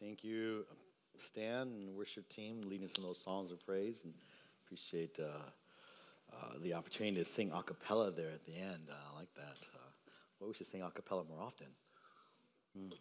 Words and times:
Thank 0.00 0.22
you, 0.22 0.64
Stan 1.16 1.62
and 1.62 1.96
worship 1.96 2.28
team, 2.28 2.62
leading 2.62 2.84
us 2.84 2.94
in 2.96 3.02
those 3.02 3.18
songs 3.20 3.50
of 3.50 3.64
praise, 3.66 4.04
and 4.04 4.14
appreciate 4.64 5.18
uh, 5.18 5.24
uh, 6.32 6.52
the 6.62 6.74
opportunity 6.74 7.16
to 7.16 7.24
sing 7.24 7.50
a 7.52 7.62
cappella 7.64 8.12
there 8.12 8.30
at 8.30 8.44
the 8.44 8.56
end. 8.56 8.86
Uh, 8.88 8.94
I 9.12 9.18
like 9.18 9.34
that. 9.34 9.58
Uh, 9.74 9.90
well, 10.38 10.48
we 10.48 10.54
should 10.54 10.66
sing 10.68 10.82
a 10.82 10.90
cappella 10.90 11.24
more 11.28 11.40
often. 11.40 11.66
Mm. 12.78 12.92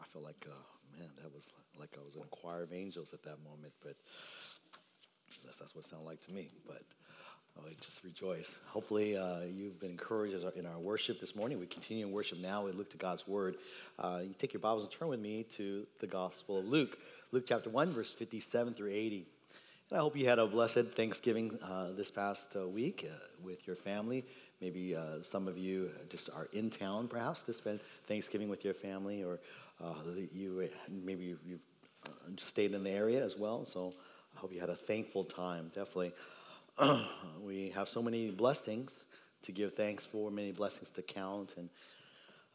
I 0.00 0.04
feel 0.06 0.22
like, 0.22 0.46
uh, 0.46 0.98
man, 0.98 1.10
that 1.22 1.34
was 1.34 1.50
like 1.78 1.90
I 2.00 2.04
was 2.04 2.16
in 2.16 2.22
a 2.22 2.26
choir 2.26 2.62
of 2.62 2.72
angels 2.72 3.12
at 3.12 3.22
that 3.24 3.36
moment, 3.44 3.74
but 3.82 3.96
that's, 5.44 5.58
that's 5.58 5.74
what 5.74 5.84
it 5.84 5.88
sounded 5.88 6.06
like 6.06 6.22
to 6.22 6.32
me. 6.32 6.48
But 6.66 6.82
I 7.66 7.74
just 7.80 8.04
rejoice. 8.04 8.56
Hopefully, 8.68 9.16
uh, 9.16 9.40
you've 9.40 9.80
been 9.80 9.90
encouraged 9.90 10.44
in 10.56 10.64
our 10.64 10.78
worship 10.78 11.20
this 11.20 11.34
morning. 11.34 11.58
We 11.58 11.66
continue 11.66 12.06
in 12.06 12.12
worship 12.12 12.38
now. 12.38 12.64
We 12.64 12.72
look 12.72 12.90
to 12.90 12.96
God's 12.96 13.26
Word. 13.26 13.56
Uh, 13.98 14.20
you 14.22 14.34
take 14.38 14.52
your 14.52 14.60
Bibles 14.60 14.84
and 14.84 14.92
turn 14.92 15.08
with 15.08 15.20
me 15.20 15.42
to 15.50 15.86
the 16.00 16.06
Gospel 16.06 16.60
of 16.60 16.66
Luke, 16.66 16.98
Luke 17.32 17.44
chapter 17.46 17.68
1, 17.68 17.88
verse 17.90 18.12
57 18.12 18.74
through 18.74 18.90
80. 18.90 19.26
And 19.90 19.98
I 19.98 20.02
hope 20.02 20.16
you 20.16 20.26
had 20.26 20.38
a 20.38 20.46
blessed 20.46 20.92
Thanksgiving 20.94 21.58
uh, 21.62 21.92
this 21.96 22.10
past 22.10 22.56
uh, 22.56 22.68
week 22.68 23.06
uh, 23.10 23.14
with 23.42 23.66
your 23.66 23.76
family. 23.76 24.24
Maybe 24.60 24.94
uh, 24.94 25.22
some 25.22 25.48
of 25.48 25.58
you 25.58 25.90
just 26.08 26.30
are 26.30 26.48
in 26.52 26.70
town, 26.70 27.08
perhaps, 27.08 27.40
to 27.40 27.52
spend 27.52 27.80
Thanksgiving 28.06 28.48
with 28.48 28.64
your 28.64 28.74
family, 28.74 29.24
or 29.24 29.40
you 30.32 30.68
maybe 30.88 31.36
you've 31.44 31.60
just 32.34 32.48
stayed 32.48 32.72
in 32.72 32.84
the 32.84 32.90
area 32.90 33.24
as 33.24 33.36
well. 33.36 33.64
So 33.64 33.94
I 34.36 34.40
hope 34.40 34.52
you 34.52 34.60
had 34.60 34.70
a 34.70 34.76
thankful 34.76 35.24
time. 35.24 35.70
Definitely. 35.74 36.12
we 37.42 37.70
have 37.70 37.88
so 37.88 38.00
many 38.00 38.30
blessings 38.30 39.04
to 39.42 39.50
give 39.50 39.74
thanks 39.74 40.06
for, 40.06 40.30
many 40.30 40.52
blessings 40.52 40.90
to 40.90 41.02
count, 41.02 41.54
and 41.56 41.68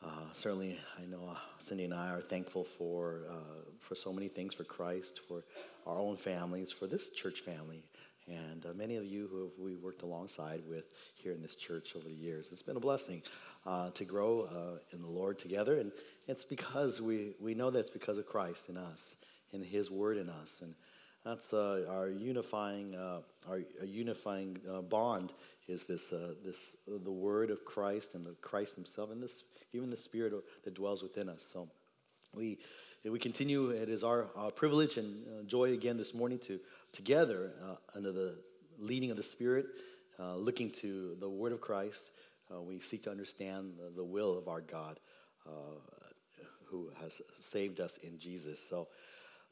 uh, 0.04 0.32
certainly 0.34 0.80
I 0.98 1.06
know 1.06 1.28
uh, 1.30 1.36
Cindy 1.58 1.84
and 1.84 1.94
I 1.94 2.10
are 2.10 2.22
thankful 2.22 2.64
for 2.64 3.24
uh, 3.30 3.72
for 3.80 3.96
so 3.96 4.14
many 4.14 4.30
things 4.30 4.54
for 4.54 4.64
Christ, 4.64 5.20
for 5.28 5.44
our 5.86 6.00
own 6.00 6.16
families, 6.16 6.72
for 6.72 6.88
this 6.88 7.10
church 7.10 7.42
family, 7.42 7.84
and 8.28 8.66
uh, 8.66 8.70
many 8.74 8.96
of 8.96 9.04
you 9.04 9.28
who 9.28 9.42
have, 9.42 9.52
we 9.60 9.76
worked 9.76 10.04
alongside 10.04 10.62
with 10.70 10.94
here 11.16 11.34
in 11.34 11.42
this 11.42 11.56
church 11.56 11.94
over 11.96 12.08
the 12.08 12.16
years. 12.16 12.50
It's 12.52 12.62
been 12.62 12.78
a 12.78 12.82
blessing 12.82 13.24
uh, 13.66 13.90
to 13.92 14.06
grow 14.06 14.44
uh, 14.44 14.96
in 14.96 15.02
the 15.02 15.10
Lord 15.10 15.38
together, 15.38 15.80
and 15.80 15.92
it's 16.30 16.46
because 16.46 17.02
we 17.02 17.34
we 17.42 17.56
know 17.56 17.72
that 17.72 17.80
it's 17.80 17.90
because 17.90 18.18
of 18.18 18.26
Christ 18.26 18.70
in 18.70 18.78
us, 18.78 19.16
in 19.52 19.62
His 19.62 19.92
Word 19.92 20.18
in 20.18 20.30
us, 20.30 20.62
and 20.62 20.76
that's 21.24 21.54
uh, 21.54 21.86
our 21.90 22.10
unifying, 22.10 22.96
uh, 22.96 23.22
our 23.48 23.62
unifying 23.86 24.58
uh, 24.70 24.82
bond 24.82 25.32
is 25.70 25.86
this, 25.86 26.12
uh, 26.12 26.34
this 26.44 26.60
uh, 26.88 26.98
the 27.02 27.12
word 27.12 27.50
of 27.50 27.64
Christ 27.64 28.16
and 28.16 28.26
the 28.26 28.36
Christ 28.42 28.76
Himself, 28.76 29.10
and 29.10 29.24
this 29.24 29.44
even 29.72 29.90
the 29.90 29.98
Spirit 29.98 30.34
that 30.66 30.74
dwells 30.74 31.02
within 31.02 31.30
us. 31.30 31.46
So 31.52 31.70
we 32.34 32.60
we 33.06 33.20
continue. 33.20 33.70
It 33.70 33.90
is 33.90 34.04
our 34.04 34.26
privilege 34.56 34.98
and 34.98 35.48
joy 35.48 35.72
again 35.72 35.98
this 35.98 36.14
morning 36.14 36.40
to 36.40 36.60
together 36.92 37.52
under 37.96 38.12
the 38.12 38.36
leading 38.78 39.12
of 39.12 39.18
the 39.18 39.24
Spirit, 39.24 39.66
looking 40.20 40.72
to 40.72 41.16
the 41.20 41.30
Word 41.30 41.54
of 41.54 41.62
Christ. 41.62 42.12
we 42.62 42.80
seek 42.80 43.04
to 43.04 43.12
understand 43.12 43.76
the, 43.78 43.90
the 43.96 44.04
will 44.04 44.38
of 44.38 44.48
our 44.48 44.62
God, 44.62 45.00
who 46.66 46.92
has 47.02 47.22
saved 47.40 47.80
us 47.80 47.98
in 47.98 48.20
Jesus. 48.20 48.62
So. 48.70 48.88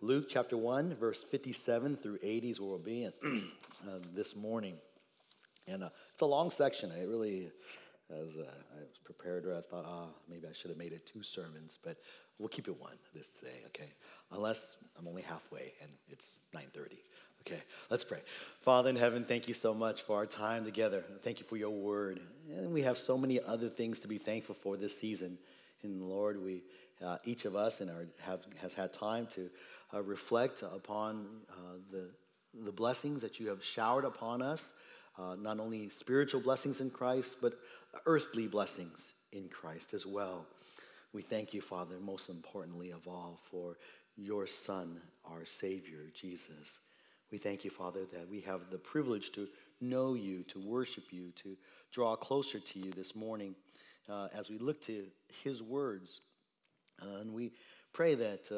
Luke 0.04 0.26
chapter 0.28 0.58
1, 0.58 0.96
verse 0.96 1.22
57 1.22 1.96
through 1.96 2.18
80 2.24 2.50
is 2.50 2.60
where 2.60 2.70
we'll 2.72 2.80
be 2.80 3.04
in, 3.04 3.14
uh, 3.88 4.00
this 4.16 4.36
morning. 4.36 4.74
And 5.68 5.84
uh, 5.84 5.90
it's 6.12 6.24
a 6.24 6.26
long 6.26 6.50
section. 6.50 6.92
It 6.92 7.08
really, 7.08 7.52
as 8.10 8.36
uh, 8.36 8.42
I 8.76 8.80
was 8.80 8.98
prepared, 9.04 9.46
I 9.56 9.62
thought, 9.62 9.86
ah, 9.88 10.08
maybe 10.28 10.48
I 10.50 10.54
should 10.54 10.72
have 10.72 10.80
made 10.80 10.92
it 10.92 11.06
two 11.06 11.22
sermons, 11.22 11.78
but 11.84 11.98
we'll 12.40 12.50
keep 12.50 12.68
it 12.68 12.82
one 12.82 12.96
this 13.14 13.30
day, 13.30 13.62
okay? 13.68 13.92
Unless 14.32 14.76
I'm 14.98 15.08
only 15.08 15.22
halfway 15.22 15.74
and 15.84 15.92
it's 16.10 16.32
9.30. 16.56 16.98
Okay, 17.42 17.62
let's 17.92 18.04
pray. 18.04 18.22
Father 18.62 18.90
in 18.90 18.96
heaven, 18.96 19.24
thank 19.24 19.48
you 19.48 19.54
so 19.54 19.72
much 19.72 20.02
for 20.02 20.16
our 20.16 20.26
time 20.26 20.66
together. 20.66 21.04
Thank 21.22 21.40
you 21.40 21.46
for 21.46 21.58
your 21.58 21.70
word. 21.70 22.20
And 22.50 22.74
we 22.74 22.82
have 22.82 22.98
so 22.98 23.20
many 23.20 23.40
other 23.40 23.70
things 23.70 24.00
to 24.00 24.08
be 24.08 24.18
thankful 24.18 24.56
for 24.56 24.78
this 24.78 25.00
season. 25.00 25.38
And 25.84 26.02
Lord, 26.02 26.44
we, 26.44 26.64
uh, 27.06 27.18
each 27.24 27.46
of 27.46 27.56
us 27.56 27.82
and 27.82 27.90
our, 27.92 28.08
have, 28.22 28.46
has 28.62 28.74
had 28.74 28.94
time 28.94 29.28
to 29.28 29.50
uh, 29.94 30.02
reflect 30.02 30.64
upon 30.64 31.26
uh, 31.50 31.78
the, 31.92 32.10
the 32.66 32.72
blessings 32.72 33.22
that 33.22 33.40
you 33.40 33.48
have 33.50 33.64
showered 33.64 34.06
upon 34.06 34.42
us, 34.42 34.72
uh, 35.18 35.36
not 35.40 35.60
only 35.60 35.90
spiritual 35.90 36.42
blessings 36.42 36.82
in 36.82 36.90
Christ, 36.90 37.38
but 37.42 37.54
earthly 38.06 38.48
blessings 38.48 39.12
in 39.32 39.50
Christ 39.50 39.94
as 39.94 40.06
well. 40.06 40.46
We 41.14 41.22
thank 41.22 41.54
you, 41.54 41.62
Father, 41.62 41.96
most 42.00 42.30
importantly 42.30 42.92
of 42.92 43.08
all, 43.08 43.40
for 43.50 43.78
your 44.16 44.48
Son, 44.48 45.02
our 45.26 45.46
Savior, 45.46 46.00
Jesus. 46.14 46.80
We 47.32 47.38
thank 47.38 47.64
you, 47.66 47.72
Father, 47.72 48.02
that 48.14 48.30
we 48.30 48.42
have 48.42 48.70
the 48.70 48.78
privilege 48.78 49.32
to 49.34 49.48
know 49.80 50.14
you, 50.14 50.44
to 50.44 50.60
worship 50.60 51.06
you, 51.12 51.32
to 51.38 51.58
draw 51.92 52.16
closer 52.16 52.60
to 52.60 52.80
you 52.80 52.92
this 52.92 53.16
morning 53.16 53.56
uh, 54.10 54.28
as 54.34 54.50
we 54.50 54.58
look 54.58 54.82
to 54.84 55.06
his 55.44 55.62
words. 55.62 56.22
Uh, 57.02 57.20
and 57.20 57.34
we 57.34 57.52
pray 57.94 58.16
that 58.16 58.50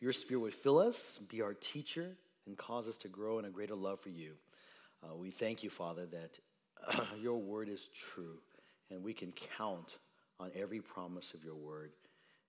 your 0.00 0.12
Spirit 0.12 0.40
would 0.40 0.54
fill 0.54 0.78
us, 0.78 1.18
be 1.28 1.42
our 1.42 1.54
teacher, 1.54 2.16
and 2.46 2.56
cause 2.56 2.88
us 2.88 2.96
to 2.98 3.08
grow 3.08 3.38
in 3.38 3.44
a 3.44 3.50
greater 3.50 3.74
love 3.74 4.00
for 4.00 4.10
you. 4.10 4.32
Uh, 5.02 5.14
we 5.14 5.30
thank 5.30 5.62
you, 5.62 5.70
Father, 5.70 6.06
that 6.06 6.38
your 7.20 7.38
word 7.38 7.68
is 7.68 7.88
true, 7.88 8.38
and 8.90 9.02
we 9.02 9.12
can 9.12 9.32
count 9.56 9.98
on 10.40 10.50
every 10.54 10.80
promise 10.80 11.34
of 11.34 11.44
your 11.44 11.56
word. 11.56 11.90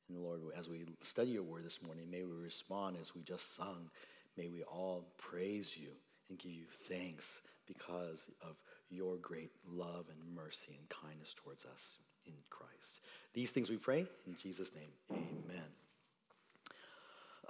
And 0.10 0.20
Lord, 0.20 0.42
as 0.58 0.70
we 0.70 0.86
study 1.02 1.32
your 1.32 1.44
word 1.44 1.66
this 1.66 1.82
morning, 1.82 2.10
may 2.10 2.24
we 2.24 2.34
respond 2.34 2.98
as 3.00 3.14
we 3.14 3.22
just 3.22 3.56
sung. 3.56 3.90
May 4.38 4.48
we 4.48 4.64
all 4.64 5.06
praise 5.18 5.76
you 5.78 5.90
and 6.30 6.38
give 6.38 6.52
you 6.52 6.66
thanks 6.88 7.42
because 7.68 8.28
of 8.42 8.56
your 8.90 9.18
great 9.18 9.52
love 9.68 10.06
and 10.10 10.36
mercy 10.36 10.78
and 10.78 10.90
kindness 10.90 11.36
towards 11.36 11.66
us 11.66 11.98
in 12.26 12.34
Christ. 12.50 13.02
These 13.34 13.52
things 13.52 13.70
we 13.70 13.78
pray 13.78 14.06
in 14.28 14.36
Jesus' 14.38 14.72
name. 14.74 14.90
Amen. 15.12 15.89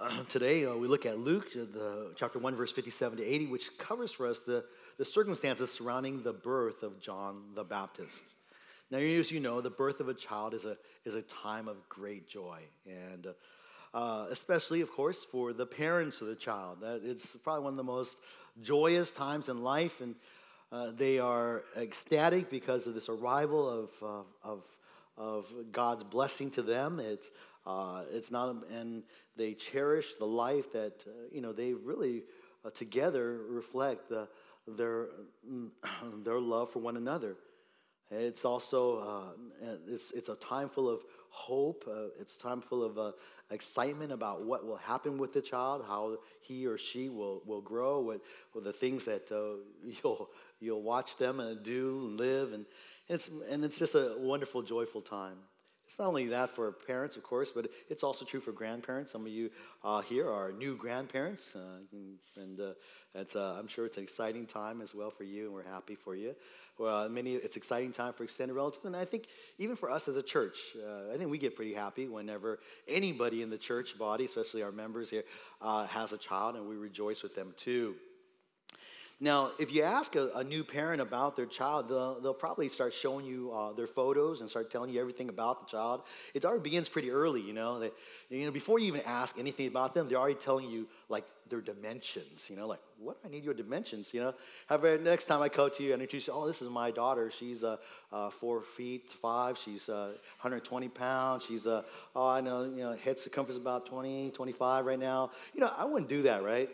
Uh, 0.00 0.08
today 0.30 0.64
uh, 0.64 0.74
we 0.74 0.88
look 0.88 1.04
at 1.04 1.18
Luke, 1.18 1.48
uh, 1.54 1.66
the 1.70 2.12
chapter 2.16 2.38
1, 2.38 2.56
verse 2.56 2.72
57 2.72 3.18
to 3.18 3.24
80, 3.24 3.48
which 3.48 3.76
covers 3.76 4.10
for 4.10 4.26
us 4.26 4.38
the, 4.38 4.64
the 4.96 5.04
circumstances 5.04 5.70
surrounding 5.70 6.22
the 6.22 6.32
birth 6.32 6.82
of 6.82 6.98
John 7.02 7.42
the 7.54 7.64
Baptist. 7.64 8.22
Now, 8.90 8.96
as 8.96 9.30
you 9.30 9.40
know, 9.40 9.60
the 9.60 9.68
birth 9.68 10.00
of 10.00 10.08
a 10.08 10.14
child 10.14 10.54
is 10.54 10.64
a, 10.64 10.78
is 11.04 11.16
a 11.16 11.20
time 11.20 11.68
of 11.68 11.86
great 11.90 12.26
joy, 12.26 12.60
and 12.86 13.26
uh, 13.92 14.26
especially, 14.30 14.80
of 14.80 14.90
course, 14.90 15.22
for 15.22 15.52
the 15.52 15.66
parents 15.66 16.22
of 16.22 16.28
the 16.28 16.34
child. 16.34 16.78
That 16.80 17.02
it's 17.04 17.36
probably 17.44 17.64
one 17.64 17.74
of 17.74 17.76
the 17.76 17.82
most 17.82 18.20
joyous 18.62 19.10
times 19.10 19.50
in 19.50 19.62
life, 19.62 20.00
and 20.00 20.14
uh, 20.72 20.92
they 20.92 21.18
are 21.18 21.62
ecstatic 21.76 22.48
because 22.48 22.86
of 22.86 22.94
this 22.94 23.10
arrival 23.10 23.68
of, 23.68 23.90
uh, 24.02 24.48
of, 24.48 24.62
of 25.18 25.52
God's 25.72 26.04
blessing 26.04 26.50
to 26.52 26.62
them. 26.62 27.00
It's 27.00 27.30
uh, 27.70 28.02
it's 28.12 28.30
not, 28.30 28.56
and 28.72 29.02
they 29.36 29.54
cherish 29.54 30.14
the 30.16 30.24
life 30.24 30.72
that, 30.72 31.04
uh, 31.06 31.10
you 31.32 31.40
know, 31.40 31.52
they 31.52 31.72
really 31.72 32.24
uh, 32.64 32.70
together 32.70 33.40
reflect 33.48 34.08
the, 34.08 34.28
their, 34.66 35.08
their 36.24 36.40
love 36.40 36.70
for 36.70 36.80
one 36.80 36.96
another. 36.96 37.36
It's 38.10 38.44
also, 38.44 38.98
uh, 38.98 39.68
it's, 39.86 40.10
it's 40.10 40.28
a 40.28 40.34
time 40.34 40.68
full 40.68 40.88
of 40.88 41.04
hope. 41.28 41.84
Uh, 41.88 42.08
it's 42.18 42.36
time 42.36 42.60
full 42.60 42.82
of 42.82 42.98
uh, 42.98 43.12
excitement 43.52 44.10
about 44.10 44.42
what 44.42 44.66
will 44.66 44.78
happen 44.78 45.16
with 45.16 45.32
the 45.32 45.40
child, 45.40 45.84
how 45.86 46.16
he 46.40 46.66
or 46.66 46.76
she 46.76 47.08
will, 47.08 47.40
will 47.46 47.60
grow, 47.60 48.00
what, 48.00 48.20
what 48.52 48.64
the 48.64 48.72
things 48.72 49.04
that 49.04 49.30
you'll, 50.02 50.28
you'll 50.58 50.82
watch 50.82 51.16
them 51.18 51.36
do, 51.62 52.08
and 52.08 52.18
live, 52.18 52.52
and 52.52 52.66
it's, 53.08 53.28
and 53.48 53.64
it's 53.64 53.78
just 53.78 53.94
a 53.94 54.16
wonderful, 54.18 54.62
joyful 54.62 55.02
time. 55.02 55.36
It's 55.90 55.98
not 55.98 56.06
only 56.06 56.28
that 56.28 56.50
for 56.50 56.70
parents, 56.70 57.16
of 57.16 57.24
course, 57.24 57.50
but 57.50 57.66
it's 57.88 58.04
also 58.04 58.24
true 58.24 58.38
for 58.38 58.52
grandparents. 58.52 59.10
Some 59.10 59.22
of 59.22 59.32
you 59.32 59.50
uh, 59.82 60.02
here 60.02 60.30
are 60.30 60.52
new 60.52 60.76
grandparents, 60.76 61.56
uh, 61.56 61.80
and, 62.36 62.60
uh, 62.60 62.74
uh, 63.18 63.58
I'm 63.58 63.66
sure 63.66 63.86
it's 63.86 63.96
an 63.96 64.04
exciting 64.04 64.46
time 64.46 64.82
as 64.82 64.94
well 64.94 65.10
for 65.10 65.24
you, 65.24 65.46
and 65.46 65.52
we're 65.52 65.64
happy 65.64 65.96
for 65.96 66.14
you. 66.14 66.36
Well, 66.78 67.08
many, 67.08 67.34
it's 67.34 67.56
exciting 67.56 67.90
time 67.90 68.12
for 68.12 68.22
extended 68.22 68.54
relatives, 68.54 68.84
and 68.84 68.94
I 68.94 69.04
think 69.04 69.26
even 69.58 69.74
for 69.74 69.90
us 69.90 70.06
as 70.06 70.14
a 70.14 70.22
church, 70.22 70.58
uh, 70.80 71.12
I 71.12 71.16
think 71.16 71.28
we 71.28 71.38
get 71.38 71.56
pretty 71.56 71.74
happy 71.74 72.06
whenever 72.06 72.60
anybody 72.86 73.42
in 73.42 73.50
the 73.50 73.58
church 73.58 73.98
body, 73.98 74.24
especially 74.24 74.62
our 74.62 74.70
members 74.70 75.10
here, 75.10 75.24
uh, 75.60 75.86
has 75.88 76.12
a 76.12 76.18
child, 76.18 76.54
and 76.54 76.68
we 76.68 76.76
rejoice 76.76 77.24
with 77.24 77.34
them 77.34 77.52
too. 77.56 77.96
Now, 79.22 79.50
if 79.58 79.74
you 79.74 79.82
ask 79.82 80.16
a, 80.16 80.30
a, 80.34 80.42
new 80.42 80.64
parent 80.64 81.02
about 81.02 81.36
their 81.36 81.44
child, 81.44 81.90
they'll, 81.90 82.18
they'll 82.20 82.32
probably 82.32 82.70
start 82.70 82.94
showing 82.94 83.26
you 83.26 83.52
uh, 83.52 83.74
their 83.74 83.86
photos 83.86 84.40
and 84.40 84.48
start 84.48 84.70
telling 84.70 84.90
you 84.90 84.98
everything 84.98 85.28
about 85.28 85.60
the 85.60 85.70
child. 85.70 86.04
It 86.32 86.46
already 86.46 86.62
begins 86.62 86.88
pretty 86.88 87.10
early, 87.10 87.42
you 87.42 87.52
know. 87.52 87.78
They, 87.78 87.90
you 88.30 88.46
know, 88.46 88.50
before 88.50 88.78
you 88.78 88.86
even 88.86 89.02
ask 89.04 89.38
anything 89.38 89.66
about 89.66 89.92
them, 89.92 90.08
they're 90.08 90.16
already 90.16 90.36
telling 90.36 90.70
you 90.70 90.88
like 91.10 91.24
their 91.50 91.60
dimensions. 91.60 92.46
You 92.48 92.56
know, 92.56 92.66
like 92.66 92.80
what 92.98 93.22
do 93.22 93.28
I 93.28 93.30
need 93.30 93.44
your 93.44 93.52
dimensions. 93.52 94.14
You 94.14 94.20
know, 94.20 94.34
however, 94.68 94.96
next 94.96 95.26
time 95.26 95.42
I 95.42 95.50
come 95.50 95.70
to 95.70 95.82
you 95.82 95.92
and 95.92 96.00
introduce 96.00 96.26
you, 96.28 96.32
say, 96.32 96.38
oh, 96.38 96.46
this 96.46 96.62
is 96.62 96.70
my 96.70 96.90
daughter. 96.90 97.30
She's 97.30 97.62
uh, 97.62 97.76
uh, 98.10 98.30
four 98.30 98.62
feet 98.62 99.06
five. 99.10 99.58
She's 99.58 99.88
120 99.88 100.86
uh, 100.86 100.90
pounds. 100.90 101.44
She's 101.44 101.66
uh, 101.66 101.82
oh, 102.16 102.26
I 102.26 102.40
know, 102.40 102.64
you 102.64 102.84
know, 102.84 102.92
head 102.92 103.18
circumference 103.18 103.58
about 103.58 103.84
20, 103.84 104.30
25 104.30 104.86
right 104.86 104.98
now. 104.98 105.30
You 105.52 105.60
know, 105.60 105.70
I 105.76 105.84
wouldn't 105.84 106.08
do 106.08 106.22
that, 106.22 106.42
right? 106.42 106.70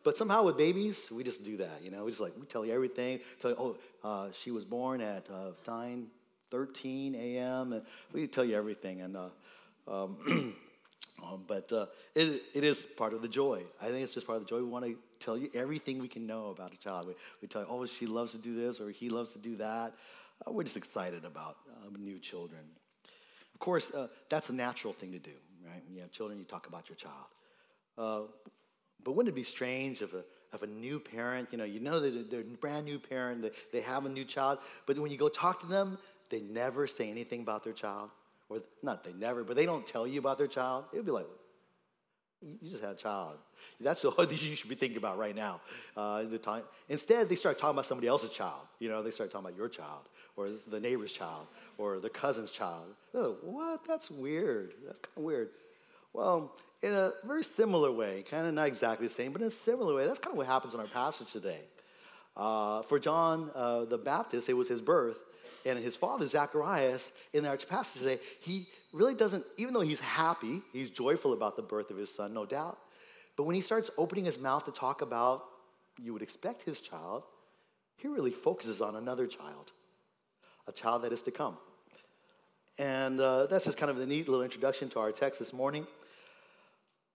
Uh, 0.00 0.04
but 0.04 0.16
somehow 0.16 0.44
with 0.44 0.56
babies, 0.56 1.10
we 1.10 1.22
just 1.22 1.44
do 1.44 1.56
that, 1.58 1.82
you 1.82 1.90
know. 1.90 2.04
We 2.04 2.10
just 2.10 2.20
like, 2.20 2.32
we 2.38 2.46
tell 2.46 2.64
you 2.64 2.72
everything. 2.72 3.20
Tell 3.40 3.50
you, 3.50 3.56
oh, 3.58 3.76
uh, 4.02 4.28
she 4.32 4.50
was 4.50 4.64
born 4.64 5.00
at 5.00 5.26
uh, 5.30 5.52
9, 5.66 6.06
13 6.50 7.14
a.m. 7.14 7.72
And 7.72 7.82
we 8.12 8.26
tell 8.26 8.44
you 8.44 8.56
everything. 8.56 9.02
And, 9.02 9.16
uh, 9.16 9.28
um, 9.88 10.54
um, 11.24 11.44
but 11.46 11.70
uh, 11.72 11.86
it, 12.14 12.42
it 12.54 12.64
is 12.64 12.84
part 12.84 13.14
of 13.14 13.22
the 13.22 13.28
joy. 13.28 13.62
I 13.80 13.86
think 13.86 14.02
it's 14.02 14.12
just 14.12 14.26
part 14.26 14.36
of 14.36 14.44
the 14.44 14.48
joy. 14.48 14.58
We 14.58 14.64
want 14.64 14.84
to 14.86 14.96
tell 15.18 15.36
you 15.36 15.50
everything 15.54 15.98
we 15.98 16.08
can 16.08 16.26
know 16.26 16.48
about 16.48 16.72
a 16.72 16.78
child. 16.78 17.06
We, 17.06 17.14
we 17.42 17.48
tell 17.48 17.62
you, 17.62 17.68
oh, 17.70 17.86
she 17.86 18.06
loves 18.06 18.32
to 18.32 18.38
do 18.38 18.54
this 18.54 18.80
or 18.80 18.90
he 18.90 19.10
loves 19.10 19.32
to 19.34 19.38
do 19.38 19.56
that. 19.56 19.94
Uh, 20.46 20.52
we're 20.52 20.64
just 20.64 20.76
excited 20.76 21.24
about 21.24 21.58
uh, 21.68 21.90
new 21.98 22.18
children. 22.18 22.62
Of 23.54 23.60
course, 23.60 23.92
that's 24.30 24.48
a 24.48 24.54
natural 24.54 24.94
thing 24.94 25.12
to 25.12 25.18
do, 25.18 25.34
right? 25.66 25.82
When 25.84 25.94
you 25.94 26.00
have 26.00 26.10
children, 26.10 26.38
you 26.38 26.46
talk 26.46 26.66
about 26.66 26.88
your 26.88 26.96
child. 26.96 28.30
But 29.04 29.12
wouldn't 29.12 29.32
it 29.32 29.36
be 29.36 29.42
strange 29.42 30.02
if 30.02 30.12
a, 30.14 30.24
if 30.52 30.62
a 30.62 30.66
new 30.66 30.98
parent, 31.00 31.48
you 31.52 31.58
know, 31.58 31.64
you 31.64 31.80
know 31.80 32.00
that 32.00 32.30
they're 32.30 32.40
a 32.40 32.44
brand 32.44 32.84
new 32.86 32.98
parent, 32.98 33.42
they, 33.42 33.50
they 33.72 33.80
have 33.80 34.06
a 34.06 34.08
new 34.08 34.24
child, 34.24 34.58
but 34.86 34.98
when 34.98 35.10
you 35.10 35.16
go 35.16 35.28
talk 35.28 35.60
to 35.60 35.66
them, 35.66 35.98
they 36.28 36.40
never 36.40 36.86
say 36.86 37.10
anything 37.10 37.40
about 37.40 37.64
their 37.64 37.72
child. 37.72 38.10
Or 38.48 38.62
not 38.82 39.04
they 39.04 39.12
never, 39.12 39.44
but 39.44 39.56
they 39.56 39.66
don't 39.66 39.86
tell 39.86 40.06
you 40.06 40.18
about 40.18 40.38
their 40.38 40.48
child. 40.48 40.84
It 40.92 40.96
would 40.96 41.06
be 41.06 41.12
like, 41.12 41.26
you 42.42 42.70
just 42.70 42.82
had 42.82 42.92
a 42.92 42.96
child. 42.96 43.36
That's 43.80 44.02
what 44.02 44.30
you 44.42 44.56
should 44.56 44.68
be 44.68 44.74
thinking 44.74 44.96
about 44.96 45.18
right 45.18 45.36
now. 45.36 45.60
Uh, 45.96 46.22
the. 46.22 46.62
Instead, 46.88 47.28
they 47.28 47.36
start 47.36 47.58
talking 47.58 47.74
about 47.74 47.86
somebody 47.86 48.08
else's 48.08 48.30
child. 48.30 48.62
You 48.78 48.88
know, 48.88 49.02
they 49.02 49.10
start 49.10 49.30
talking 49.30 49.46
about 49.46 49.58
your 49.58 49.68
child, 49.68 50.08
or 50.36 50.48
the 50.66 50.80
neighbor's 50.80 51.12
child, 51.12 51.46
or 51.78 52.00
the 52.00 52.10
cousin's 52.10 52.50
child. 52.50 52.86
Oh, 53.14 53.36
what? 53.42 53.84
That's 53.86 54.10
weird. 54.10 54.72
That's 54.86 54.98
kind 54.98 55.18
of 55.18 55.22
weird. 55.22 55.50
Well, 56.12 56.56
in 56.82 56.92
a 56.92 57.12
very 57.24 57.42
similar 57.42 57.92
way, 57.92 58.24
kind 58.28 58.46
of 58.46 58.54
not 58.54 58.66
exactly 58.66 59.06
the 59.06 59.12
same, 59.12 59.32
but 59.32 59.42
in 59.42 59.48
a 59.48 59.50
similar 59.50 59.94
way, 59.94 60.06
that's 60.06 60.18
kind 60.18 60.32
of 60.32 60.38
what 60.38 60.46
happens 60.46 60.74
in 60.74 60.80
our 60.80 60.86
passage 60.86 61.32
today. 61.32 61.60
Uh, 62.36 62.82
for 62.82 62.98
John 62.98 63.50
uh, 63.54 63.84
the 63.84 63.98
Baptist, 63.98 64.48
it 64.48 64.54
was 64.54 64.68
his 64.68 64.80
birth, 64.80 65.18
and 65.66 65.78
his 65.78 65.94
father, 65.96 66.26
Zacharias, 66.26 67.12
in 67.34 67.44
our 67.44 67.56
passage 67.58 68.00
today, 68.00 68.18
he 68.40 68.66
really 68.92 69.14
doesn't, 69.14 69.44
even 69.58 69.74
though 69.74 69.82
he's 69.82 70.00
happy, 70.00 70.62
he's 70.72 70.90
joyful 70.90 71.34
about 71.34 71.56
the 71.56 71.62
birth 71.62 71.90
of 71.90 71.98
his 71.98 72.12
son, 72.12 72.32
no 72.32 72.46
doubt, 72.46 72.78
but 73.36 73.44
when 73.44 73.54
he 73.54 73.60
starts 73.60 73.90
opening 73.98 74.24
his 74.24 74.38
mouth 74.38 74.64
to 74.64 74.70
talk 74.70 75.02
about, 75.02 75.44
you 76.02 76.12
would 76.14 76.22
expect 76.22 76.62
his 76.62 76.80
child, 76.80 77.24
he 77.96 78.08
really 78.08 78.30
focuses 78.30 78.80
on 78.80 78.96
another 78.96 79.26
child, 79.26 79.72
a 80.66 80.72
child 80.72 81.02
that 81.02 81.12
is 81.12 81.20
to 81.22 81.30
come. 81.30 81.58
And 82.78 83.20
uh, 83.20 83.46
that's 83.46 83.66
just 83.66 83.76
kind 83.76 83.90
of 83.90 84.00
a 84.00 84.06
neat 84.06 84.26
little 84.26 84.42
introduction 84.42 84.88
to 84.90 85.00
our 85.00 85.12
text 85.12 85.38
this 85.38 85.52
morning. 85.52 85.86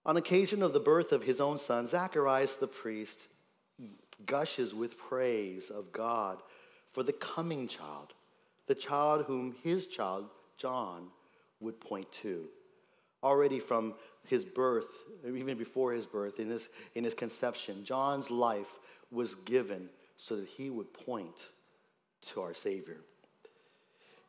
On 0.06 0.16
occasion 0.16 0.62
of 0.62 0.72
the 0.72 0.80
birth 0.80 1.10
of 1.10 1.24
his 1.24 1.40
own 1.40 1.58
son, 1.58 1.84
Zacharias 1.84 2.54
the 2.54 2.68
priest 2.68 3.26
gushes 4.24 4.72
with 4.72 4.96
praise 4.96 5.68
of 5.68 5.90
God 5.92 6.38
for 6.90 7.02
the 7.02 7.12
coming 7.12 7.66
child, 7.66 8.14
the 8.68 8.74
child 8.76 9.24
whom 9.26 9.56
his 9.64 9.88
child, 9.88 10.26
John, 10.58 11.08
would 11.58 11.80
point 11.80 12.10
to. 12.12 12.44
Already 13.24 13.58
from 13.58 13.94
his 14.28 14.44
birth, 14.44 14.86
even 15.26 15.58
before 15.58 15.92
his 15.92 16.06
birth, 16.06 16.38
in 16.38 16.50
his, 16.50 16.68
in 16.94 17.02
his 17.02 17.14
conception, 17.14 17.84
John's 17.84 18.30
life 18.30 18.78
was 19.10 19.34
given 19.34 19.88
so 20.16 20.36
that 20.36 20.46
he 20.46 20.70
would 20.70 20.94
point 20.94 21.48
to 22.28 22.42
our 22.42 22.54
Savior. 22.54 22.98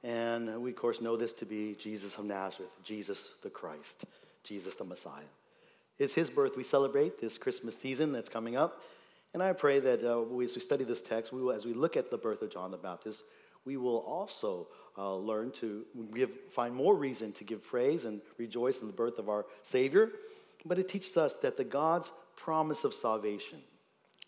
And 0.03 0.59
we, 0.59 0.71
of 0.71 0.75
course, 0.75 1.01
know 1.01 1.17
this 1.17 1.33
to 1.33 1.45
be 1.45 1.75
Jesus 1.79 2.17
of 2.17 2.25
Nazareth, 2.25 2.71
Jesus 2.83 3.29
the 3.43 3.49
Christ, 3.51 4.05
Jesus 4.43 4.73
the 4.73 4.83
Messiah. 4.83 5.23
It's 5.99 6.13
his 6.13 6.29
birth 6.29 6.55
we 6.55 6.63
celebrate 6.63 7.19
this 7.19 7.37
Christmas 7.37 7.77
season 7.77 8.11
that's 8.11 8.29
coming 8.29 8.55
up. 8.55 8.81
And 9.33 9.41
I 9.41 9.53
pray 9.53 9.79
that 9.79 10.03
uh, 10.03 10.21
as 10.21 10.55
we 10.55 10.61
study 10.61 10.83
this 10.83 11.01
text, 11.01 11.33
we 11.33 11.41
will, 11.41 11.51
as 11.51 11.65
we 11.65 11.73
look 11.73 11.97
at 11.97 12.11
the 12.11 12.17
birth 12.17 12.41
of 12.41 12.51
John 12.51 12.71
the 12.71 12.77
Baptist, 12.77 13.23
we 13.65 13.77
will 13.77 13.97
also 13.97 14.67
uh, 14.97 15.15
learn 15.15 15.51
to 15.51 15.85
give, 16.13 16.29
find 16.49 16.73
more 16.73 16.95
reason 16.95 17.33
to 17.33 17.43
give 17.43 17.63
praise 17.63 18.05
and 18.05 18.21
rejoice 18.37 18.81
in 18.81 18.87
the 18.87 18.93
birth 18.93 19.19
of 19.19 19.27
our 19.27 19.45
Savior. 19.63 20.11
But 20.65 20.79
it 20.79 20.87
teaches 20.87 21.17
us 21.17 21.35
that 21.35 21.57
the 21.57 21.63
God's 21.63 22.11
promise 22.35 22.83
of 22.83 22.93
salvation, 22.93 23.59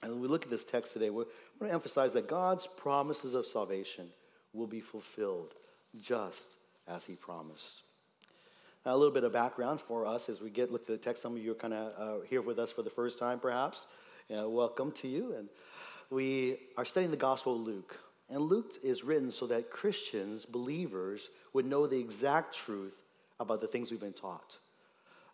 and 0.01 0.12
when 0.12 0.22
we 0.22 0.27
look 0.27 0.44
at 0.44 0.50
this 0.50 0.63
text 0.63 0.94
today, 0.94 1.10
we're 1.10 1.25
going 1.60 1.69
to 1.69 1.74
emphasize 1.74 2.13
that 2.13 2.27
God's 2.27 2.68
promises 2.68 3.33
of 3.33 3.45
salvation 3.45 4.10
will 4.54 4.68
be 4.68 4.81
fulfilled 4.81 5.54
just 6.00 6.57
as 6.88 7.06
He 7.06 7.15
promised 7.15 7.83
a 8.86 8.96
little 8.96 9.14
bit 9.14 9.24
of 9.24 9.34
background 9.34 9.81
for 9.81 10.06
us 10.06 10.30
as 10.30 10.42
we 10.42 10.50
get 10.50 10.72
look 10.72 10.81
at 10.81 10.88
the 10.88 10.98
text. 10.98 11.22
Some 11.22 11.36
of 11.36 11.44
you 11.44 11.52
are 11.52 11.56
kind 11.56 11.74
of 11.74 11.94
uh, 11.98 12.26
here 12.26 12.42
with 12.42 12.60
us 12.60 12.72
for 12.72 12.81
the 12.81 12.90
first 12.90 13.20
time, 13.20 13.40
perhaps. 13.40 13.88
welcome 14.30 14.92
to 14.94 15.08
you. 15.08 15.36
And 15.38 15.50
we 16.10 16.58
are 16.78 16.86
studying 16.86 17.12
the 17.12 17.18
Gospel 17.18 17.56
of 17.56 17.62
Luke. 17.62 18.00
And 18.30 18.42
Luke 18.42 18.74
is 18.84 19.04
written 19.04 19.31
so 19.31 19.48
that 19.48 19.70
Christians, 19.70 20.46
believers, 20.46 21.30
would 21.54 21.66
know 21.66 21.88
the 21.88 22.00
exact 22.00 22.56
truth 22.56 22.96
about 23.40 23.60
the 23.60 23.68
things 23.68 23.92
we've 23.92 24.00
been 24.00 24.14
taught. 24.14 24.58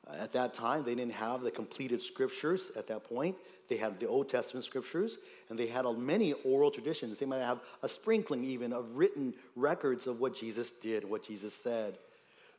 Uh, 0.07 0.15
at 0.15 0.33
that 0.33 0.53
time, 0.53 0.83
they 0.83 0.95
didn't 0.95 1.13
have 1.13 1.41
the 1.41 1.51
completed 1.51 2.01
scriptures 2.01 2.71
at 2.75 2.88
that 2.88 3.03
point. 3.03 3.36
They 3.69 3.77
had 3.77 4.00
the 4.00 4.07
Old 4.07 4.30
Testament 4.30 4.65
scriptures, 4.65 5.18
and 5.50 5.57
they 5.57 5.68
had 5.68 5.86
many 5.98 6.33
oral 6.33 6.71
traditions. 6.71 7.19
They 7.19 7.25
might 7.25 7.39
have 7.39 7.59
a 7.83 7.89
sprinkling 7.89 8.44
even 8.44 8.74
of 8.74 8.95
written 8.95 9.33
records 9.56 10.07
of 10.07 10.19
what 10.19 10.36
Jesus 10.36 10.71
did, 10.71 11.03
what 11.03 11.24
Jesus 11.24 11.53
said. 11.53 11.98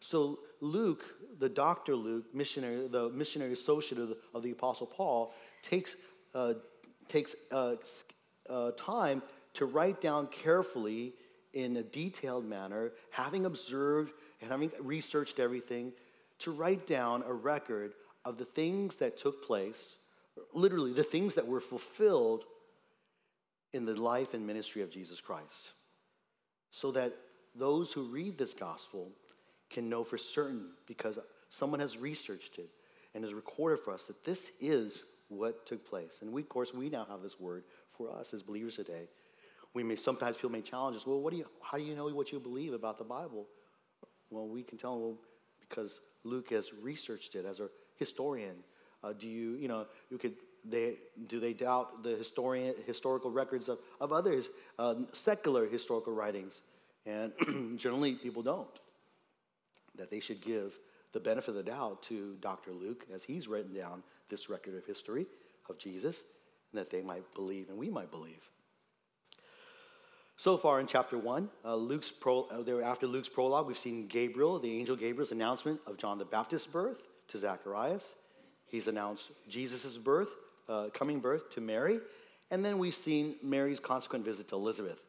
So 0.00 0.38
Luke, 0.60 1.04
the 1.38 1.48
doctor 1.48 1.94
Luke, 1.94 2.26
missionary, 2.34 2.88
the 2.88 3.08
missionary 3.10 3.52
associate 3.52 4.00
of 4.00 4.08
the, 4.10 4.16
of 4.34 4.42
the 4.42 4.50
Apostle 4.50 4.86
Paul, 4.86 5.34
takes, 5.62 5.96
uh, 6.34 6.54
takes 7.08 7.34
uh, 7.52 7.76
uh, 8.48 8.70
time 8.72 9.22
to 9.54 9.66
write 9.66 10.00
down 10.00 10.26
carefully 10.28 11.14
in 11.52 11.76
a 11.76 11.82
detailed 11.82 12.44
manner, 12.44 12.92
having 13.10 13.46
observed 13.46 14.12
and 14.40 14.50
having 14.50 14.70
researched 14.80 15.38
everything, 15.38 15.92
to 16.38 16.50
write 16.50 16.86
down 16.86 17.22
a 17.26 17.32
record 17.32 17.94
of 18.24 18.36
the 18.36 18.44
things 18.44 18.96
that 18.96 19.16
took 19.16 19.44
place, 19.44 19.94
literally 20.52 20.92
the 20.92 21.02
things 21.02 21.34
that 21.34 21.46
were 21.46 21.60
fulfilled 21.60 22.44
in 23.72 23.84
the 23.86 23.94
life 23.94 24.34
and 24.34 24.46
ministry 24.46 24.82
of 24.82 24.90
Jesus 24.90 25.20
Christ. 25.20 25.70
So 26.70 26.90
that 26.92 27.14
those 27.54 27.92
who 27.92 28.02
read 28.02 28.36
this 28.36 28.52
gospel 28.52 29.12
can 29.70 29.88
know 29.88 30.04
for 30.04 30.18
certain 30.18 30.70
because 30.86 31.18
someone 31.48 31.80
has 31.80 31.96
researched 31.96 32.58
it 32.58 32.68
and 33.14 33.24
has 33.24 33.34
recorded 33.34 33.80
for 33.80 33.92
us 33.92 34.04
that 34.04 34.24
this 34.24 34.50
is 34.60 35.04
what 35.28 35.66
took 35.66 35.88
place. 35.88 36.20
And 36.22 36.32
we, 36.32 36.42
of 36.42 36.48
course, 36.48 36.72
we 36.72 36.88
now 36.88 37.06
have 37.08 37.22
this 37.22 37.40
word 37.40 37.64
for 37.96 38.10
us 38.14 38.34
as 38.34 38.42
believers 38.42 38.76
today. 38.76 39.08
We 39.74 39.82
may 39.82 39.96
sometimes 39.96 40.36
people 40.36 40.50
may 40.50 40.62
challenge 40.62 40.96
us. 40.96 41.06
Well, 41.06 41.20
what 41.20 41.32
do 41.32 41.38
you? 41.38 41.46
How 41.60 41.78
do 41.78 41.84
you 41.84 41.94
know 41.94 42.06
what 42.08 42.32
you 42.32 42.40
believe 42.40 42.72
about 42.72 42.98
the 42.98 43.04
Bible? 43.04 43.46
Well, 44.30 44.48
we 44.48 44.62
can 44.62 44.78
tell 44.78 44.92
them 44.92 45.02
well, 45.02 45.18
because 45.68 46.00
Luke 46.24 46.50
has 46.50 46.72
researched 46.72 47.34
it 47.34 47.44
as 47.44 47.60
a 47.60 47.68
historian. 47.96 48.56
Uh, 49.02 49.12
do 49.12 49.26
you, 49.26 49.56
you 49.56 49.68
know, 49.68 49.86
you 50.10 50.18
could 50.18 50.34
they 50.68 50.94
do 51.26 51.40
they 51.40 51.52
doubt 51.52 52.02
the 52.02 52.16
historian 52.16 52.74
historical 52.86 53.30
records 53.30 53.68
of, 53.68 53.78
of 54.00 54.12
others 54.12 54.46
uh, 54.78 54.94
secular 55.12 55.66
historical 55.66 56.12
writings 56.12 56.62
and 57.04 57.32
generally 57.78 58.14
people 58.14 58.42
don't 58.42 58.80
that 59.96 60.10
they 60.10 60.20
should 60.20 60.40
give 60.40 60.78
the 61.12 61.20
benefit 61.20 61.50
of 61.50 61.54
the 61.56 61.62
doubt 61.62 62.02
to 62.04 62.36
Dr. 62.40 62.72
Luke 62.72 63.06
as 63.12 63.24
he's 63.24 63.48
written 63.48 63.74
down 63.74 64.02
this 64.28 64.48
record 64.48 64.76
of 64.76 64.84
history 64.84 65.26
of 65.68 65.78
Jesus, 65.78 66.24
and 66.72 66.80
that 66.80 66.90
they 66.90 67.02
might 67.02 67.22
believe 67.34 67.68
and 67.68 67.78
we 67.78 67.90
might 67.90 68.10
believe. 68.10 68.50
So 70.36 70.58
far 70.58 70.80
in 70.80 70.86
chapter 70.86 71.16
one, 71.16 71.48
uh, 71.64 71.74
Luke's 71.74 72.10
pro, 72.10 72.42
uh, 72.50 72.80
after 72.84 73.06
Luke's 73.06 73.28
prologue, 73.28 73.66
we've 73.66 73.78
seen 73.78 74.06
Gabriel, 74.06 74.58
the 74.58 74.78
angel 74.78 74.94
Gabriel's 74.94 75.32
announcement 75.32 75.80
of 75.86 75.96
John 75.96 76.18
the 76.18 76.26
Baptist's 76.26 76.66
birth 76.66 77.00
to 77.28 77.38
Zacharias. 77.38 78.14
He's 78.66 78.86
announced 78.86 79.30
Jesus' 79.48 79.96
birth, 79.96 80.28
uh, 80.68 80.88
coming 80.92 81.20
birth 81.20 81.50
to 81.54 81.62
Mary, 81.62 82.00
and 82.50 82.62
then 82.62 82.78
we've 82.78 82.94
seen 82.94 83.36
Mary's 83.42 83.80
consequent 83.80 84.26
visit 84.26 84.48
to 84.48 84.56
Elizabeth. 84.56 85.00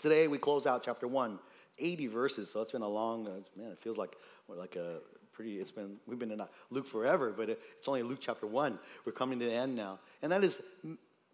Today 0.00 0.26
we 0.26 0.38
close 0.38 0.66
out 0.66 0.82
chapter 0.82 1.06
one 1.06 1.38
80 1.80 2.06
verses, 2.08 2.50
so 2.50 2.60
it's 2.60 2.72
been 2.72 2.82
a 2.82 2.88
long, 2.88 3.26
uh, 3.26 3.30
man, 3.56 3.70
it 3.72 3.78
feels 3.78 3.98
like, 3.98 4.16
like 4.48 4.76
a 4.76 4.98
pretty, 5.32 5.58
it's 5.58 5.70
been, 5.70 5.96
we've 6.06 6.18
been 6.18 6.32
in 6.32 6.42
Luke 6.70 6.86
forever, 6.86 7.32
but 7.34 7.48
it's 7.48 7.88
only 7.88 8.02
Luke 8.02 8.18
chapter 8.20 8.46
1. 8.46 8.78
We're 9.04 9.12
coming 9.12 9.38
to 9.38 9.44
the 9.46 9.52
end 9.52 9.74
now. 9.74 9.98
And 10.22 10.30
that 10.32 10.44
is 10.44 10.60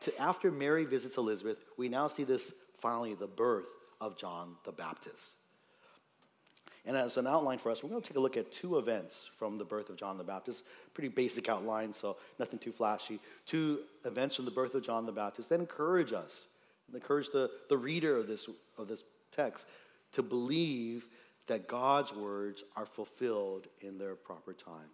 to 0.01 0.21
after 0.21 0.51
Mary 0.51 0.85
visits 0.85 1.17
Elizabeth, 1.17 1.59
we 1.77 1.89
now 1.89 2.07
see 2.07 2.25
this 2.25 2.53
finally 2.79 3.15
the 3.15 3.27
birth 3.27 3.67
of 4.01 4.17
John 4.17 4.57
the 4.65 4.73
Baptist. 4.73 5.33
And 6.85 6.97
as 6.97 7.17
an 7.17 7.27
outline 7.27 7.59
for 7.59 7.73
us, 7.73 7.83
we're 7.83 7.91
going 7.91 8.03
to 8.03 8.09
take 8.09 8.17
a 8.17 8.21
look 8.21 8.37
at 8.37 8.53
two 8.53 8.79
events 8.79 9.29
from 9.35 9.59
the 9.59 9.65
birth 9.65 9.91
of 9.91 9.97
John 9.97 10.19
the 10.19 10.25
Baptist. 10.25 10.65
Pretty 10.95 11.09
basic 11.09 11.49
outline, 11.49 11.93
so 11.93 12.17
nothing 12.39 12.61
too 12.61 12.71
flashy. 12.71 13.19
Two 13.45 13.81
events 14.05 14.37
from 14.37 14.45
the 14.45 14.53
birth 14.53 14.75
of 14.75 14.85
John 14.85 15.05
the 15.05 15.11
Baptist 15.11 15.49
that 15.49 15.59
encourage 15.59 16.13
us, 16.13 16.47
encourage 16.95 17.31
the, 17.31 17.51
the 17.69 17.77
reader 17.77 18.17
of 18.17 18.29
this, 18.29 18.49
of 18.79 18.87
this 18.87 19.03
text 19.33 19.67
to 20.13 20.23
believe 20.23 21.07
that 21.47 21.69
God's 21.69 22.13
words 22.13 22.65
are 22.77 22.87
fulfilled 22.87 23.67
in 23.81 23.99
their 23.99 24.15
proper 24.15 24.53
time. 24.53 24.91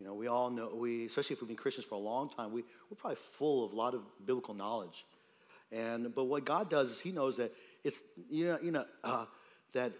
You 0.00 0.06
know, 0.06 0.14
we 0.14 0.28
all 0.28 0.50
know, 0.50 0.70
we, 0.74 1.06
especially 1.06 1.34
if 1.34 1.42
we've 1.42 1.48
been 1.48 1.56
Christians 1.56 1.86
for 1.86 1.96
a 1.96 1.98
long 1.98 2.30
time, 2.30 2.52
we, 2.52 2.64
we're 2.88 2.96
probably 2.96 3.16
full 3.16 3.66
of 3.66 3.72
a 3.72 3.76
lot 3.76 3.94
of 3.94 4.02
biblical 4.24 4.54
knowledge. 4.54 5.04
And, 5.70 6.12
but 6.14 6.24
what 6.24 6.44
God 6.44 6.70
does 6.70 6.90
is 6.90 7.00
he 7.00 7.12
knows 7.12 7.36
that 7.36 7.52
it's, 7.84 8.02
you 8.28 8.46
know, 8.46 8.58
you 8.62 8.70
know 8.70 8.84
uh, 9.04 9.26
that 9.72 9.92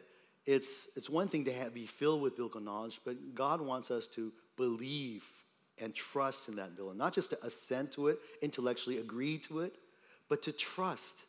it's, 0.47 0.87
it's 0.97 1.09
one 1.11 1.29
thing 1.29 1.45
to 1.45 1.53
have, 1.53 1.75
be 1.75 1.87
filled 1.87 2.23
with 2.23 2.35
biblical 2.35 2.61
knowledge, 2.61 3.01
but 3.05 3.35
God 3.35 3.61
wants 3.61 3.91
us 3.91 4.07
to 4.09 4.33
believe 4.57 5.25
and 5.81 5.95
trust 5.95 6.49
in 6.49 6.57
that 6.57 6.77
bill, 6.77 6.91
and 6.91 6.99
not 6.99 7.15
just 7.15 7.31
to 7.31 7.39
assent 7.45 7.93
to 7.93 8.09
it, 8.09 8.19
intellectually 8.43 8.99
agree 8.99 9.39
to 9.39 9.61
it, 9.61 9.75
but 10.29 10.43
to 10.43 10.53
trust 10.53 11.25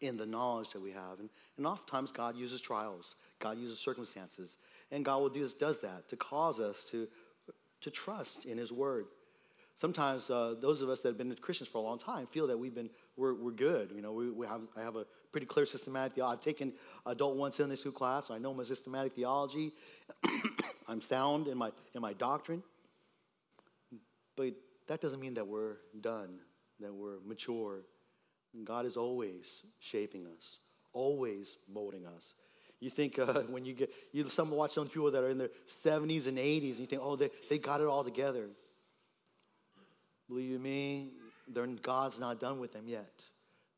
in 0.00 0.16
the 0.16 0.26
knowledge 0.26 0.70
that 0.70 0.80
we 0.80 0.92
have. 0.92 1.18
And, 1.18 1.28
and 1.56 1.66
oftentimes, 1.66 2.12
God 2.12 2.36
uses 2.36 2.60
trials, 2.60 3.16
God 3.38 3.58
uses 3.58 3.78
circumstances, 3.78 4.56
and 4.90 5.04
God 5.04 5.18
will 5.18 5.28
do, 5.28 5.42
this, 5.42 5.54
does 5.54 5.80
that 5.80 6.08
to 6.08 6.16
cause 6.16 6.60
us 6.60 6.84
to, 6.84 7.06
to 7.82 7.90
trust 7.90 8.44
in 8.44 8.58
His 8.58 8.72
Word. 8.72 9.06
Sometimes 9.76 10.28
uh, 10.28 10.56
those 10.60 10.82
of 10.82 10.90
us 10.90 11.00
that 11.00 11.08
have 11.08 11.16
been 11.18 11.34
Christians 11.36 11.70
for 11.70 11.78
a 11.78 11.80
long 11.80 11.98
time 11.98 12.26
feel 12.26 12.46
that 12.48 12.58
we've 12.58 12.74
been 12.74 12.90
we're, 13.16 13.34
we're 13.34 13.50
good. 13.50 13.92
You 13.94 14.02
know, 14.02 14.12
we, 14.12 14.30
we 14.30 14.46
have, 14.46 14.60
I 14.76 14.82
have 14.82 14.96
a 14.96 15.06
pretty 15.32 15.46
clear 15.46 15.64
systematic 15.64 16.14
theology. 16.14 16.36
I've 16.38 16.44
taken 16.44 16.72
adult 17.06 17.36
one 17.36 17.52
Sunday 17.52 17.76
school 17.76 17.92
class. 17.92 18.26
So 18.26 18.34
I 18.34 18.38
know 18.38 18.52
my 18.52 18.62
systematic 18.62 19.14
theology. 19.14 19.72
I'm 20.88 21.00
sound 21.00 21.46
in 21.46 21.56
my 21.56 21.70
in 21.94 22.02
my 22.02 22.12
doctrine. 22.12 22.62
But 24.36 24.54
that 24.88 25.00
doesn't 25.00 25.20
mean 25.20 25.34
that 25.34 25.46
we're 25.46 25.76
done, 26.00 26.40
that 26.80 26.92
we're 26.92 27.20
mature. 27.26 27.80
God 28.64 28.86
is 28.86 28.96
always 28.96 29.62
shaping 29.78 30.26
us, 30.26 30.58
always 30.92 31.56
molding 31.72 32.06
us. 32.06 32.34
You 32.80 32.90
think 32.90 33.18
uh, 33.18 33.42
when 33.48 33.64
you 33.64 33.74
get, 33.74 33.92
you 34.12 34.28
some 34.28 34.50
watch 34.50 34.72
some 34.72 34.88
people 34.88 35.10
that 35.10 35.22
are 35.22 35.30
in 35.30 35.38
their 35.38 35.50
70s 35.84 36.26
and 36.26 36.38
80s, 36.38 36.70
and 36.70 36.80
you 36.80 36.86
think, 36.86 37.02
oh, 37.04 37.16
they, 37.16 37.30
they 37.48 37.58
got 37.58 37.80
it 37.80 37.86
all 37.86 38.04
together. 38.04 38.48
Believe 40.28 40.60
me, 40.60 41.10
God's 41.82 42.18
not 42.20 42.38
done 42.38 42.60
with 42.60 42.72
them 42.72 42.84
yet. 42.86 43.24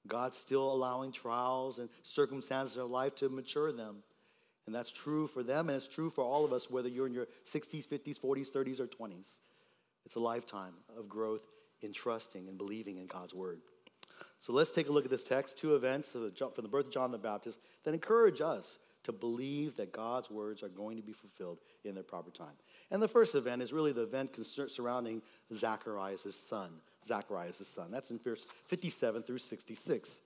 God's 0.07 0.39
still 0.39 0.73
allowing 0.73 1.13
trials 1.13 1.79
and 1.79 1.89
circumstances 2.03 2.77
of 2.77 2.91
life 2.91 3.15
to 3.17 3.29
mature 3.29 3.73
them. 3.73 4.03
And 4.67 4.75
that's 4.75 4.91
true 4.91 5.27
for 5.27 5.43
them, 5.43 5.69
and 5.69 5.77
it's 5.77 5.89
true 5.89 6.09
for 6.09 6.23
all 6.23 6.45
of 6.45 6.53
us, 6.53 6.71
whether 6.71 6.89
you're 6.89 7.07
in 7.07 7.15
your 7.15 7.27
60s, 7.45 7.87
50s, 7.87 8.21
40s, 8.21 8.53
30s, 8.53 8.81
or 8.81 8.87
20s. 8.87 9.39
It's 10.05 10.15
a 10.15 10.21
lifetime 10.21 10.75
of 10.97 11.09
growth 11.09 11.43
in 11.83 11.93
trusting 11.93 12.49
and 12.49 12.57
believing 12.57 12.99
in 12.99 13.07
God's 13.07 13.35
word. 13.35 13.61
So 14.43 14.53
let's 14.53 14.73
take 14.73 14.89
a 14.89 14.93
look 14.93 15.05
at 15.05 15.11
this 15.11 15.23
text, 15.23 15.57
two 15.57 15.77
events 15.77 16.09
from 16.09 16.23
the 16.25 16.69
birth 16.69 16.87
of 16.87 16.93
John 16.93 17.13
the 17.13 17.19
Baptist 17.19 17.61
that 17.85 17.95
encourage 17.95 18.41
us 18.41 18.79
to 19.05 19.13
believe 19.13 19.77
that 19.77 19.93
God's 19.93 20.33
words 20.33 20.65
are 20.65 20.69
going 20.69 20.97
to 20.97 21.03
be 21.03 21.13
fulfilled 21.13 21.59
in 21.85 21.95
their 21.95 22.03
proper 22.03 22.33
time. 22.33 22.55
And 22.91 23.01
the 23.01 23.07
first 23.07 23.37
event 23.37 23.63
is 23.63 23.73
really 23.73 23.93
the 23.93 24.03
event 24.03 24.37
surrounding 24.67 25.23
Zacharias' 25.55 26.35
son. 26.35 26.71
Zacharias' 27.05 27.69
son. 27.69 27.93
That's 27.93 28.11
in 28.11 28.19
verse 28.19 28.49
57 28.67 29.23
through 29.23 29.39
66. 29.39 30.19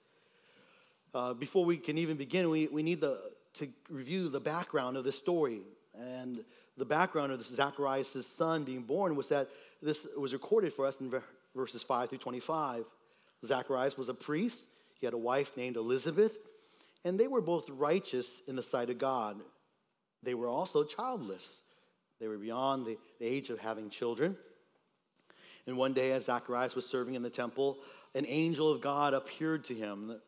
Uh, 1.15 1.35
before 1.35 1.67
we 1.67 1.77
can 1.77 1.99
even 1.99 2.17
begin, 2.17 2.49
we, 2.49 2.69
we 2.69 2.83
need 2.83 3.03
the, 3.03 3.21
to 3.55 3.69
review 3.91 4.31
the 4.31 4.41
background 4.41 4.97
of 4.97 5.05
this 5.05 5.19
story. 5.19 5.61
And 5.95 6.43
the 6.79 6.87
background 6.87 7.33
of 7.33 7.45
Zacharias' 7.45 8.27
son 8.27 8.65
being 8.65 8.83
born 8.83 9.15
was 9.15 9.29
that 9.29 9.51
this 9.83 10.07
was 10.17 10.33
recorded 10.33 10.73
for 10.73 10.87
us 10.87 10.99
in 11.03 11.13
verses 11.55 11.83
5 11.83 12.09
through 12.09 12.19
25. 12.19 12.87
Zacharias 13.45 13.97
was 13.97 14.09
a 14.09 14.15
priest, 14.15 14.63
he 14.95 15.07
had 15.07 15.15
a 15.15 15.19
wife 15.19 15.57
named 15.57 15.77
Elizabeth, 15.77 16.37
and 17.05 17.21
they 17.21 17.29
were 17.29 17.41
both 17.41 17.69
righteous 17.69 18.43
in 18.49 18.57
the 18.57 18.63
sight 18.63 18.91
of 18.91 18.99
God. 18.99 19.41
They 20.23 20.35
were 20.35 20.49
also 20.49 20.85
childless, 20.85 21.63
they 22.21 22.29
were 22.29 22.39
beyond 22.39 22.87
the, 22.87 22.99
the 23.21 23.27
age 23.27 23.51
of 23.51 23.61
having 23.61 23.91
children. 23.91 24.37
And 25.67 25.77
one 25.77 25.93
day, 25.93 26.13
as 26.13 26.27
Zacharias 26.27 26.75
was 26.75 26.87
serving 26.87 27.15
in 27.15 27.23
the 27.23 27.31
temple, 27.31 27.79
an 28.15 28.25
angel 28.27 28.71
of 28.71 28.81
God 28.81 29.15
appeared 29.15 29.65
to 29.65 29.75
him. 29.75 30.21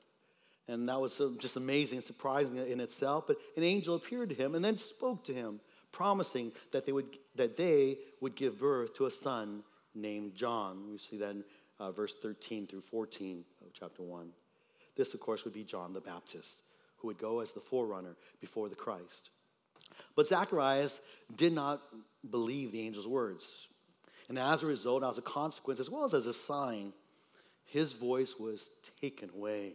And 0.67 0.89
that 0.89 1.01
was 1.01 1.21
just 1.41 1.57
amazing 1.57 1.99
and 1.99 2.05
surprising 2.05 2.57
in 2.57 2.81
itself. 2.81 3.27
But 3.27 3.39
an 3.57 3.63
angel 3.63 3.95
appeared 3.95 4.29
to 4.31 4.35
him 4.35 4.55
and 4.55 4.65
then 4.65 4.77
spoke 4.77 5.25
to 5.25 5.33
him, 5.33 5.61
promising 5.93 6.53
that 6.73 6.85
they 6.85 6.93
would, 6.93 7.17
that 7.37 7.57
they 7.57 7.99
would 8.21 8.35
give 8.35 8.59
birth 8.59 8.95
to 8.97 9.07
a 9.07 9.11
son 9.11 9.63
named 9.95 10.35
John. 10.35 10.91
We 10.91 10.99
see 10.99 11.17
that 11.19 11.31
in 11.31 11.45
uh, 11.81 11.91
verse 11.93 12.15
13 12.21 12.67
through 12.67 12.81
14 12.81 13.45
of 13.65 13.73
chapter 13.73 14.03
1. 14.03 14.31
This, 14.97 15.15
of 15.15 15.21
course, 15.21 15.45
would 15.45 15.55
be 15.55 15.65
John 15.65 15.93
the 15.93 16.01
Baptist, 16.01 16.63
who 16.99 17.09
would 17.09 17.19
go 17.19 17.41
as 17.41 17.53
the 17.53 17.61
forerunner 17.61 18.17
before 18.41 18.69
the 18.69 18.75
Christ. 18.75 19.31
But 20.17 20.27
Zacharias 20.27 21.01
did 21.35 21.53
not 21.53 21.81
believe 22.29 22.73
the 22.73 22.87
angel's 22.87 23.07
words. 23.07 23.69
And 24.29 24.39
as 24.39 24.63
a 24.63 24.67
result, 24.67 25.05
as 25.05 25.19
a 25.19 25.23
consequence, 25.23 25.81
as 25.81 25.89
well 25.89 26.05
as 26.05 26.15
as 26.15 26.27
a 26.27 26.35
sign, 26.35 26.93
his 27.65 27.93
voice 27.93 28.35
was 28.39 28.71
taken 29.01 29.31
away 29.35 29.75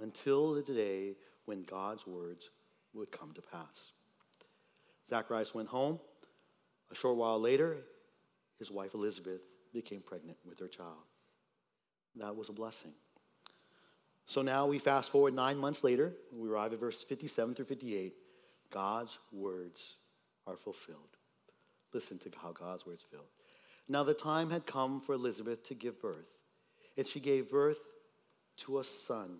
until 0.00 0.54
the 0.54 0.62
day 0.62 1.14
when 1.46 1.62
God's 1.62 2.06
words 2.06 2.50
would 2.92 3.10
come 3.10 3.32
to 3.34 3.42
pass. 3.42 3.92
Zacharias 5.08 5.54
went 5.54 5.68
home. 5.68 5.98
A 6.90 6.94
short 6.94 7.16
while 7.16 7.40
later, 7.40 7.78
his 8.58 8.70
wife 8.70 8.94
Elizabeth 8.94 9.40
became 9.72 10.00
pregnant 10.00 10.38
with 10.44 10.58
her 10.58 10.68
child. 10.68 11.06
That 12.16 12.36
was 12.36 12.48
a 12.48 12.52
blessing. 12.52 12.92
So 14.26 14.42
now 14.42 14.66
we 14.66 14.78
fast 14.78 15.10
forward 15.10 15.34
nine 15.34 15.56
months 15.56 15.82
later, 15.82 16.12
we 16.32 16.48
arrive 16.48 16.72
at 16.72 16.80
verse 16.80 17.02
57 17.02 17.54
through 17.54 17.64
58. 17.64 18.14
God's 18.70 19.18
words 19.32 19.94
are 20.46 20.56
fulfilled. 20.56 21.16
Listen 21.94 22.18
to 22.18 22.30
how 22.42 22.52
God's 22.52 22.84
words 22.84 23.04
filled. 23.10 23.28
Now 23.88 24.04
the 24.04 24.14
time 24.14 24.50
had 24.50 24.66
come 24.66 25.00
for 25.00 25.14
Elizabeth 25.14 25.62
to 25.64 25.74
give 25.74 26.00
birth, 26.00 26.38
and 26.96 27.06
she 27.06 27.20
gave 27.20 27.50
birth 27.50 27.78
to 28.58 28.78
a 28.78 28.84
son. 28.84 29.38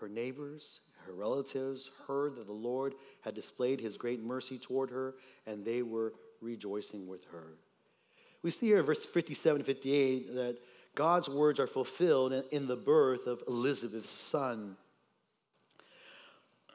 Her 0.00 0.08
neighbors, 0.08 0.80
her 1.06 1.12
relatives 1.12 1.90
heard 2.06 2.36
that 2.36 2.46
the 2.46 2.52
Lord 2.52 2.94
had 3.22 3.34
displayed 3.34 3.80
his 3.80 3.96
great 3.96 4.22
mercy 4.22 4.58
toward 4.58 4.90
her, 4.90 5.16
and 5.46 5.64
they 5.64 5.82
were 5.82 6.14
rejoicing 6.40 7.06
with 7.06 7.24
her. 7.32 7.54
We 8.42 8.50
see 8.50 8.66
here 8.66 8.78
in 8.78 8.84
verse 8.84 9.04
57 9.04 9.62
58 9.62 10.34
that 10.34 10.58
God's 10.94 11.28
words 11.28 11.60
are 11.60 11.66
fulfilled 11.66 12.32
in 12.50 12.66
the 12.66 12.76
birth 12.76 13.26
of 13.26 13.42
Elizabeth's 13.46 14.10
son. 14.10 14.76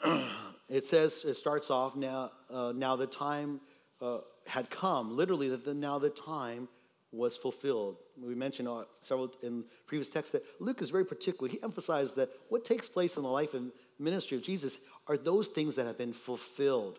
it 0.69 0.85
says, 0.85 1.23
it 1.25 1.35
starts 1.35 1.69
off 1.69 1.95
now, 1.95 2.31
uh, 2.49 2.73
now 2.75 2.95
the 2.95 3.07
time 3.07 3.59
uh, 4.01 4.19
had 4.47 4.69
come, 4.69 5.15
literally, 5.15 5.49
that 5.49 5.65
the, 5.65 5.73
now 5.73 5.99
the 5.99 6.09
time 6.09 6.67
was 7.11 7.37
fulfilled. 7.37 7.97
We 8.19 8.33
mentioned 8.33 8.67
uh, 8.67 8.85
several 9.01 9.31
in 9.43 9.65
previous 9.85 10.09
texts 10.09 10.31
that 10.31 10.43
Luke 10.59 10.81
is 10.81 10.89
very 10.89 11.05
particular. 11.05 11.49
He 11.49 11.61
emphasized 11.61 12.15
that 12.15 12.29
what 12.49 12.65
takes 12.65 12.89
place 12.89 13.17
in 13.17 13.23
the 13.23 13.29
life 13.29 13.53
and 13.53 13.71
ministry 13.99 14.37
of 14.37 14.43
Jesus 14.43 14.77
are 15.07 15.17
those 15.17 15.49
things 15.49 15.75
that 15.75 15.85
have 15.85 15.97
been 15.97 16.13
fulfilled. 16.13 16.97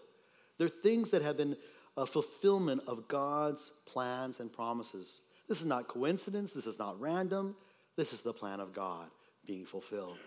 They're 0.58 0.68
things 0.68 1.10
that 1.10 1.22
have 1.22 1.36
been 1.36 1.56
a 1.96 2.06
fulfillment 2.06 2.82
of 2.86 3.08
God's 3.08 3.70
plans 3.86 4.40
and 4.40 4.52
promises. 4.52 5.20
This 5.48 5.60
is 5.60 5.66
not 5.66 5.88
coincidence. 5.88 6.52
This 6.52 6.66
is 6.66 6.78
not 6.78 7.00
random. 7.00 7.54
This 7.96 8.12
is 8.12 8.20
the 8.20 8.32
plan 8.32 8.60
of 8.60 8.72
God 8.72 9.08
being 9.46 9.64
fulfilled. 9.64 10.18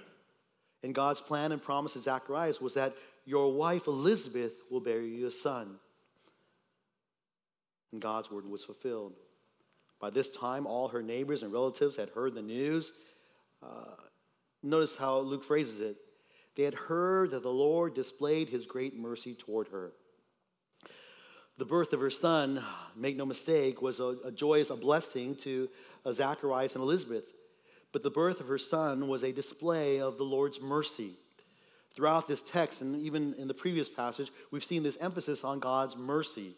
And 0.84 0.94
God's 0.94 1.22
plan 1.22 1.52
and 1.52 1.62
promise 1.62 1.94
to 1.94 2.00
Zacharias 2.00 2.62
was 2.62 2.76
that 2.76 2.96
your 3.26 3.52
wife 3.52 3.88
Elizabeth 3.88 4.54
will 4.70 4.80
bear 4.80 5.02
you 5.02 5.28
a 5.28 5.32
son 5.32 5.80
and 7.92 8.02
God's 8.02 8.32
word 8.32 8.46
was 8.46 8.64
fulfilled. 8.64 9.14
By 10.00 10.10
this 10.10 10.30
time, 10.30 10.68
all 10.68 10.90
her 10.90 11.02
neighbors 11.02 11.44
and 11.44 11.52
relatives 11.52 11.98
had 11.98 12.10
heard 12.10 12.36
the 12.36 12.42
news. 12.42 12.94
Uh, 13.64 13.96
notice 14.62 14.96
how 14.96 15.20
Luke 15.20 15.44
phrases 15.44 15.82
it. 15.82 15.98
They 16.56 16.64
had 16.64 16.76
heard 16.76 17.32
that 17.32 17.44
the 17.44 17.50
Lord 17.50 17.94
displayed 17.94 18.50
his 18.50 18.66
great 18.66 18.98
mercy 18.98 19.34
toward 19.34 19.70
her. 19.70 19.94
The 21.58 21.66
birth 21.66 21.94
of 21.94 22.00
her 22.00 22.10
son, 22.10 22.64
make 22.96 23.16
no 23.16 23.26
mistake, 23.26 23.82
was 23.82 24.00
a, 24.00 24.16
a 24.26 24.32
joyous, 24.32 24.70
a 24.70 24.76
blessing 24.76 25.36
to 25.38 25.70
uh, 26.06 26.12
Zacharias 26.12 26.76
and 26.76 26.84
Elizabeth. 26.84 27.34
But 27.92 28.04
the 28.04 28.12
birth 28.12 28.40
of 28.40 28.48
her 28.48 28.58
son 28.58 29.08
was 29.08 29.24
a 29.24 29.32
display 29.32 30.00
of 30.00 30.18
the 30.18 30.24
Lord's 30.24 30.62
mercy. 30.62 31.12
Throughout 31.96 32.28
this 32.28 32.42
text, 32.42 32.82
and 32.82 32.96
even 33.02 33.34
in 33.40 33.48
the 33.48 33.54
previous 33.54 33.90
passage, 33.90 34.30
we've 34.52 34.64
seen 34.64 34.84
this 34.84 34.98
emphasis 34.98 35.44
on 35.44 35.60
God's 35.60 35.98
mercy. 35.98 36.52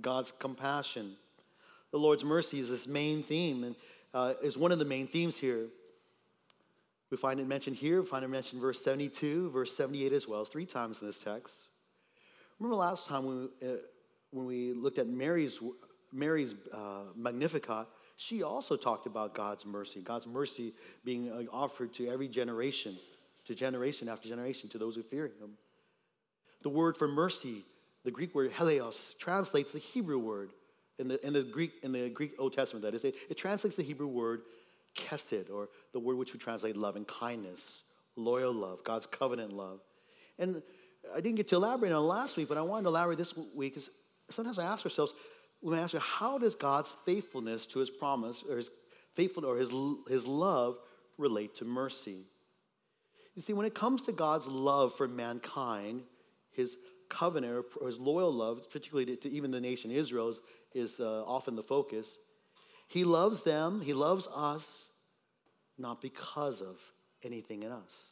God's 0.00 0.32
compassion. 0.38 1.16
The 1.90 1.98
Lord's 1.98 2.24
mercy 2.24 2.60
is 2.60 2.68
this 2.68 2.86
main 2.86 3.22
theme. 3.22 3.64
And 3.64 3.76
uh, 4.14 4.34
is 4.42 4.56
one 4.56 4.72
of 4.72 4.78
the 4.78 4.84
main 4.84 5.06
themes 5.06 5.36
here. 5.36 5.66
We 7.10 7.16
find 7.16 7.38
it 7.40 7.46
mentioned 7.46 7.76
here, 7.76 8.00
we 8.00 8.06
find 8.06 8.24
it 8.24 8.28
mentioned 8.28 8.62
verse 8.62 8.82
72, 8.82 9.50
verse 9.50 9.76
78 9.76 10.12
as 10.12 10.26
well, 10.26 10.44
three 10.44 10.66
times 10.66 11.00
in 11.00 11.06
this 11.06 11.18
text. 11.18 11.54
Remember 12.58 12.76
last 12.76 13.06
time 13.06 13.26
we, 13.26 13.68
uh, 13.68 13.72
when 14.34 14.46
we 14.46 14.72
looked 14.72 14.98
at 14.98 15.06
Mary's, 15.06 15.60
Mary's 16.12 16.56
uh, 16.72 17.04
Magnificat, 17.14 17.86
she 18.16 18.42
also 18.42 18.76
talked 18.76 19.06
about 19.06 19.32
God's 19.32 19.64
mercy, 19.64 20.00
God's 20.00 20.26
mercy 20.26 20.74
being 21.04 21.30
uh, 21.30 21.44
offered 21.52 21.92
to 21.94 22.08
every 22.08 22.26
generation, 22.26 22.96
to 23.44 23.54
generation 23.54 24.08
after 24.08 24.28
generation, 24.28 24.68
to 24.70 24.78
those 24.78 24.96
who 24.96 25.02
fear 25.02 25.26
Him. 25.26 25.52
The 26.62 26.68
word 26.68 26.96
for 26.96 27.06
mercy, 27.06 27.62
the 28.04 28.10
Greek 28.10 28.34
word 28.34 28.52
eleos, 28.54 29.16
translates 29.18 29.70
the 29.70 29.78
Hebrew 29.78 30.18
word 30.18 30.50
in 30.98 31.08
the, 31.08 31.24
in 31.24 31.32
the 31.32 31.42
Greek 31.42 31.72
in 31.82 31.92
the 31.92 32.08
Greek 32.08 32.32
Old 32.38 32.52
Testament. 32.52 32.84
That 32.84 32.94
is, 32.94 33.04
it, 33.04 33.14
it 33.30 33.36
translates 33.36 33.76
the 33.76 33.82
Hebrew 33.82 34.08
word 34.08 34.42
kesed, 34.96 35.50
or 35.52 35.68
the 35.92 36.00
word 36.00 36.16
which 36.16 36.32
we 36.32 36.40
translate 36.40 36.76
love 36.76 36.96
and 36.96 37.06
kindness, 37.06 37.82
loyal 38.16 38.52
love, 38.52 38.82
God's 38.82 39.06
covenant 39.06 39.52
love. 39.52 39.80
And 40.38 40.62
I 41.12 41.20
didn't 41.20 41.36
get 41.36 41.48
to 41.48 41.56
elaborate 41.56 41.92
on 41.92 42.04
last 42.04 42.36
week, 42.36 42.48
but 42.48 42.56
I 42.56 42.62
wanted 42.62 42.84
to 42.84 42.88
elaborate 42.88 43.18
this 43.18 43.36
week 43.36 43.74
because 43.74 43.90
sometimes 44.30 44.58
I 44.58 44.64
ask 44.64 44.84
ourselves, 44.84 45.14
we 45.62 45.76
ask, 45.78 45.96
how 45.96 46.38
does 46.38 46.54
God's 46.54 46.90
faithfulness 47.04 47.66
to 47.66 47.78
his 47.78 47.90
promise 47.90 48.44
or 48.48 48.56
his 48.56 48.70
faithfulness 49.14 49.48
or 49.48 49.56
his, 49.56 49.72
his 50.08 50.26
love 50.26 50.76
relate 51.16 51.54
to 51.56 51.64
mercy? 51.64 52.26
You 53.34 53.42
see, 53.42 53.52
when 53.52 53.66
it 53.66 53.74
comes 53.74 54.02
to 54.02 54.12
God's 54.12 54.46
love 54.46 54.94
for 54.94 55.08
mankind, 55.08 56.02
his 56.52 56.76
covenant 57.08 57.64
or 57.80 57.86
his 57.86 57.98
loyal 57.98 58.32
love, 58.32 58.70
particularly 58.70 59.16
to, 59.16 59.28
even 59.30 59.50
the 59.50 59.60
nation 59.60 59.90
Israel, 59.90 60.28
is, 60.28 60.40
is 60.74 61.00
uh, 61.00 61.24
often 61.26 61.56
the 61.56 61.62
focus. 61.62 62.16
He 62.86 63.04
loves 63.04 63.42
them, 63.42 63.80
he 63.80 63.92
loves 63.92 64.28
us, 64.34 64.84
not 65.78 66.00
because 66.00 66.60
of 66.60 66.76
anything 67.24 67.62
in 67.62 67.72
us. 67.72 68.04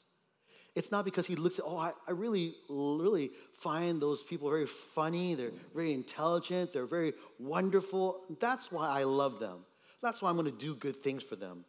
It's 0.74 0.90
not 0.90 1.04
because 1.04 1.26
he 1.26 1.36
looks 1.36 1.58
at, 1.58 1.66
oh, 1.68 1.76
I, 1.76 1.92
I 2.08 2.12
really, 2.12 2.54
really 2.68 3.30
find 3.62 4.00
those 4.00 4.22
people 4.22 4.48
very 4.48 4.66
funny, 4.66 5.34
they're 5.34 5.52
very 5.74 5.92
intelligent, 5.92 6.72
they're 6.72 6.86
very 6.86 7.14
wonderful. 7.38 8.20
That's 8.40 8.70
why 8.72 8.88
I 8.88 9.04
love 9.04 9.38
them. 9.38 9.58
That's 10.02 10.20
why 10.20 10.30
I'm 10.30 10.36
going 10.36 10.50
to 10.50 10.58
do 10.58 10.74
good 10.74 11.02
things 11.02 11.22
for 11.22 11.36
them. 11.36 11.64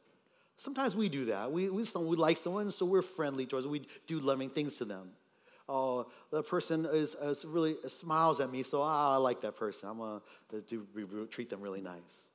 Sometimes 0.57 0.95
we 0.95 1.09
do 1.09 1.25
that. 1.25 1.51
We, 1.51 1.69
we, 1.69 1.83
we 1.95 2.15
like 2.15 2.37
someone, 2.37 2.71
so 2.71 2.85
we're 2.85 3.01
friendly 3.01 3.45
towards 3.45 3.65
them. 3.65 3.71
We 3.71 3.87
do 4.07 4.19
loving 4.19 4.49
things 4.49 4.77
to 4.77 4.85
them. 4.85 5.09
Oh, 5.69 6.07
person 6.47 6.85
is, 6.85 7.15
is 7.15 7.45
really 7.45 7.75
smiles 7.87 8.39
at 8.39 8.51
me, 8.51 8.63
so 8.63 8.81
I 8.81 9.15
like 9.17 9.41
that 9.41 9.55
person. 9.55 9.89
I'm 9.89 9.97
going 9.97 10.21
to 10.67 11.27
treat 11.27 11.49
them 11.49 11.61
really 11.61 11.81
nice. 11.81 12.29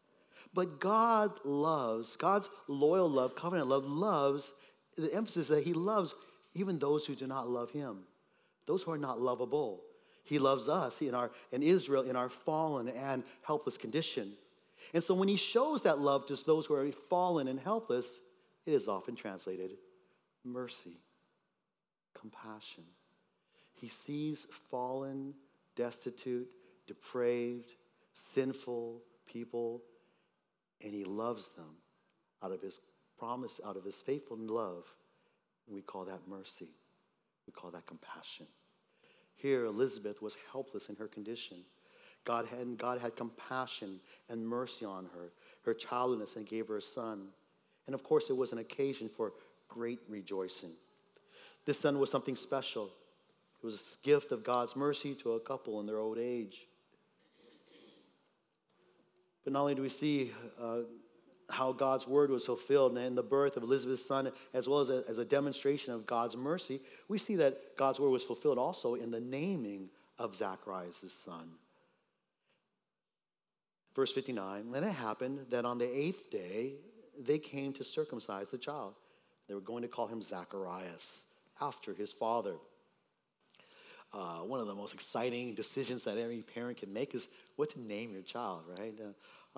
But 0.54 0.80
God 0.80 1.32
loves, 1.44 2.16
God's 2.16 2.48
loyal 2.68 3.10
love, 3.10 3.36
covenant 3.36 3.68
love, 3.68 3.84
loves, 3.84 4.52
the 4.96 5.14
emphasis 5.14 5.48
that 5.48 5.64
He 5.64 5.74
loves 5.74 6.14
even 6.54 6.78
those 6.78 7.06
who 7.06 7.14
do 7.14 7.26
not 7.26 7.48
love 7.48 7.70
him, 7.70 7.98
those 8.68 8.84
who 8.84 8.92
are 8.92 8.98
not 8.98 9.20
lovable. 9.20 9.82
He 10.22 10.38
loves 10.38 10.68
us 10.68 11.00
in, 11.00 11.14
our, 11.14 11.30
in 11.50 11.62
Israel 11.62 12.02
in 12.02 12.14
our 12.14 12.28
fallen 12.28 12.88
and 12.88 13.24
helpless 13.42 13.78
condition. 13.78 14.34
And 14.94 15.02
so 15.02 15.14
when 15.14 15.26
he 15.26 15.36
shows 15.36 15.82
that 15.82 15.98
love 15.98 16.26
to 16.26 16.36
those 16.44 16.66
who 16.66 16.74
are 16.74 16.92
fallen 17.08 17.48
and 17.48 17.58
helpless, 17.58 18.20
it 18.66 18.74
is 18.74 18.86
often 18.86 19.16
translated 19.16 19.72
mercy, 20.44 21.00
compassion. 22.14 22.84
He 23.74 23.88
sees 23.88 24.46
fallen, 24.70 25.34
destitute, 25.74 26.48
depraved, 26.86 27.70
sinful 28.12 29.02
people, 29.26 29.82
and 30.84 30.92
he 30.92 31.04
loves 31.04 31.48
them 31.50 31.76
out 32.42 32.52
of 32.52 32.60
his 32.60 32.80
promise, 33.18 33.60
out 33.64 33.76
of 33.76 33.84
his 33.84 33.96
faithful 33.96 34.36
love. 34.38 34.84
And 35.66 35.74
we 35.74 35.82
call 35.82 36.04
that 36.04 36.28
mercy. 36.28 36.68
We 37.46 37.52
call 37.52 37.70
that 37.70 37.86
compassion. 37.86 38.46
Here, 39.38 39.64
Elizabeth 39.64 40.20
was 40.20 40.36
helpless 40.50 40.88
in 40.88 40.96
her 40.96 41.06
condition. 41.06 41.58
God 42.24 42.46
had, 42.46 42.76
God 42.76 43.00
had 43.00 43.14
compassion 43.14 44.00
and 44.28 44.46
mercy 44.46 44.84
on 44.84 45.06
her, 45.14 45.32
her 45.64 45.72
childlessness, 45.72 46.34
and 46.36 46.44
gave 46.44 46.66
her 46.68 46.78
a 46.78 46.82
son. 46.82 47.28
And 47.86 47.94
of 47.94 48.02
course, 48.02 48.30
it 48.30 48.36
was 48.36 48.52
an 48.52 48.58
occasion 48.58 49.08
for 49.08 49.32
great 49.68 50.00
rejoicing. 50.08 50.72
This 51.64 51.78
son 51.78 52.00
was 52.00 52.10
something 52.10 52.34
special. 52.34 52.90
It 53.62 53.64
was 53.64 53.96
a 54.02 54.06
gift 54.06 54.32
of 54.32 54.42
God's 54.42 54.74
mercy 54.74 55.14
to 55.16 55.32
a 55.32 55.40
couple 55.40 55.78
in 55.78 55.86
their 55.86 55.98
old 55.98 56.18
age. 56.18 56.66
But 59.44 59.52
not 59.52 59.60
only 59.60 59.76
do 59.76 59.82
we 59.82 59.88
see 59.88 60.32
uh, 60.60 60.80
how 61.50 61.72
God's 61.72 62.06
word 62.06 62.30
was 62.30 62.46
fulfilled 62.46 62.96
and 62.98 63.16
the 63.16 63.22
birth 63.22 63.56
of 63.56 63.62
Elizabeth's 63.62 64.04
son, 64.04 64.30
as 64.52 64.68
well 64.68 64.80
as 64.80 64.90
a, 64.90 65.02
as 65.08 65.18
a 65.18 65.24
demonstration 65.24 65.94
of 65.94 66.06
God's 66.06 66.36
mercy, 66.36 66.80
we 67.08 67.18
see 67.18 67.36
that 67.36 67.76
God's 67.76 67.98
word 67.98 68.10
was 68.10 68.22
fulfilled 68.22 68.58
also 68.58 68.94
in 68.94 69.10
the 69.10 69.20
naming 69.20 69.88
of 70.18 70.36
Zacharias' 70.36 71.12
son. 71.24 71.52
Verse 73.94 74.12
59 74.12 74.70
Then 74.70 74.84
it 74.84 74.92
happened 74.92 75.46
that 75.50 75.64
on 75.64 75.78
the 75.78 75.98
eighth 75.98 76.30
day 76.30 76.74
they 77.18 77.38
came 77.38 77.72
to 77.74 77.84
circumcise 77.84 78.48
the 78.48 78.58
child. 78.58 78.94
They 79.48 79.54
were 79.54 79.60
going 79.60 79.82
to 79.82 79.88
call 79.88 80.06
him 80.06 80.20
Zacharias 80.20 81.22
after 81.60 81.94
his 81.94 82.12
father. 82.12 82.54
Uh, 84.12 84.38
one 84.38 84.60
of 84.60 84.66
the 84.66 84.74
most 84.74 84.94
exciting 84.94 85.54
decisions 85.54 86.04
that 86.04 86.16
every 86.16 86.42
parent 86.42 86.78
can 86.78 86.92
make 86.92 87.14
is 87.14 87.28
what 87.56 87.70
to 87.70 87.80
name 87.80 88.12
your 88.12 88.22
child, 88.22 88.62
right? 88.78 88.94
Uh, 88.98 89.08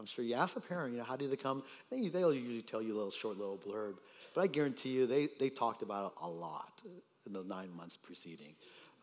I'm 0.00 0.06
sure 0.06 0.24
you 0.24 0.34
ask 0.34 0.56
a 0.56 0.60
parent, 0.60 0.92
you 0.92 0.98
know, 0.98 1.04
how 1.04 1.14
did 1.14 1.30
they 1.30 1.36
come? 1.36 1.62
They, 1.90 2.08
they'll 2.08 2.32
usually 2.32 2.62
tell 2.62 2.80
you 2.80 2.94
a 2.94 2.96
little 2.96 3.10
short 3.10 3.36
little 3.36 3.58
blurb. 3.58 3.96
But 4.34 4.40
I 4.40 4.46
guarantee 4.46 4.88
you, 4.88 5.06
they, 5.06 5.28
they 5.38 5.50
talked 5.50 5.82
about 5.82 6.06
it 6.06 6.12
a 6.22 6.28
lot 6.28 6.80
in 7.26 7.34
the 7.34 7.44
nine 7.44 7.68
months 7.76 7.98
preceding. 7.98 8.54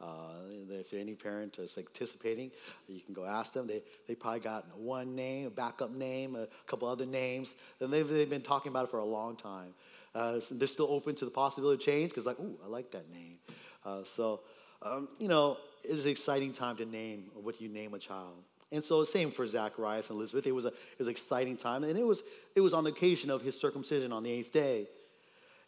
Uh, 0.01 0.33
if 0.71 0.93
any 0.93 1.13
parent 1.13 1.59
is 1.59 1.77
anticipating, 1.77 2.49
you 2.87 2.99
can 3.01 3.13
go 3.13 3.27
ask 3.27 3.53
them. 3.53 3.67
They, 3.67 3.83
they 4.07 4.15
probably 4.15 4.39
got 4.39 4.75
one 4.75 5.15
name, 5.15 5.45
a 5.45 5.49
backup 5.51 5.91
name, 5.91 6.35
a 6.35 6.47
couple 6.65 6.87
other 6.87 7.05
names, 7.05 7.53
and 7.79 7.93
they've, 7.93 8.07
they've 8.07 8.29
been 8.29 8.41
talking 8.41 8.71
about 8.71 8.85
it 8.85 8.89
for 8.89 8.99
a 8.99 9.05
long 9.05 9.35
time. 9.35 9.75
Uh, 10.15 10.39
they're 10.49 10.67
still 10.67 10.87
open 10.89 11.13
to 11.13 11.25
the 11.25 11.31
possibility 11.31 11.75
of 11.75 11.85
change 11.85 12.09
because, 12.09 12.25
like, 12.25 12.37
oh, 12.41 12.55
I 12.65 12.67
like 12.67 12.89
that 12.91 13.07
name. 13.11 13.37
Uh, 13.85 14.03
so, 14.03 14.41
um, 14.81 15.09
you 15.19 15.27
know, 15.27 15.57
it's 15.83 16.05
an 16.05 16.11
exciting 16.11 16.53
time 16.53 16.75
to 16.77 16.85
name 16.85 17.25
what 17.35 17.61
you 17.61 17.69
name 17.69 17.93
a 17.93 17.99
child. 17.99 18.33
And 18.71 18.83
so, 18.83 19.03
same 19.03 19.31
for 19.31 19.47
Zacharias 19.47 20.09
and 20.09 20.17
Elizabeth. 20.17 20.45
It 20.45 20.51
was, 20.51 20.65
a, 20.65 20.69
it 20.69 20.97
was 20.97 21.07
an 21.07 21.11
exciting 21.11 21.55
time. 21.55 21.83
And 21.83 21.97
it 21.97 22.05
was, 22.05 22.23
it 22.55 22.61
was 22.61 22.73
on 22.73 22.83
the 22.83 22.89
occasion 22.89 23.29
of 23.29 23.41
his 23.41 23.57
circumcision 23.57 24.11
on 24.11 24.23
the 24.23 24.31
eighth 24.31 24.51
day. 24.51 24.87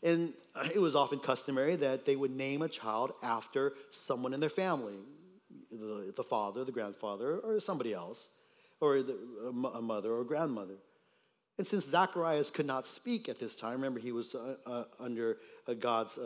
And 0.04 0.34
it 0.74 0.80
was 0.80 0.96
often 0.96 1.20
customary 1.20 1.76
that 1.78 2.06
they 2.06 2.16
would 2.16 2.32
name 2.32 2.62
a 2.62 2.70
child 2.70 3.14
after 3.24 3.74
someone 3.92 4.34
in 4.34 4.40
their 4.40 4.50
family 4.50 4.96
the, 5.72 6.14
the 6.16 6.24
father, 6.24 6.64
the 6.64 6.72
grandfather, 6.72 7.38
or 7.40 7.60
somebody 7.60 7.94
else, 7.94 8.30
or 8.82 9.02
the, 9.02 9.18
a 9.76 9.82
mother 9.82 10.14
or 10.14 10.24
grandmother. 10.24 10.76
And 11.58 11.68
since 11.68 11.86
Zacharias 11.86 12.50
could 12.50 12.66
not 12.66 12.88
speak 12.88 13.28
at 13.28 13.40
this 13.40 13.54
time, 13.54 13.74
remember 13.74 14.00
he 14.00 14.14
was 14.14 14.34
uh, 14.34 14.56
uh, 14.66 14.84
under 15.00 15.38
uh, 15.68 15.74
God's, 15.74 16.18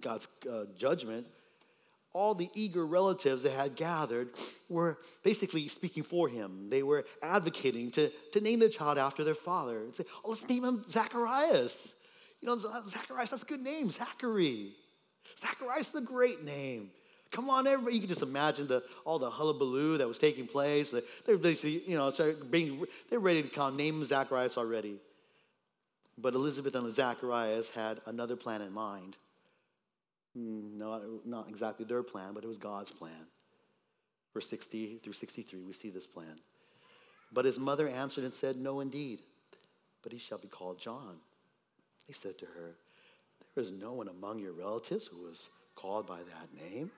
God's 0.00 0.26
uh, 0.50 0.64
judgment, 0.76 1.26
all 2.16 2.34
the 2.34 2.48
eager 2.54 2.86
relatives 2.86 3.42
that 3.42 3.52
had 3.52 3.76
gathered 3.76 4.30
were 4.70 4.98
basically 5.22 5.68
speaking 5.68 6.02
for 6.02 6.30
him. 6.30 6.70
They 6.70 6.82
were 6.82 7.04
advocating 7.22 7.90
to, 7.90 8.10
to 8.32 8.40
name 8.40 8.60
the 8.60 8.70
child 8.70 8.96
after 8.96 9.22
their 9.22 9.34
father 9.34 9.80
and 9.80 9.94
say, 9.94 10.04
oh, 10.24 10.30
let's 10.30 10.48
name 10.48 10.64
him 10.64 10.82
Zacharias. 10.88 11.94
You 12.40 12.48
know, 12.48 12.56
Zacharias, 12.56 13.30
that's 13.30 13.42
a 13.42 13.46
good 13.46 13.60
name, 13.60 13.90
Zachary. 13.90 14.72
Zacharias 15.38 15.90
is 15.90 15.94
a 15.94 16.00
great 16.00 16.42
name. 16.42 16.90
Come 17.30 17.50
on, 17.50 17.66
everybody. 17.66 17.96
You 17.96 18.00
can 18.00 18.08
just 18.08 18.22
imagine 18.22 18.66
the, 18.66 18.82
all 19.04 19.18
the 19.18 19.28
hullabaloo 19.28 19.98
that 19.98 20.08
was 20.08 20.18
taking 20.18 20.46
place. 20.46 20.94
They're 21.26 21.36
basically, 21.36 21.82
you 21.86 21.98
know, 21.98 22.10
being, 22.48 22.86
they're 23.10 23.18
ready 23.18 23.42
to 23.42 23.48
come, 23.48 23.76
name 23.76 24.02
Zacharias 24.04 24.56
already. 24.56 24.96
But 26.16 26.32
Elizabeth 26.32 26.74
and 26.74 26.90
Zacharias 26.90 27.68
had 27.68 28.00
another 28.06 28.36
plan 28.36 28.62
in 28.62 28.72
mind. 28.72 29.18
Hmm, 30.36 30.76
not, 30.76 31.02
not 31.24 31.48
exactly 31.48 31.86
their 31.86 32.02
plan, 32.02 32.34
but 32.34 32.44
it 32.44 32.46
was 32.46 32.58
God's 32.58 32.92
plan. 32.92 33.26
Verse 34.34 34.48
60 34.50 34.98
through 34.98 35.14
63, 35.14 35.62
we 35.62 35.72
see 35.72 35.88
this 35.88 36.06
plan. 36.06 36.38
But 37.32 37.46
his 37.46 37.58
mother 37.58 37.88
answered 37.88 38.24
and 38.24 38.34
said, 38.34 38.56
No, 38.56 38.80
indeed, 38.80 39.20
but 40.02 40.12
he 40.12 40.18
shall 40.18 40.38
be 40.38 40.48
called 40.48 40.78
John. 40.78 41.16
He 42.06 42.12
said 42.12 42.38
to 42.38 42.46
her, 42.46 42.76
There 43.54 43.62
is 43.62 43.72
no 43.72 43.94
one 43.94 44.08
among 44.08 44.38
your 44.38 44.52
relatives 44.52 45.06
who 45.06 45.26
is 45.28 45.48
called 45.74 46.06
by 46.06 46.18
that 46.18 46.70
name. 46.70 46.90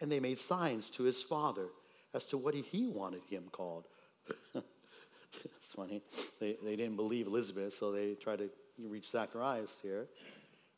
And 0.00 0.10
they 0.10 0.20
made 0.20 0.38
signs 0.38 0.88
to 0.90 1.04
his 1.04 1.22
father 1.22 1.68
as 2.12 2.24
to 2.26 2.38
what 2.38 2.54
he 2.54 2.86
wanted 2.86 3.22
him 3.30 3.44
called. 3.52 3.84
it's 4.54 5.72
funny. 5.74 6.02
They, 6.40 6.56
they 6.62 6.76
didn't 6.76 6.96
believe 6.96 7.26
Elizabeth, 7.26 7.74
so 7.74 7.92
they 7.92 8.14
tried 8.14 8.40
to 8.40 8.50
reach 8.78 9.10
Zacharias 9.10 9.78
here. 9.82 10.08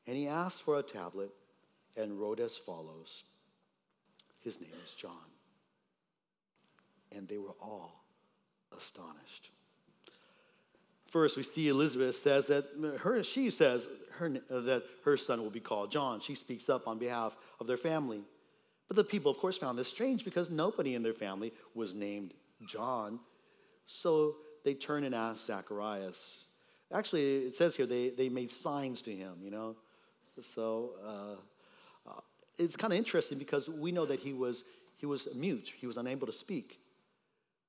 And 0.07 0.17
he 0.17 0.27
asked 0.27 0.63
for 0.63 0.79
a 0.79 0.83
tablet 0.83 1.31
and 1.97 2.19
wrote 2.21 2.41
as 2.41 2.57
follows 2.57 3.25
His 4.41 4.61
name 4.61 4.71
is 4.85 4.93
John. 4.93 5.13
And 7.13 7.29
they 7.29 7.39
were 7.39 7.57
all 7.61 8.05
astonished. 8.77 9.51
First, 11.09 11.37
we 11.37 11.43
see 11.43 11.67
Elizabeth 11.67 12.15
says 12.15 12.47
that 12.47 12.67
her, 13.01 13.23
she 13.25 13.51
says 13.51 13.89
her, 14.19 14.29
that 14.49 14.85
her 15.05 15.17
son 15.17 15.43
will 15.43 15.51
be 15.51 15.59
called 15.61 15.91
John. 15.91 16.21
She 16.21 16.37
speaks 16.37 16.69
up 16.69 16.87
on 16.87 16.99
behalf 16.99 17.37
of 17.59 17.67
their 17.67 17.77
family. 17.77 18.23
But 18.87 18.97
the 18.97 19.05
people, 19.05 19.31
of 19.31 19.39
course, 19.39 19.59
found 19.59 19.77
this 19.77 19.89
strange 19.89 20.25
because 20.25 20.51
nobody 20.51 20.95
in 20.95 21.03
their 21.03 21.13
family 21.13 21.53
was 21.75 21.95
named 21.95 22.35
John. 22.65 23.19
So 23.87 24.37
they 24.65 24.75
turn 24.75 25.03
and 25.03 25.15
ask 25.15 25.47
Zacharias. 25.47 26.21
Actually, 26.93 27.47
it 27.47 27.55
says 27.55 27.75
here 27.75 27.87
they, 27.87 28.11
they 28.11 28.29
made 28.29 28.51
signs 28.51 29.03
to 29.03 29.15
him, 29.15 29.35
you 29.43 29.51
know. 29.51 29.77
So 30.41 30.93
uh, 31.05 31.41
it's 32.61 32.77
kind 32.77 32.93
of 32.93 32.99
interesting 32.99 33.39
because 33.39 33.69
we 33.69 33.91
know 33.91 34.05
that 34.07 34.21
he 34.21 34.33
was, 34.33 34.65
he 34.99 35.07
was 35.07 35.29
mute, 35.35 35.73
he 35.77 35.87
was 35.87 35.97
unable 35.97 36.27
to 36.27 36.33
speak. 36.33 36.79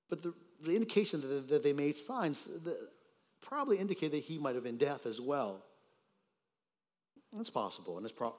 But 0.10 0.22
the, 0.22 0.34
the 0.62 0.76
indication 0.76 1.22
that, 1.22 1.48
that 1.50 1.64
they 1.64 1.74
made 1.74 1.98
signs 1.98 2.44
the, 2.44 2.78
probably 3.42 3.78
indicate 3.78 4.12
that 4.12 4.24
he 4.24 4.38
might 4.38 4.56
have 4.56 4.64
been 4.64 4.78
deaf 4.78 5.06
as 5.06 5.22
well. 5.22 5.64
That's 7.34 7.50
possible, 7.50 7.96
and 7.98 8.06
it's 8.06 8.14
pro- 8.14 8.36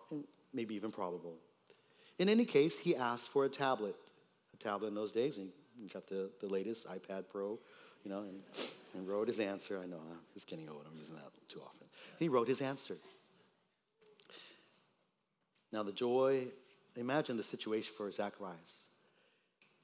maybe 0.53 0.75
even 0.75 0.91
probable. 0.91 1.37
In 2.19 2.29
any 2.29 2.45
case, 2.45 2.79
he 2.79 2.95
asked 2.95 3.29
for 3.29 3.47
a 3.47 3.49
tablet, 3.49 3.97
a 4.53 4.57
tablet 4.59 4.89
in 4.89 4.95
those 4.95 5.13
days, 5.13 5.39
and 5.39 5.49
he 5.81 5.89
got 5.89 6.07
the, 6.07 6.31
the 6.41 6.47
latest 6.47 6.87
iPad 6.87 7.25
Pro, 7.31 7.59
you 8.05 8.11
know, 8.11 8.21
and, 8.21 8.43
and 8.95 9.09
wrote 9.09 9.29
his 9.29 9.41
answer. 9.41 9.81
I 9.83 9.87
know, 9.87 10.01
getting 10.47 10.69
old, 10.69 10.85
I'm 10.87 10.99
using 10.99 11.17
that 11.17 11.25
too 11.49 11.63
often. 11.65 11.87
He 12.19 12.29
wrote 12.29 12.49
his 12.49 12.61
answer. 12.61 12.99
Now, 15.73 15.83
the 15.83 15.93
joy, 15.93 16.47
imagine 16.97 17.37
the 17.37 17.43
situation 17.43 17.93
for 17.97 18.11
Zacharias. 18.13 18.85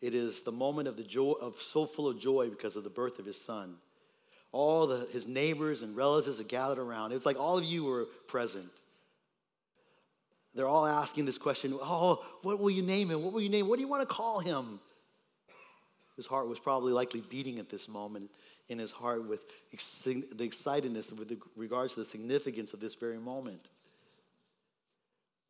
It 0.00 0.14
is 0.14 0.42
the 0.42 0.52
moment 0.52 0.86
of 0.86 0.96
the 0.96 1.02
joy 1.02 1.32
of 1.32 1.56
so 1.56 1.86
full 1.86 2.08
of 2.08 2.20
joy 2.20 2.50
because 2.50 2.76
of 2.76 2.84
the 2.84 2.90
birth 2.90 3.18
of 3.18 3.26
his 3.26 3.40
son. 3.40 3.76
All 4.52 4.86
the, 4.86 5.08
his 5.12 5.26
neighbors 5.26 5.82
and 5.82 5.96
relatives 5.96 6.40
are 6.40 6.44
gathered 6.44 6.78
around. 6.78 7.12
It's 7.12 7.26
like 7.26 7.38
all 7.38 7.58
of 7.58 7.64
you 7.64 7.84
were 7.84 8.06
present. 8.26 8.70
They're 10.54 10.68
all 10.68 10.86
asking 10.86 11.26
this 11.26 11.38
question 11.38 11.76
Oh, 11.80 12.24
what 12.42 12.58
will 12.58 12.70
you 12.70 12.82
name 12.82 13.10
him? 13.10 13.22
What 13.22 13.32
will 13.32 13.40
you 13.40 13.48
name? 13.48 13.68
What 13.68 13.76
do 13.76 13.82
you 13.82 13.88
want 13.88 14.08
to 14.08 14.14
call 14.14 14.40
him? 14.40 14.80
His 16.16 16.26
heart 16.26 16.48
was 16.48 16.58
probably 16.58 16.92
likely 16.92 17.20
beating 17.20 17.58
at 17.58 17.68
this 17.68 17.88
moment 17.88 18.30
in 18.68 18.78
his 18.78 18.90
heart 18.90 19.28
with 19.28 19.40
the 20.04 20.48
excitedness 20.48 21.16
with 21.16 21.40
regards 21.54 21.94
to 21.94 22.00
the 22.00 22.04
significance 22.04 22.72
of 22.72 22.80
this 22.80 22.94
very 22.94 23.18
moment. 23.18 23.68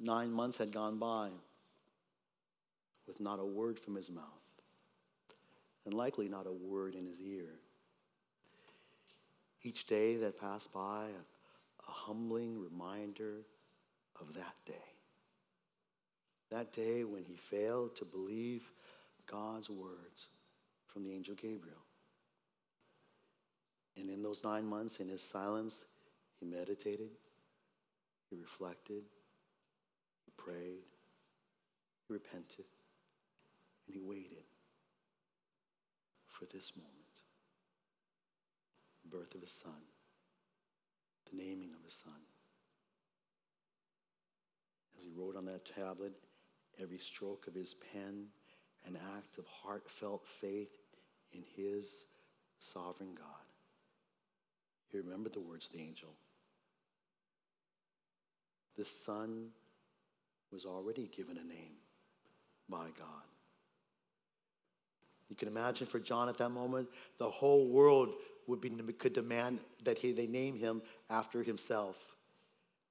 Nine 0.01 0.33
months 0.33 0.57
had 0.57 0.73
gone 0.73 0.99
by 0.99 1.31
with 3.07 3.21
not 3.21 3.41
a 3.41 3.45
word 3.45 3.81
from 3.81 3.97
his 3.97 4.11
mouth, 4.11 4.25
and 5.85 5.95
likely 5.95 6.29
not 6.29 6.47
a 6.47 6.53
word 6.53 6.95
in 6.95 7.07
his 7.07 7.21
ear. 7.21 7.49
Each 9.63 9.87
day 9.87 10.17
that 10.19 10.39
passed 10.39 10.73
by, 10.73 11.07
a, 11.07 11.91
humbling 11.91 12.61
reminder 12.61 13.39
of 14.21 14.35
that 14.35 14.55
day. 14.67 14.75
That 16.51 16.73
day 16.73 17.03
when 17.05 17.25
he 17.25 17.35
failed 17.35 17.97
to 17.97 18.05
believe 18.05 18.71
God's 19.27 19.69
words 19.69 20.29
from 20.87 21.03
the 21.03 21.13
angel 21.13 21.35
Gabriel. 21.35 21.77
And 23.97 24.11
in 24.11 24.23
those 24.23 24.45
nine 24.45 24.67
months, 24.67 25.01
in 25.01 25.09
his 25.09 25.23
silence, 25.23 25.85
he 26.39 26.47
meditated, 26.47 27.11
he 28.31 28.37
reflected, 28.37 29.05
prayed, 30.39 30.87
he 32.07 32.13
repented, 32.15 32.65
and 33.87 33.95
he 33.95 34.01
waited 34.01 34.45
for 36.27 36.47
this 36.47 36.73
moment 36.77 36.95
the 39.03 39.17
birth 39.17 39.35
of 39.35 39.41
his 39.41 39.53
son, 39.53 39.83
the 41.31 41.37
naming 41.37 41.73
of 41.75 41.85
his 41.85 41.95
son. 41.95 42.21
As 44.97 45.03
he 45.03 45.11
wrote 45.11 45.37
on 45.37 45.45
that 45.47 45.67
tablet, 45.67 46.15
every 46.81 46.99
stroke 46.99 47.47
of 47.47 47.55
his 47.55 47.75
pen, 47.93 48.27
an 48.87 48.97
act 49.17 49.39
of 49.39 49.47
heartfelt 49.47 50.27
faith 50.27 50.77
in 51.33 51.45
his 51.57 52.07
sovereign 52.59 53.15
God. 53.15 53.27
He 54.91 54.99
remembered 54.99 55.35
the 55.35 55.41
words 55.41 55.67
of 55.67 55.73
the 55.73 55.81
angel. 55.81 56.15
This 58.77 58.91
son 59.05 59.49
was 60.53 60.65
already 60.65 61.09
given 61.15 61.37
a 61.37 61.45
name 61.45 61.77
by 62.69 62.87
God. 62.99 63.29
You 65.29 65.37
can 65.37 65.49
imagine 65.49 65.87
for 65.87 65.99
John 65.99 66.29
at 66.29 66.39
that 66.39 66.51
moment, 66.51 66.89
the 67.19 67.29
whole 67.29 67.69
world 67.69 68.15
would 68.47 68.61
be, 68.61 68.71
could 68.71 69.13
demand 69.13 69.61
that 69.85 69.99
he, 69.99 70.13
they 70.13 70.27
name 70.27 70.59
him 70.59 70.83
after 71.11 71.43
himself. 71.43 72.17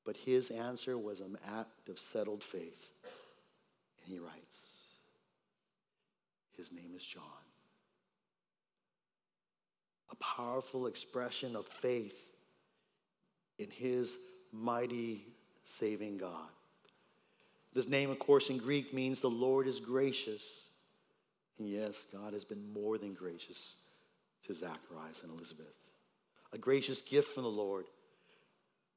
But 0.05 0.15
his 0.15 0.51
answer 0.51 0.97
was 0.97 1.19
an 1.19 1.37
act 1.57 1.89
of 1.89 1.99
settled 1.99 2.43
faith. 2.43 2.91
And 4.03 4.13
he 4.13 4.19
writes, 4.19 4.75
His 6.55 6.71
name 6.71 6.91
is 6.95 7.03
John. 7.03 7.23
A 10.11 10.15
powerful 10.15 10.87
expression 10.87 11.55
of 11.55 11.65
faith 11.65 12.35
in 13.59 13.69
his 13.69 14.17
mighty 14.53 15.25
saving 15.65 16.17
God. 16.17 16.47
This 17.73 17.89
name, 17.89 18.09
of 18.09 18.19
course, 18.19 18.49
in 18.49 18.57
Greek 18.57 18.93
means 18.93 19.19
the 19.19 19.29
Lord 19.29 19.67
is 19.67 19.79
gracious. 19.79 20.43
And 21.59 21.67
yes, 21.67 22.07
God 22.11 22.33
has 22.33 22.43
been 22.43 22.73
more 22.73 22.97
than 22.97 23.13
gracious 23.13 23.73
to 24.45 24.53
Zacharias 24.53 25.23
and 25.23 25.31
Elizabeth. 25.31 25.73
A 26.53 26.57
gracious 26.57 27.01
gift 27.01 27.33
from 27.33 27.43
the 27.43 27.49
Lord. 27.49 27.85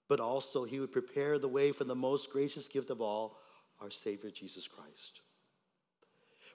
But 0.08 0.20
also, 0.20 0.64
he 0.64 0.80
would 0.80 0.92
prepare 0.92 1.38
the 1.38 1.48
way 1.48 1.72
for 1.72 1.84
the 1.84 1.94
most 1.94 2.30
gracious 2.30 2.68
gift 2.68 2.90
of 2.90 3.00
all, 3.00 3.38
our 3.80 3.90
Savior 3.90 4.30
Jesus 4.30 4.66
Christ. 4.66 5.20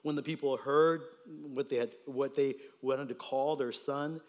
When 0.02 0.14
the 0.14 0.22
people 0.22 0.56
heard 0.56 1.02
what 1.26 1.68
they, 1.68 1.76
had, 1.76 1.90
what 2.04 2.36
they 2.36 2.54
wanted 2.82 3.08
to 3.08 3.14
call 3.14 3.56
their 3.56 3.72
son, 3.72 4.20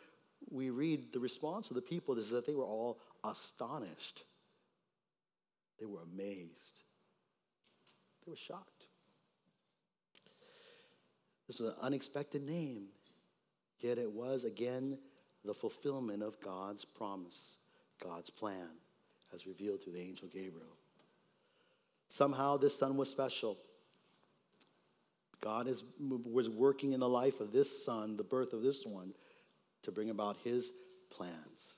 we 0.49 0.69
read 0.69 1.13
the 1.13 1.19
response 1.19 1.69
of 1.69 1.75
the 1.75 1.81
people 1.81 2.17
is 2.17 2.31
that 2.31 2.47
they 2.47 2.55
were 2.55 2.65
all 2.65 2.99
astonished. 3.23 4.23
They 5.79 5.85
were 5.85 6.01
amazed. 6.01 6.81
They 8.27 8.31
were 8.31 8.35
shocked. 8.35 8.83
This 11.47 11.59
was 11.59 11.69
an 11.69 11.75
unexpected 11.81 12.43
name, 12.43 12.87
yet 13.79 13.97
it 13.97 14.11
was 14.11 14.43
again 14.43 14.97
the 15.45 15.53
fulfillment 15.53 16.21
of 16.21 16.37
God's 16.41 16.83
promise, 16.83 17.55
God's 18.03 18.29
plan, 18.29 18.67
as 19.33 19.47
revealed 19.47 19.81
through 19.81 19.93
the 19.93 20.01
angel 20.01 20.27
Gabriel. 20.27 20.75
Somehow 22.09 22.57
this 22.57 22.77
son 22.77 22.97
was 22.97 23.09
special. 23.09 23.55
God 25.39 25.69
is, 25.69 25.85
was 25.97 26.49
working 26.49 26.91
in 26.91 26.99
the 26.99 27.07
life 27.07 27.39
of 27.39 27.53
this 27.53 27.85
son, 27.85 28.17
the 28.17 28.25
birth 28.25 28.51
of 28.51 28.61
this 28.61 28.85
one, 28.85 29.13
to 29.83 29.91
bring 29.93 30.09
about 30.09 30.35
his 30.43 30.73
plans. 31.09 31.77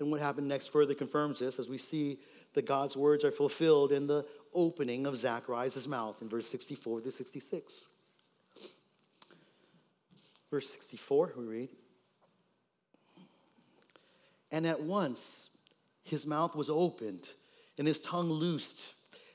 And 0.00 0.10
what 0.10 0.20
happened 0.20 0.48
next 0.48 0.72
further 0.72 0.94
confirms 0.94 1.38
this 1.38 1.60
as 1.60 1.68
we 1.68 1.78
see 1.78 2.18
that 2.54 2.66
God's 2.66 2.96
words 2.96 3.24
are 3.24 3.30
fulfilled 3.30 3.92
in 3.92 4.08
the 4.08 4.26
opening 4.54 5.06
of 5.06 5.16
Zacharias' 5.16 5.86
mouth 5.86 6.20
in 6.20 6.28
verse 6.28 6.48
64 6.48 7.02
to 7.02 7.10
66. 7.10 7.88
Verse 10.50 10.70
64, 10.70 11.32
we 11.36 11.44
read, 11.44 11.68
And 14.50 14.66
at 14.66 14.82
once 14.82 15.48
his 16.04 16.26
mouth 16.26 16.54
was 16.54 16.68
opened 16.68 17.28
and 17.78 17.86
his 17.86 18.00
tongue 18.00 18.28
loosed 18.28 18.78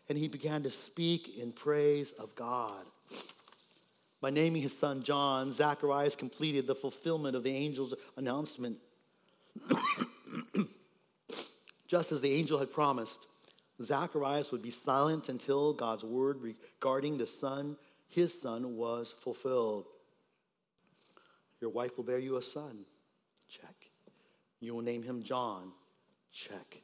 and 0.10 0.18
he 0.18 0.28
began 0.28 0.64
to 0.64 0.70
speak 0.70 1.38
in 1.38 1.52
praise 1.52 2.12
of 2.12 2.36
God. 2.36 2.86
By 4.22 4.30
naming 4.30 4.62
his 4.62 4.78
son 4.78 5.04
John, 5.04 5.52
Zacharias 5.52 6.16
completed 6.16 6.68
the 6.68 6.76
fulfillment 6.76 7.36
of 7.36 7.44
the 7.44 7.56
angel's 7.56 7.94
announcement. 8.16 8.78
Just 11.88 12.12
as 12.12 12.22
the 12.22 12.34
angel 12.34 12.60
had 12.60 12.72
promised, 12.72 13.26
Zacharias 13.82 14.52
would 14.52 14.62
be 14.62 14.72
silent 14.72 15.30
until 15.30 15.74
God's 15.74 16.04
word 16.04 16.42
regarding 16.42 17.18
the 17.18 17.28
son, 17.28 17.78
his 18.08 18.40
son, 18.40 18.76
was 18.76 19.14
fulfilled. 19.20 19.86
Your 21.62 21.70
wife 21.70 21.98
will 21.98 22.04
bear 22.04 22.20
you 22.20 22.38
a 22.38 22.42
son. 22.42 22.86
Check. 23.48 23.90
You 24.60 24.74
will 24.74 24.82
name 24.82 25.04
him 25.04 25.24
John. 25.24 25.72
Check. 26.32 26.82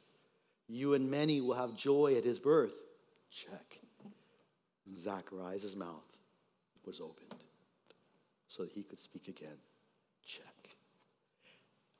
You 0.68 0.94
and 0.94 1.10
many 1.10 1.40
will 1.40 1.54
have 1.54 1.76
joy 1.76 2.16
at 2.16 2.24
his 2.24 2.38
birth. 2.38 2.74
Check. 3.30 3.80
Zacharias' 4.96 5.74
mouth 5.74 6.04
was 6.84 7.00
opened 7.00 7.34
so 8.46 8.62
that 8.62 8.72
he 8.72 8.82
could 8.82 8.98
speak 8.98 9.28
again. 9.28 9.56
Check. 10.24 10.44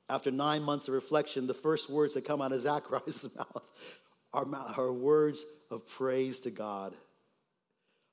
After 0.08 0.30
nine 0.30 0.62
months 0.62 0.86
of 0.86 0.94
reflection, 0.94 1.46
the 1.46 1.54
first 1.54 1.90
words 1.90 2.14
that 2.14 2.24
come 2.24 2.40
out 2.40 2.52
of 2.52 2.60
Zacharias' 2.60 3.34
mouth 3.34 3.62
are, 4.34 4.46
are 4.76 4.92
words 4.92 5.46
of 5.70 5.86
praise 5.86 6.40
to 6.40 6.50
God. 6.50 6.94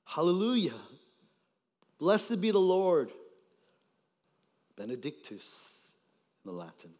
Hallelujah. 0.04 0.72
Blessed 1.98 2.40
be 2.40 2.50
the 2.50 2.58
Lord. 2.58 3.10
Benedictus 4.76 5.52
in 6.44 6.50
the 6.50 6.56
Latin. 6.56 6.92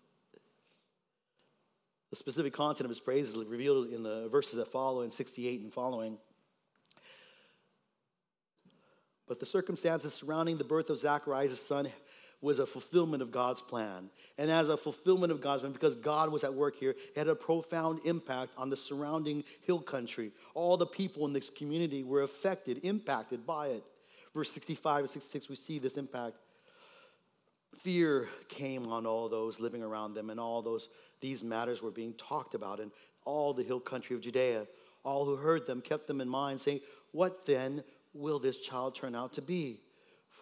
The 2.10 2.16
specific 2.16 2.52
content 2.52 2.84
of 2.84 2.90
his 2.90 3.00
praise 3.00 3.30
is 3.30 3.36
revealed 3.46 3.88
in 3.88 4.02
the 4.02 4.28
verses 4.28 4.54
that 4.56 4.70
follow 4.70 5.00
in 5.00 5.10
68 5.10 5.62
and 5.62 5.72
following. 5.72 6.18
But 9.26 9.40
the 9.40 9.46
circumstances 9.46 10.12
surrounding 10.12 10.58
the 10.58 10.64
birth 10.64 10.90
of 10.90 10.98
Zacharias' 10.98 11.64
son 11.64 11.88
was 12.42 12.58
a 12.58 12.66
fulfillment 12.66 13.22
of 13.22 13.30
God's 13.30 13.62
plan. 13.62 14.10
And 14.36 14.50
as 14.50 14.68
a 14.68 14.76
fulfillment 14.76 15.32
of 15.32 15.40
God's 15.40 15.60
plan, 15.60 15.72
because 15.72 15.94
God 15.94 16.30
was 16.30 16.42
at 16.42 16.52
work 16.52 16.76
here, 16.76 16.90
it 16.90 17.16
had 17.16 17.28
a 17.28 17.34
profound 17.34 18.00
impact 18.04 18.52
on 18.58 18.68
the 18.68 18.76
surrounding 18.76 19.44
hill 19.62 19.78
country. 19.78 20.32
All 20.54 20.76
the 20.76 20.86
people 20.86 21.24
in 21.24 21.32
this 21.32 21.48
community 21.48 22.02
were 22.02 22.22
affected, 22.22 22.84
impacted 22.84 23.46
by 23.46 23.68
it. 23.68 23.84
Verse 24.34 24.50
65 24.50 25.00
and 25.00 25.10
66, 25.10 25.48
we 25.48 25.56
see 25.56 25.78
this 25.78 25.96
impact. 25.96 26.34
Fear 27.76 28.28
came 28.48 28.88
on 28.88 29.06
all 29.06 29.28
those 29.28 29.60
living 29.60 29.82
around 29.82 30.14
them, 30.14 30.28
and 30.28 30.40
all 30.40 30.62
those 30.62 30.88
these 31.20 31.44
matters 31.44 31.80
were 31.80 31.90
being 31.90 32.14
talked 32.14 32.54
about 32.54 32.80
in 32.80 32.90
all 33.24 33.54
the 33.54 33.62
hill 33.62 33.80
country 33.80 34.16
of 34.16 34.22
Judea. 34.22 34.66
All 35.04 35.24
who 35.24 35.36
heard 35.36 35.66
them 35.66 35.80
kept 35.80 36.08
them 36.08 36.20
in 36.20 36.28
mind, 36.28 36.60
saying, 36.60 36.80
What 37.12 37.46
then 37.46 37.84
will 38.12 38.38
this 38.38 38.58
child 38.58 38.94
turn 38.94 39.14
out 39.14 39.32
to 39.34 39.42
be? 39.42 39.78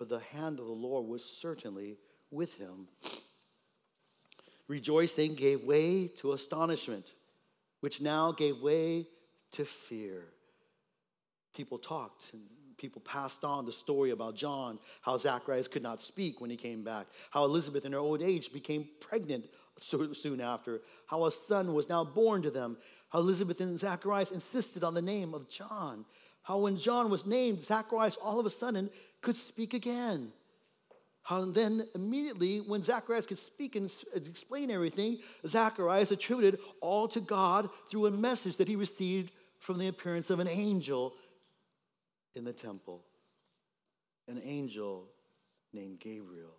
For 0.00 0.06
the 0.06 0.20
hand 0.32 0.58
of 0.58 0.64
the 0.64 0.72
Lord 0.72 1.06
was 1.06 1.22
certainly 1.22 1.98
with 2.30 2.56
him. 2.56 2.88
Rejoicing 4.66 5.34
gave 5.34 5.62
way 5.64 6.08
to 6.20 6.32
astonishment, 6.32 7.12
which 7.80 8.00
now 8.00 8.32
gave 8.32 8.62
way 8.62 9.06
to 9.50 9.66
fear. 9.66 10.22
People 11.54 11.76
talked 11.76 12.32
and 12.32 12.40
people 12.78 13.02
passed 13.02 13.44
on 13.44 13.66
the 13.66 13.72
story 13.72 14.10
about 14.10 14.36
John, 14.36 14.78
how 15.02 15.18
Zacharias 15.18 15.68
could 15.68 15.82
not 15.82 16.00
speak 16.00 16.40
when 16.40 16.48
he 16.48 16.56
came 16.56 16.82
back, 16.82 17.06
how 17.30 17.44
Elizabeth 17.44 17.84
in 17.84 17.92
her 17.92 17.98
old 17.98 18.22
age 18.22 18.54
became 18.54 18.88
pregnant 19.02 19.44
soon 19.76 20.40
after, 20.40 20.80
how 21.08 21.26
a 21.26 21.30
son 21.30 21.74
was 21.74 21.90
now 21.90 22.04
born 22.04 22.40
to 22.40 22.50
them, 22.50 22.78
how 23.10 23.18
Elizabeth 23.18 23.60
and 23.60 23.78
Zacharias 23.78 24.30
insisted 24.30 24.82
on 24.82 24.94
the 24.94 25.02
name 25.02 25.34
of 25.34 25.50
John, 25.50 26.06
how 26.42 26.60
when 26.60 26.78
John 26.78 27.10
was 27.10 27.26
named, 27.26 27.60
Zacharias 27.60 28.16
all 28.16 28.40
of 28.40 28.46
a 28.46 28.50
sudden 28.50 28.88
could 29.20 29.36
speak 29.36 29.74
again. 29.74 30.32
And 31.28 31.54
then 31.54 31.82
immediately, 31.94 32.58
when 32.58 32.82
Zacharias 32.82 33.26
could 33.26 33.38
speak 33.38 33.76
and 33.76 33.92
explain 34.14 34.70
everything, 34.70 35.18
Zacharias 35.46 36.10
attributed 36.10 36.60
all 36.80 37.06
to 37.08 37.20
God 37.20 37.68
through 37.90 38.06
a 38.06 38.10
message 38.10 38.56
that 38.56 38.66
he 38.66 38.74
received 38.74 39.30
from 39.58 39.78
the 39.78 39.88
appearance 39.88 40.30
of 40.30 40.40
an 40.40 40.48
angel 40.48 41.14
in 42.34 42.44
the 42.44 42.52
temple. 42.52 43.04
An 44.26 44.40
angel 44.44 45.06
named 45.72 46.00
Gabriel 46.00 46.54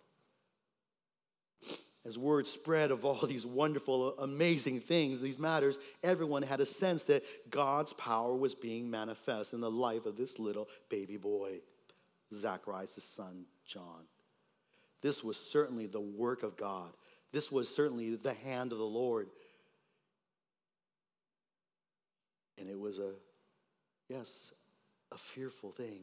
as 2.04 2.18
word 2.18 2.46
spread 2.46 2.90
of 2.90 3.04
all 3.04 3.26
these 3.26 3.46
wonderful, 3.46 4.18
amazing 4.18 4.80
things, 4.80 5.20
these 5.20 5.38
matters, 5.38 5.78
everyone 6.02 6.42
had 6.42 6.60
a 6.60 6.66
sense 6.66 7.04
that 7.04 7.22
God's 7.50 7.92
power 7.92 8.34
was 8.34 8.54
being 8.54 8.90
manifest 8.90 9.52
in 9.52 9.60
the 9.60 9.70
life 9.70 10.06
of 10.06 10.16
this 10.16 10.38
little 10.38 10.68
baby 10.88 11.16
boy, 11.16 11.60
Zacharias' 12.32 13.04
son, 13.04 13.44
John. 13.66 14.06
This 15.00 15.22
was 15.24 15.36
certainly 15.36 15.86
the 15.86 16.00
work 16.00 16.42
of 16.42 16.56
God. 16.56 16.90
This 17.32 17.50
was 17.50 17.74
certainly 17.74 18.14
the 18.14 18.34
hand 18.34 18.72
of 18.72 18.78
the 18.78 18.84
Lord. 18.84 19.28
And 22.58 22.68
it 22.68 22.78
was 22.78 22.98
a, 22.98 23.12
yes, 24.08 24.52
a 25.12 25.18
fearful 25.18 25.72
thing, 25.72 26.02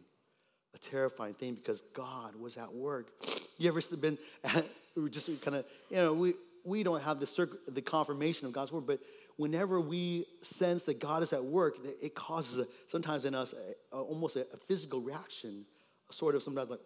a 0.73 0.77
terrifying 0.77 1.33
thing 1.33 1.53
because 1.53 1.81
God 1.93 2.35
was 2.35 2.57
at 2.57 2.73
work. 2.73 3.11
You 3.57 3.69
ever 3.69 3.81
been 3.99 4.17
just 5.09 5.41
kind 5.41 5.57
of, 5.57 5.65
you 5.89 5.97
know, 5.97 6.13
we, 6.13 6.33
we 6.65 6.83
don't 6.83 7.01
have 7.01 7.19
the, 7.19 7.27
circ- 7.27 7.65
the 7.67 7.81
confirmation 7.81 8.47
of 8.47 8.53
God's 8.53 8.71
word, 8.71 8.87
but 8.87 8.99
whenever 9.37 9.79
we 9.79 10.25
sense 10.41 10.83
that 10.83 10.99
God 10.99 11.23
is 11.23 11.31
at 11.31 11.43
work, 11.43 11.77
it 12.01 12.13
causes 12.13 12.59
a, 12.59 12.67
sometimes 12.87 13.23
in 13.23 13.33
us 13.33 13.53
a, 13.53 13.95
a, 13.95 14.01
almost 14.01 14.35
a, 14.35 14.45
physical 14.67 14.99
reaction, 14.99 15.65
sort 16.11 16.35
of 16.35 16.43
sometimes 16.43 16.69
like, 16.69 16.79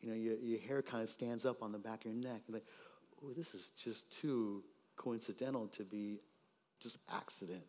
you 0.00 0.08
know, 0.08 0.14
your, 0.14 0.36
your 0.36 0.60
hair 0.60 0.82
kind 0.82 1.02
of 1.02 1.08
stands 1.08 1.44
up 1.44 1.62
on 1.62 1.72
the 1.72 1.78
back 1.78 2.04
of 2.04 2.12
your 2.12 2.22
neck. 2.22 2.42
And 2.46 2.54
like, 2.54 2.66
oh, 3.22 3.32
this 3.36 3.54
is 3.54 3.70
just 3.82 4.12
too 4.12 4.62
coincidental 4.96 5.66
to 5.68 5.82
be 5.84 6.20
just 6.80 6.98
accident. 7.12 7.64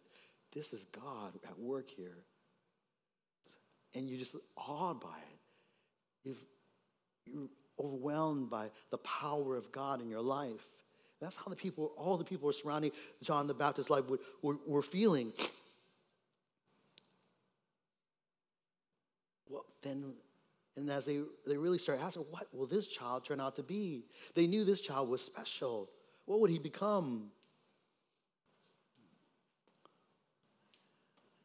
This 0.53 0.73
is 0.73 0.85
God 0.85 1.33
at 1.47 1.59
work 1.59 1.89
here. 1.89 2.23
And 3.95 4.09
you're 4.09 4.19
just 4.19 4.35
awed 4.57 4.99
by 4.99 5.17
it. 6.25 6.38
You 7.25 7.49
overwhelmed 7.79 8.49
by 8.49 8.69
the 8.91 8.97
power 8.97 9.55
of 9.55 9.71
God 9.71 10.01
in 10.01 10.09
your 10.09 10.21
life. 10.21 10.67
That's 11.21 11.35
how 11.35 11.45
the 11.49 11.55
people, 11.55 11.91
all 11.97 12.17
the 12.17 12.23
people 12.23 12.43
who 12.43 12.49
are 12.49 12.53
surrounding 12.53 12.91
John 13.23 13.47
the 13.47 13.53
Baptist's 13.53 13.89
life 13.89 14.07
were, 14.07 14.19
were, 14.41 14.57
were 14.65 14.81
feeling. 14.81 15.33
Well, 19.49 19.65
then, 19.81 20.13
and 20.80 20.89
as 20.89 21.06
they, 21.06 21.20
they 21.46 21.58
really 21.58 21.78
started 21.78 22.04
asking, 22.04 22.24
what 22.32 22.48
will 22.54 22.65
this 22.65 22.88
child 22.88 23.26
turn 23.26 23.42
out 23.42 23.56
to 23.58 23.63
be? 23.63 24.06
They 24.36 24.48
knew 24.48 24.63
this 24.63 24.82
child 24.82 25.10
was 25.10 25.22
special. 25.22 25.89
What 26.26 26.39
would 26.39 26.50
he 26.50 26.60
become? 26.60 27.32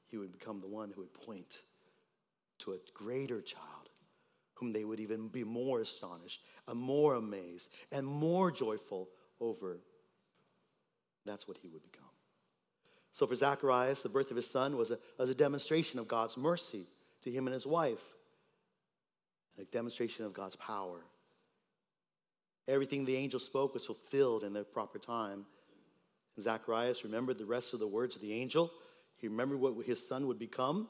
He 0.09 0.19
would 0.19 0.33
become 0.33 0.61
the 0.61 0.69
one 0.69 0.93
who 0.95 1.01
would 1.01 1.15
point 1.15 1.59
to 2.61 2.73
a 2.73 2.77
greater 2.95 3.41
child 3.41 3.91
whom 4.55 4.71
they 4.71 4.85
would 4.85 5.01
even 5.01 5.27
be 5.27 5.43
more 5.43 5.81
astonished 5.81 6.41
and 6.69 6.79
more 6.79 7.15
amazed 7.15 7.69
and 7.91 8.07
more 8.07 8.53
joyful 8.53 9.09
over. 9.41 9.81
That's 11.27 11.49
what 11.49 11.57
he 11.59 11.69
would 11.69 11.83
become. 11.83 12.05
So 13.11 13.27
for 13.27 13.35
Zacharias, 13.35 14.03
the 14.03 14.09
birth 14.09 14.31
of 14.31 14.37
his 14.37 14.49
son 14.49 14.77
was 14.77 14.93
a, 14.93 14.99
was 15.19 15.31
a 15.31 15.35
demonstration 15.35 15.99
of 15.99 16.07
God's 16.07 16.37
mercy 16.37 16.87
to 17.23 17.31
him 17.31 17.47
and 17.47 17.55
his 17.55 17.67
wife, 17.67 18.15
a 19.59 19.65
demonstration 19.65 20.25
of 20.25 20.33
God's 20.33 20.57
power. 20.57 21.01
Everything 22.67 23.05
the 23.05 23.17
angel 23.17 23.39
spoke 23.39 23.75
was 23.75 23.85
fulfilled 23.85 24.43
in 24.43 24.53
the 24.53 24.65
proper 24.65 24.99
time. 24.99 25.45
Zacharias 26.41 27.05
remembered 27.05 27.39
the 27.39 27.45
rest 27.45 27.75
of 27.75 27.81
the 27.81 27.87
words 27.87 28.17
of 28.17 28.23
the 28.23 28.33
angel. 28.33 28.71
He 29.17 29.29
remembered 29.29 29.61
what 29.61 29.87
his 29.87 30.07
son 30.07 30.27
would 30.27 30.39
become. 30.39 30.89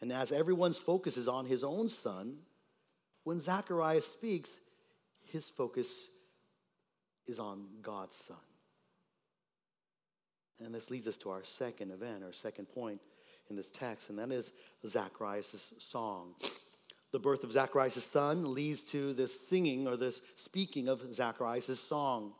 And 0.00 0.12
as 0.12 0.32
everyone's 0.32 0.78
focus 0.78 1.16
is 1.16 1.28
on 1.28 1.46
his 1.46 1.64
own 1.64 1.88
son, 1.88 2.38
when 3.24 3.40
Zacharias 3.40 4.06
speaks, 4.06 4.58
his 5.24 5.48
focus 5.48 6.08
is 7.26 7.38
on 7.38 7.66
God's 7.82 8.16
son. 8.16 8.36
And 10.64 10.74
this 10.74 10.90
leads 10.90 11.08
us 11.08 11.16
to 11.18 11.30
our 11.30 11.44
second 11.44 11.90
event, 11.90 12.24
our 12.24 12.32
second 12.32 12.66
point 12.66 13.00
in 13.50 13.56
this 13.56 13.70
text, 13.70 14.10
and 14.10 14.18
that 14.18 14.30
is 14.32 14.52
Zacharias' 14.86 15.72
song. 15.78 16.34
The 17.12 17.18
birth 17.18 17.44
of 17.44 17.52
Zacharias' 17.52 18.04
son 18.04 18.54
leads 18.54 18.82
to 18.82 19.14
this 19.14 19.48
singing 19.48 19.86
or 19.86 19.96
this 19.96 20.20
speaking 20.34 20.88
of 20.88 21.14
Zacharias' 21.14 21.80
song. 21.80 22.32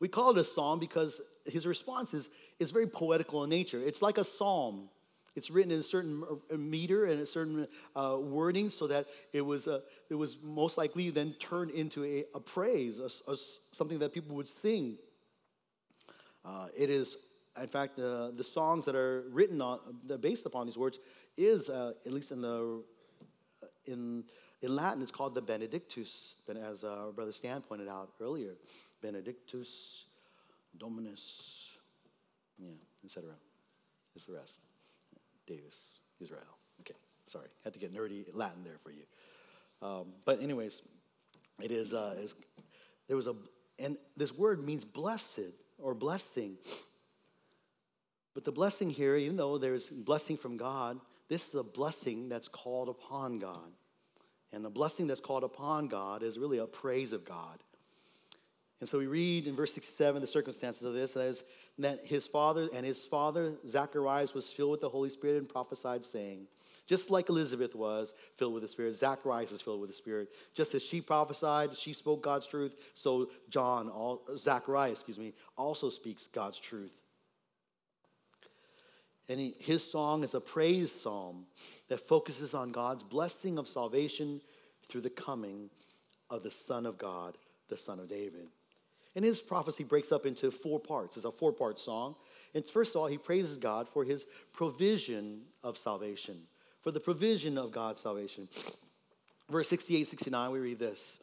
We 0.00 0.08
call 0.08 0.30
it 0.30 0.38
a 0.38 0.44
psalm 0.44 0.78
because 0.78 1.20
his 1.46 1.66
response 1.66 2.14
is, 2.14 2.30
is 2.58 2.70
very 2.70 2.86
poetical 2.86 3.44
in 3.44 3.50
nature. 3.50 3.80
It's 3.84 4.00
like 4.00 4.18
a 4.18 4.24
psalm. 4.24 4.88
It's 5.34 5.50
written 5.50 5.70
in 5.70 5.80
a 5.80 5.84
certain 5.84 6.24
meter 6.56 7.04
and 7.04 7.20
a 7.20 7.26
certain 7.26 7.68
uh, 7.94 8.18
wording 8.20 8.70
so 8.70 8.86
that 8.88 9.06
it 9.32 9.40
was, 9.40 9.68
uh, 9.68 9.80
it 10.10 10.14
was 10.14 10.36
most 10.42 10.78
likely 10.78 11.10
then 11.10 11.32
turned 11.34 11.70
into 11.70 12.04
a, 12.04 12.24
a 12.34 12.40
praise, 12.40 12.98
a, 12.98 13.30
a, 13.30 13.36
something 13.72 13.98
that 14.00 14.12
people 14.12 14.34
would 14.36 14.48
sing. 14.48 14.98
Uh, 16.44 16.68
it 16.76 16.90
is, 16.90 17.16
in 17.60 17.66
fact, 17.66 17.96
the, 17.96 18.32
the 18.36 18.44
songs 18.44 18.84
that 18.84 18.94
are 18.94 19.24
written 19.30 19.60
on, 19.60 19.78
that 20.06 20.20
based 20.20 20.46
upon 20.46 20.66
these 20.66 20.78
words 20.78 20.98
is, 21.36 21.68
uh, 21.68 21.92
at 22.06 22.12
least 22.12 22.32
in 22.32 22.40
the, 22.40 22.82
in, 23.86 24.24
in 24.62 24.74
Latin, 24.74 25.02
it's 25.02 25.12
called 25.12 25.34
the 25.34 25.42
Benedictus, 25.42 26.34
as 26.62 26.84
uh, 26.84 27.10
brother 27.14 27.32
Stan 27.32 27.60
pointed 27.60 27.88
out 27.88 28.10
earlier. 28.20 28.54
Benedictus, 29.00 30.04
Dominus, 30.76 31.68
yeah, 32.58 32.70
etc. 33.04 33.30
is 34.16 34.26
the 34.26 34.34
rest. 34.34 34.58
Deus, 35.46 35.86
Israel. 36.20 36.42
Okay, 36.80 36.94
sorry, 37.26 37.48
had 37.64 37.72
to 37.72 37.78
get 37.78 37.94
nerdy 37.94 38.24
Latin 38.32 38.64
there 38.64 38.78
for 38.82 38.90
you. 38.90 39.04
Um, 39.80 40.06
but 40.24 40.42
anyways, 40.42 40.82
it 41.62 41.70
is, 41.70 41.94
uh, 41.94 42.16
is 42.18 42.34
there 43.06 43.16
was 43.16 43.26
a, 43.26 43.34
and 43.78 43.96
this 44.16 44.36
word 44.36 44.64
means 44.64 44.84
blessed 44.84 45.54
or 45.78 45.94
blessing. 45.94 46.56
But 48.34 48.44
the 48.44 48.52
blessing 48.52 48.90
here, 48.90 49.16
even 49.16 49.36
though 49.36 49.58
there's 49.58 49.88
blessing 49.88 50.36
from 50.36 50.56
God, 50.56 51.00
this 51.28 51.48
is 51.48 51.54
a 51.54 51.62
blessing 51.62 52.28
that's 52.28 52.48
called 52.48 52.88
upon 52.88 53.38
God. 53.38 53.72
And 54.52 54.64
the 54.64 54.70
blessing 54.70 55.06
that's 55.06 55.20
called 55.20 55.44
upon 55.44 55.88
God 55.88 56.22
is 56.22 56.38
really 56.38 56.58
a 56.58 56.66
praise 56.66 57.12
of 57.12 57.24
God. 57.24 57.58
And 58.80 58.88
so 58.88 58.98
we 58.98 59.06
read 59.06 59.46
in 59.46 59.56
verse 59.56 59.74
67 59.74 60.20
the 60.20 60.26
circumstances 60.26 60.82
of 60.82 60.94
this 60.94 61.16
as 61.16 61.42
that 61.78 62.06
his 62.06 62.26
father 62.26 62.68
and 62.72 62.86
his 62.86 63.02
father 63.02 63.54
Zacharias 63.66 64.34
was 64.34 64.50
filled 64.50 64.70
with 64.70 64.80
the 64.80 64.88
Holy 64.88 65.10
Spirit 65.10 65.38
and 65.38 65.48
prophesied, 65.48 66.04
saying, 66.04 66.46
Just 66.86 67.10
like 67.10 67.28
Elizabeth 67.28 67.74
was 67.74 68.14
filled 68.36 68.54
with 68.54 68.62
the 68.62 68.68
Spirit, 68.68 68.94
Zacharias 68.94 69.50
is 69.50 69.60
filled 69.60 69.80
with 69.80 69.90
the 69.90 69.96
Spirit. 69.96 70.28
Just 70.54 70.74
as 70.74 70.84
she 70.84 71.00
prophesied, 71.00 71.76
she 71.76 71.92
spoke 71.92 72.22
God's 72.22 72.46
truth, 72.46 72.76
so 72.94 73.30
John, 73.48 73.88
all, 73.88 74.22
Zacharias, 74.36 75.00
excuse 75.00 75.18
me, 75.18 75.34
also 75.56 75.90
speaks 75.90 76.28
God's 76.28 76.58
truth. 76.58 76.92
And 79.28 79.38
he, 79.38 79.54
his 79.58 79.88
song 79.88 80.24
is 80.24 80.34
a 80.34 80.40
praise 80.40 80.90
psalm 80.90 81.46
that 81.88 82.00
focuses 82.00 82.54
on 82.54 82.72
God's 82.72 83.02
blessing 83.02 83.58
of 83.58 83.68
salvation 83.68 84.40
through 84.88 85.02
the 85.02 85.10
coming 85.10 85.68
of 86.30 86.42
the 86.42 86.50
Son 86.50 86.86
of 86.86 86.98
God, 86.98 87.36
the 87.68 87.76
Son 87.76 87.98
of 88.00 88.08
David. 88.08 88.48
And 89.14 89.24
his 89.24 89.40
prophecy 89.40 89.84
breaks 89.84 90.12
up 90.12 90.26
into 90.26 90.50
four 90.50 90.78
parts. 90.78 91.16
It's 91.16 91.26
a 91.26 91.32
four 91.32 91.52
part 91.52 91.78
song. 91.78 92.14
And 92.54 92.66
first 92.66 92.94
of 92.94 93.00
all, 93.00 93.06
he 93.06 93.18
praises 93.18 93.58
God 93.58 93.88
for 93.88 94.04
his 94.04 94.26
provision 94.52 95.42
of 95.62 95.76
salvation, 95.76 96.36
for 96.80 96.90
the 96.90 97.00
provision 97.00 97.58
of 97.58 97.72
God's 97.72 98.00
salvation. 98.00 98.48
Verse 99.50 99.68
68 99.68 100.06
69, 100.06 100.52
we 100.52 100.58
read 100.58 100.78
this 100.78 101.18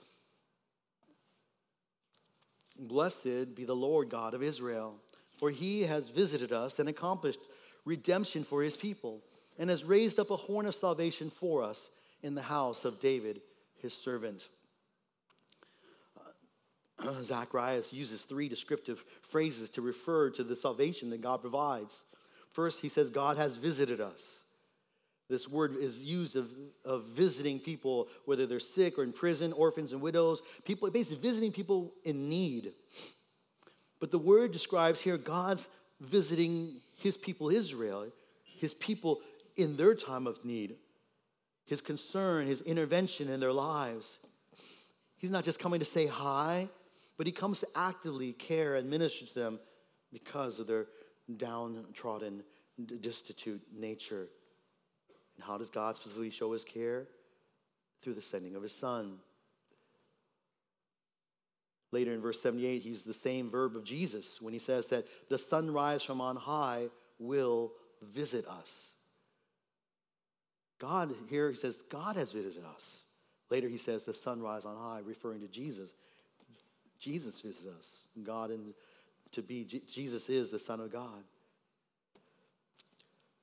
Blessed 2.79 3.55
be 3.55 3.65
the 3.65 3.75
Lord 3.75 4.09
God 4.09 4.33
of 4.33 4.43
Israel, 4.43 4.95
for 5.37 5.49
he 5.49 5.83
has 5.83 6.09
visited 6.09 6.51
us 6.51 6.79
and 6.79 6.89
accomplished 6.89 7.39
redemption 7.85 8.43
for 8.43 8.63
his 8.63 8.75
people, 8.75 9.21
and 9.57 9.69
has 9.69 9.83
raised 9.83 10.19
up 10.19 10.31
a 10.31 10.35
horn 10.35 10.65
of 10.65 10.75
salvation 10.75 11.29
for 11.29 11.63
us 11.63 11.89
in 12.21 12.35
the 12.35 12.41
house 12.41 12.83
of 12.83 12.99
David, 12.99 13.41
his 13.81 13.93
servant. 13.93 14.49
Uh, 16.99 17.13
Zacharias 17.21 17.93
uses 17.93 18.21
three 18.21 18.49
descriptive 18.49 19.03
phrases 19.21 19.69
to 19.71 19.81
refer 19.81 20.29
to 20.31 20.43
the 20.43 20.55
salvation 20.55 21.09
that 21.11 21.21
God 21.21 21.41
provides. 21.41 22.01
First, 22.49 22.81
he 22.81 22.89
says, 22.89 23.09
God 23.09 23.37
has 23.37 23.57
visited 23.57 24.01
us. 24.01 24.43
This 25.27 25.49
word 25.49 25.75
is 25.75 26.03
used 26.03 26.35
of, 26.35 26.49
of 26.83 27.05
visiting 27.05 27.59
people, 27.59 28.07
whether 28.25 28.45
they're 28.45 28.59
sick 28.59 28.99
or 28.99 29.03
in 29.03 29.11
prison, 29.11 29.53
orphans 29.53 29.91
and 29.91 30.01
widows, 30.01 30.43
people, 30.65 30.89
basically 30.91 31.21
visiting 31.21 31.51
people 31.51 31.93
in 32.03 32.29
need. 32.29 32.73
But 33.99 34.11
the 34.11 34.19
word 34.19 34.51
describes 34.51 35.01
here 35.01 35.17
God's 35.17 35.67
visiting 35.99 36.81
his 36.95 37.17
people 37.17 37.49
Israel, 37.49 38.07
his 38.43 38.73
people 38.73 39.21
in 39.55 39.77
their 39.77 39.95
time 39.95 40.27
of 40.27 40.43
need, 40.43 40.75
his 41.65 41.81
concern, 41.81 42.47
his 42.47 42.61
intervention 42.61 43.29
in 43.29 43.39
their 43.39 43.53
lives. 43.53 44.17
He's 45.17 45.31
not 45.31 45.43
just 45.43 45.59
coming 45.59 45.79
to 45.79 45.85
say 45.85 46.07
hi, 46.07 46.67
but 47.17 47.25
he 47.25 47.31
comes 47.31 47.59
to 47.61 47.67
actively 47.75 48.33
care 48.33 48.75
and 48.75 48.89
minister 48.89 49.25
to 49.25 49.33
them 49.33 49.59
because 50.11 50.59
of 50.59 50.67
their 50.67 50.87
downtrodden, 51.37 52.43
destitute 53.01 53.61
nature. 53.73 54.27
And 55.35 55.43
how 55.43 55.57
does 55.57 55.69
God 55.69 55.95
specifically 55.95 56.29
show 56.29 56.51
his 56.53 56.63
care? 56.63 57.07
Through 58.01 58.13
the 58.13 58.21
sending 58.21 58.55
of 58.55 58.61
his 58.61 58.75
son. 58.75 59.17
Later 61.91 62.13
in 62.13 62.21
verse 62.21 62.41
78, 62.41 62.81
he 62.81 62.89
uses 62.89 63.05
the 63.05 63.13
same 63.13 63.49
verb 63.49 63.75
of 63.75 63.83
Jesus 63.83 64.41
when 64.41 64.53
he 64.53 64.59
says 64.59 64.87
that 64.89 65.05
the 65.29 65.37
sunrise 65.37 66.03
from 66.03 66.19
on 66.21 66.35
high 66.35 66.87
will 67.19 67.71
visit 68.01 68.45
us. 68.47 68.89
God, 70.79 71.13
here 71.29 71.49
he 71.49 71.55
says, 71.55 71.77
God 71.89 72.17
has 72.17 72.31
visited 72.31 72.63
us. 72.65 73.01
Later 73.49 73.69
he 73.69 73.77
says 73.77 74.03
the 74.03 74.13
sunrise 74.13 74.65
on 74.65 74.75
high, 74.75 74.99
referring 75.05 75.41
to 75.41 75.47
Jesus. 75.47 75.93
Jesus 76.99 77.39
visits 77.39 77.67
us. 77.67 78.07
God 78.23 78.49
and 78.49 78.73
to 79.31 79.41
be 79.41 79.63
Jesus 79.63 80.29
is 80.29 80.49
the 80.49 80.59
Son 80.59 80.79
of 80.79 80.91
God. 80.91 81.23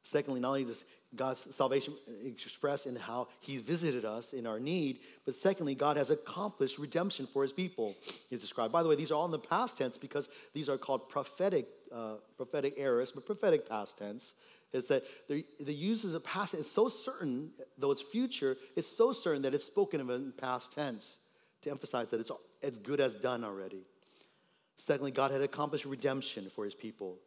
Secondly, 0.02 0.40
not 0.40 0.48
only 0.48 0.64
does 0.64 0.84
God's 1.14 1.54
salvation 1.54 1.94
expressed 2.24 2.86
in 2.86 2.96
how 2.96 3.28
He 3.40 3.58
visited 3.58 4.04
us 4.04 4.32
in 4.32 4.46
our 4.46 4.58
need, 4.58 4.98
but 5.26 5.34
secondly, 5.34 5.74
God 5.74 5.96
has 5.96 6.10
accomplished 6.10 6.78
redemption 6.78 7.26
for 7.26 7.42
His 7.42 7.52
people. 7.52 7.94
Is 8.30 8.40
described. 8.40 8.72
By 8.72 8.82
the 8.82 8.88
way, 8.88 8.96
these 8.96 9.10
are 9.10 9.14
all 9.14 9.26
in 9.26 9.30
the 9.30 9.38
past 9.38 9.76
tense 9.76 9.96
because 9.96 10.30
these 10.54 10.68
are 10.68 10.78
called 10.78 11.08
prophetic 11.08 11.66
uh, 11.94 12.14
prophetic 12.36 12.74
aorist, 12.78 13.14
but 13.14 13.26
prophetic 13.26 13.68
past 13.68 13.98
tense. 13.98 14.34
Is 14.72 14.88
that 14.88 15.04
the, 15.28 15.44
the 15.60 15.74
uses 15.74 16.14
of 16.14 16.24
past 16.24 16.52
tense 16.52 16.66
is 16.66 16.72
so 16.72 16.88
certain, 16.88 17.50
though 17.76 17.90
it's 17.90 18.00
future, 18.00 18.56
it's 18.74 18.88
so 18.88 19.12
certain 19.12 19.42
that 19.42 19.52
it's 19.52 19.64
spoken 19.64 20.00
of 20.00 20.08
in 20.08 20.32
past 20.32 20.72
tense 20.72 21.18
to 21.60 21.70
emphasize 21.70 22.08
that 22.08 22.20
it's 22.20 22.30
as 22.62 22.78
good 22.78 23.00
as 23.00 23.14
done 23.14 23.44
already. 23.44 23.82
Secondly, 24.76 25.10
God 25.10 25.30
had 25.30 25.42
accomplished 25.42 25.84
redemption 25.84 26.48
for 26.48 26.64
His 26.64 26.74
people. 26.74 27.18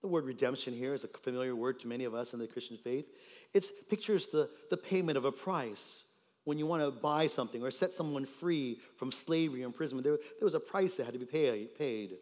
The 0.00 0.08
word 0.08 0.24
redemption 0.24 0.74
here 0.74 0.94
is 0.94 1.04
a 1.04 1.08
familiar 1.08 1.56
word 1.56 1.80
to 1.80 1.88
many 1.88 2.04
of 2.04 2.14
us 2.14 2.32
in 2.32 2.38
the 2.38 2.46
Christian 2.46 2.76
faith. 2.76 3.06
It 3.52 3.66
pictures 3.90 4.28
the, 4.28 4.48
the 4.70 4.76
payment 4.76 5.18
of 5.18 5.24
a 5.24 5.32
price. 5.32 6.02
When 6.44 6.58
you 6.58 6.66
want 6.66 6.82
to 6.82 6.90
buy 6.90 7.26
something 7.26 7.62
or 7.62 7.70
set 7.70 7.92
someone 7.92 8.24
free 8.24 8.78
from 8.96 9.12
slavery 9.12 9.62
or 9.64 9.66
imprisonment, 9.66 10.04
there, 10.04 10.16
there 10.16 10.46
was 10.46 10.54
a 10.54 10.60
price 10.60 10.94
that 10.94 11.04
had 11.04 11.14
to 11.14 11.18
be 11.18 11.26
pay, 11.26 11.66
paid. 11.76 12.12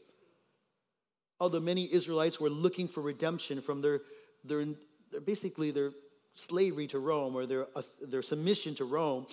Although 1.39 1.61
many 1.61 1.87
Israelites 1.93 2.41
were 2.41 2.51
looking 2.51 2.89
for 2.89 3.03
redemption 3.03 3.61
from 3.61 3.83
their, 3.83 4.01
their, 4.43 4.65
their 5.13 5.21
basically 5.21 5.71
their 5.71 5.93
slavery 6.35 6.87
to 6.89 6.99
Rome 6.99 7.37
or 7.37 7.47
their, 7.47 7.67
uh, 7.77 7.83
their 8.01 8.23
submission 8.23 8.75
to 8.77 8.85
Rome, 8.85 9.27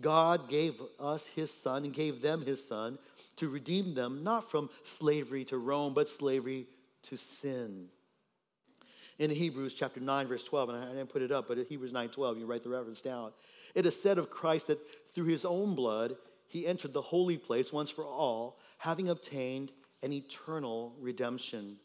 God 0.00 0.48
gave 0.48 0.80
us 0.98 1.26
his 1.26 1.52
son 1.52 1.84
and 1.84 1.92
gave 1.92 2.22
them 2.22 2.44
his 2.44 2.66
son 2.66 2.98
to 3.36 3.48
redeem 3.48 3.94
them, 3.94 4.24
not 4.24 4.50
from 4.50 4.70
slavery 4.84 5.44
to 5.46 5.58
Rome, 5.58 5.94
but 5.94 6.08
slavery 6.08 6.66
to 7.04 7.16
sin. 7.16 7.88
In 9.18 9.30
Hebrews 9.30 9.74
chapter 9.74 10.00
9, 10.00 10.26
verse 10.28 10.44
12, 10.44 10.68
and 10.70 10.84
I 10.84 10.88
didn't 10.88 11.12
put 11.12 11.22
it 11.22 11.30
up, 11.30 11.48
but 11.48 11.58
Hebrews 11.58 11.92
9 11.92 12.08
12, 12.08 12.38
you 12.38 12.46
write 12.46 12.62
the 12.62 12.70
reference 12.70 13.02
down. 13.02 13.32
It 13.74 13.86
is 13.86 14.00
said 14.00 14.18
of 14.18 14.30
Christ 14.30 14.68
that 14.68 14.78
through 15.14 15.26
his 15.26 15.44
own 15.44 15.74
blood, 15.74 16.16
he 16.48 16.66
entered 16.66 16.92
the 16.92 17.02
holy 17.02 17.36
place 17.36 17.72
once 17.72 17.90
for 17.90 18.04
all, 18.04 18.58
having 18.78 19.08
obtained 19.08 19.72
an 20.02 20.12
eternal 20.12 20.94
redemption. 20.98 21.76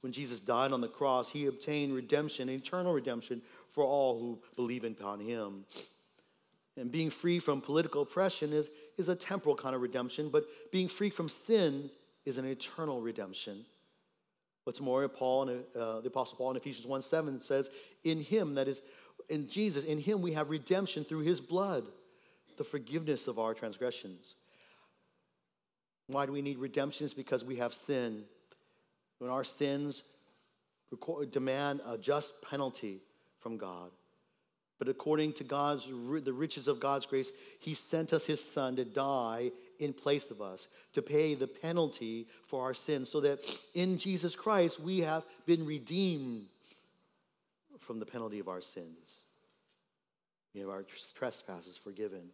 When 0.00 0.12
Jesus 0.12 0.40
died 0.40 0.72
on 0.72 0.80
the 0.80 0.88
cross, 0.88 1.28
he 1.28 1.46
obtained 1.46 1.94
redemption, 1.94 2.48
eternal 2.48 2.92
redemption 2.92 3.42
for 3.70 3.84
all 3.84 4.18
who 4.18 4.38
believe 4.56 4.84
upon 4.84 5.20
him. 5.20 5.64
And 6.76 6.92
being 6.92 7.10
free 7.10 7.38
from 7.38 7.60
political 7.60 8.02
oppression 8.02 8.52
is, 8.52 8.70
is 8.96 9.08
a 9.08 9.16
temporal 9.16 9.54
kind 9.54 9.74
of 9.74 9.80
redemption, 9.80 10.28
but 10.28 10.44
being 10.70 10.88
free 10.88 11.10
from 11.10 11.28
sin 11.28 11.90
is 12.24 12.38
an 12.38 12.46
eternal 12.46 13.00
redemption. 13.00 13.64
What's 14.66 14.80
more, 14.80 15.08
Paul 15.08 15.48
and 15.48 15.64
uh, 15.76 16.00
the 16.00 16.08
Apostle 16.08 16.38
Paul 16.38 16.50
in 16.50 16.56
Ephesians 16.56 16.88
1 16.88 17.00
7 17.00 17.38
says, 17.38 17.70
In 18.02 18.20
him, 18.20 18.56
that 18.56 18.66
is, 18.66 18.82
in 19.28 19.48
Jesus, 19.48 19.84
in 19.84 20.00
him 20.00 20.22
we 20.22 20.32
have 20.32 20.50
redemption 20.50 21.04
through 21.04 21.20
his 21.20 21.40
blood, 21.40 21.84
the 22.56 22.64
forgiveness 22.64 23.28
of 23.28 23.38
our 23.38 23.54
transgressions. 23.54 24.34
Why 26.08 26.26
do 26.26 26.32
we 26.32 26.42
need 26.42 26.58
redemption? 26.58 27.04
It's 27.04 27.14
because 27.14 27.44
we 27.44 27.56
have 27.56 27.72
sin. 27.72 28.24
When 29.20 29.30
our 29.30 29.44
sins 29.44 30.02
demand 31.30 31.80
a 31.86 31.96
just 31.96 32.32
penalty 32.42 33.02
from 33.38 33.58
God. 33.58 33.92
But 34.80 34.88
according 34.88 35.34
to 35.34 35.44
God's 35.44 35.86
the 35.86 36.32
riches 36.32 36.66
of 36.66 36.80
God's 36.80 37.06
grace, 37.06 37.30
He 37.60 37.74
sent 37.74 38.12
us 38.12 38.26
His 38.26 38.42
Son 38.42 38.74
to 38.74 38.84
die 38.84 39.52
in 39.78 39.92
place 39.92 40.30
of 40.30 40.40
us, 40.40 40.68
to 40.92 41.02
pay 41.02 41.34
the 41.34 41.46
penalty 41.46 42.26
for 42.46 42.62
our 42.62 42.74
sins, 42.74 43.08
so 43.08 43.20
that 43.20 43.38
in 43.74 43.98
Jesus 43.98 44.34
Christ 44.34 44.80
we 44.80 45.00
have 45.00 45.24
been 45.46 45.66
redeemed 45.66 46.46
from 47.80 47.98
the 48.00 48.06
penalty 48.06 48.38
of 48.38 48.48
our 48.48 48.60
sins. 48.60 49.22
We 50.54 50.60
have 50.60 50.70
our 50.70 50.84
trespasses 51.14 51.76
forgiven. 51.76 52.30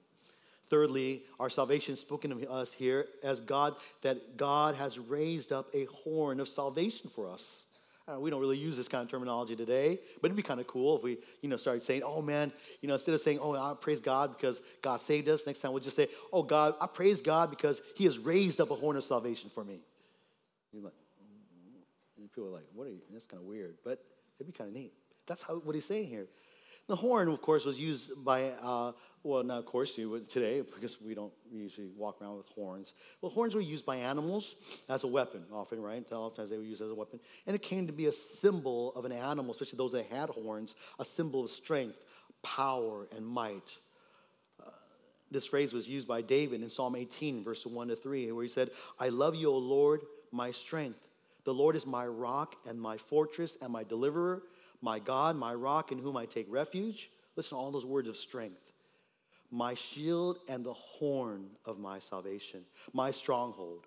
Thirdly, 0.69 1.23
our 1.39 1.51
salvation 1.51 1.97
spoken 1.97 2.33
of 2.33 2.43
us 2.45 2.73
here 2.73 3.07
as 3.23 3.41
God, 3.43 3.75
that 4.01 4.37
God 4.37 4.75
has 4.77 4.99
raised 4.99 5.53
up 5.53 5.67
a 5.75 5.85
horn 5.85 6.41
of 6.41 6.49
salvation 6.49 7.11
for 7.11 7.29
us. 7.29 7.65
Uh, 8.09 8.19
we 8.19 8.31
don't 8.31 8.41
really 8.41 8.59
use 8.59 8.77
this 8.77 8.89
kind 8.89 9.05
of 9.05 9.09
terminology 9.11 9.55
today, 9.55 9.99
but 10.21 10.27
it'd 10.27 10.37
be 10.37 10.43
kind 10.43 10.59
of 10.59 10.67
cool 10.67 10.97
if 10.97 11.05
we, 11.05 11.19
you 11.41 11.49
know, 11.49 11.57
started 11.57 11.85
saying, 11.85 12.03
"Oh 12.05 12.21
man," 12.21 12.53
you 12.81 12.89
know, 12.89 12.95
instead 12.95 13.15
of 13.15 13.21
saying, 13.21 13.39
"Oh, 13.41 13.55
I 13.55 13.75
praise 13.81 14.01
God 14.01 14.37
because 14.37 14.61
God 14.83 15.01
saved 15.01 15.29
us," 15.29 15.47
next 15.47 15.61
time 15.61 15.73
we'll 15.73 15.83
just 15.83 15.97
say, 15.97 16.09
"Oh 16.33 16.43
God, 16.43 16.75
I 16.81 16.89
praise 16.89 17.21
God 17.21 17.51
because 17.51 17.81
He 17.95 18.05
has 18.05 18.19
raised 18.19 18.61
up 18.61 18.71
a 18.71 18.75
horn 18.75 18.97
of 18.97 19.05
salvation 19.05 19.51
for 19.51 19.63
me." 19.63 19.81
You're 20.73 20.83
like, 20.83 20.95
and 22.17 22.31
people 22.33 22.49
are 22.49 22.53
like, 22.53 22.67
"What 22.75 22.89
are 22.89 22.91
you?" 22.91 23.03
That's 23.13 23.27
kind 23.27 23.41
of 23.41 23.47
weird, 23.47 23.77
but 23.85 24.03
it'd 24.41 24.53
be 24.53 24.57
kind 24.57 24.69
of 24.69 24.75
neat. 24.75 24.93
That's 25.27 25.43
how 25.43 25.59
what 25.59 25.77
He's 25.77 25.87
saying 25.87 26.09
here. 26.09 26.27
The 26.89 26.97
horn, 26.97 27.29
of 27.29 27.41
course, 27.41 27.65
was 27.65 27.79
used 27.79 28.25
by 28.25 28.51
uh, 28.61 28.93
well, 29.23 29.43
now 29.43 29.59
of 29.59 29.67
course 29.67 29.97
you 29.99 30.11
would 30.11 30.29
today 30.29 30.61
because 30.61 31.01
we 31.01 31.15
don't 31.15 31.33
usually 31.51 31.89
walk 31.97 32.21
around 32.21 32.37
with 32.37 32.49
horns. 32.49 32.95
Well, 33.21 33.31
horns 33.31 33.55
were 33.55 33.61
used 33.61 33.87
by 33.87 33.97
animals 33.97 34.55
as 34.89 35.05
a 35.05 35.07
weapon, 35.07 35.45
often, 35.53 35.81
right? 35.81 36.05
Oftentimes 36.13 36.51
they 36.51 36.57
were 36.57 36.65
used 36.65 36.83
as 36.83 36.91
a 36.91 36.95
weapon, 36.95 37.21
and 37.47 37.55
it 37.55 37.63
came 37.63 37.87
to 37.87 37.93
be 37.93 38.07
a 38.07 38.13
symbol 38.13 38.93
of 38.95 39.05
an 39.05 39.13
animal, 39.13 39.53
especially 39.53 39.77
those 39.77 39.93
that 39.93 40.07
had 40.07 40.29
horns, 40.31 40.77
a 40.99 41.05
symbol 41.05 41.45
of 41.45 41.51
strength, 41.51 41.99
power, 42.43 43.07
and 43.17 43.27
might. 43.27 43.79
Uh, 44.61 44.71
this 45.31 45.47
phrase 45.47 45.73
was 45.73 45.89
used 45.89 46.09
by 46.09 46.23
David 46.23 46.63
in 46.63 46.71
Psalm 46.71 46.97
18, 46.97 47.45
verse 47.45 47.65
1 47.65 47.89
to 47.89 47.97
3, 47.97 48.33
where 48.33 48.43
he 48.43 48.49
said, 48.49 48.71
I 48.99 49.09
love 49.09 49.35
you, 49.35 49.51
O 49.51 49.59
Lord, 49.59 50.03
my 50.31 50.51
strength. 50.51 50.99
The 51.45 51.55
Lord 51.55 51.75
is 51.77 51.87
my 51.87 52.07
rock 52.07 52.55
and 52.69 52.81
my 52.81 52.97
fortress 52.97 53.59
and 53.61 53.73
my 53.73 53.83
deliverer 53.83 54.43
my 54.83 54.99
God, 54.99 55.37
my 55.37 55.55
rock 55.55 55.93
in 55.93 55.99
whom 55.99 56.17
I 56.17 56.27
take 56.27 56.47
refuge. 56.51 57.11
Listen 57.37 57.57
to 57.57 57.63
all 57.63 57.71
those 57.71 57.87
words 57.87 58.09
of 58.09 58.17
strength. 58.17 58.72
My 59.53 59.75
shield 59.75 60.39
and 60.49 60.65
the 60.65 60.73
horn 60.73 61.51
of 61.67 61.79
my 61.79 61.99
salvation, 61.99 62.63
my 62.95 63.11
stronghold. 63.11 63.85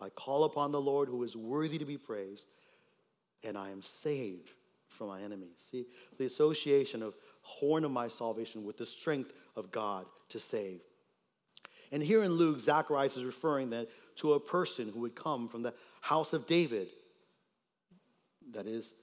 I 0.00 0.08
call 0.08 0.44
upon 0.44 0.72
the 0.72 0.80
Lord 0.80 1.08
who 1.08 1.22
is 1.22 1.36
worthy 1.36 1.78
to 1.78 1.84
be 1.84 1.98
praised, 1.98 2.50
and 3.44 3.56
I 3.56 3.68
am 3.68 3.82
saved 3.82 4.50
from 4.88 5.08
my 5.08 5.20
enemies. 5.20 5.68
See, 5.70 5.84
the 6.18 6.24
association 6.24 7.02
of 7.02 7.14
horn 7.42 7.84
of 7.84 7.90
my 7.90 8.08
salvation 8.08 8.64
with 8.64 8.78
the 8.78 8.86
strength 8.86 9.32
of 9.56 9.70
God 9.70 10.06
to 10.30 10.38
save. 10.38 10.80
And 11.92 12.02
here 12.02 12.22
in 12.22 12.32
Luke, 12.32 12.58
Zacharias 12.58 13.16
is 13.16 13.24
referring 13.24 13.70
that 13.70 13.88
to 14.16 14.32
a 14.32 14.40
person 14.40 14.90
who 14.92 15.00
would 15.00 15.14
come 15.14 15.48
from 15.48 15.62
the 15.62 15.74
house 16.00 16.32
of 16.32 16.46
David. 16.46 16.88
That 18.52 18.66
is 18.66 18.94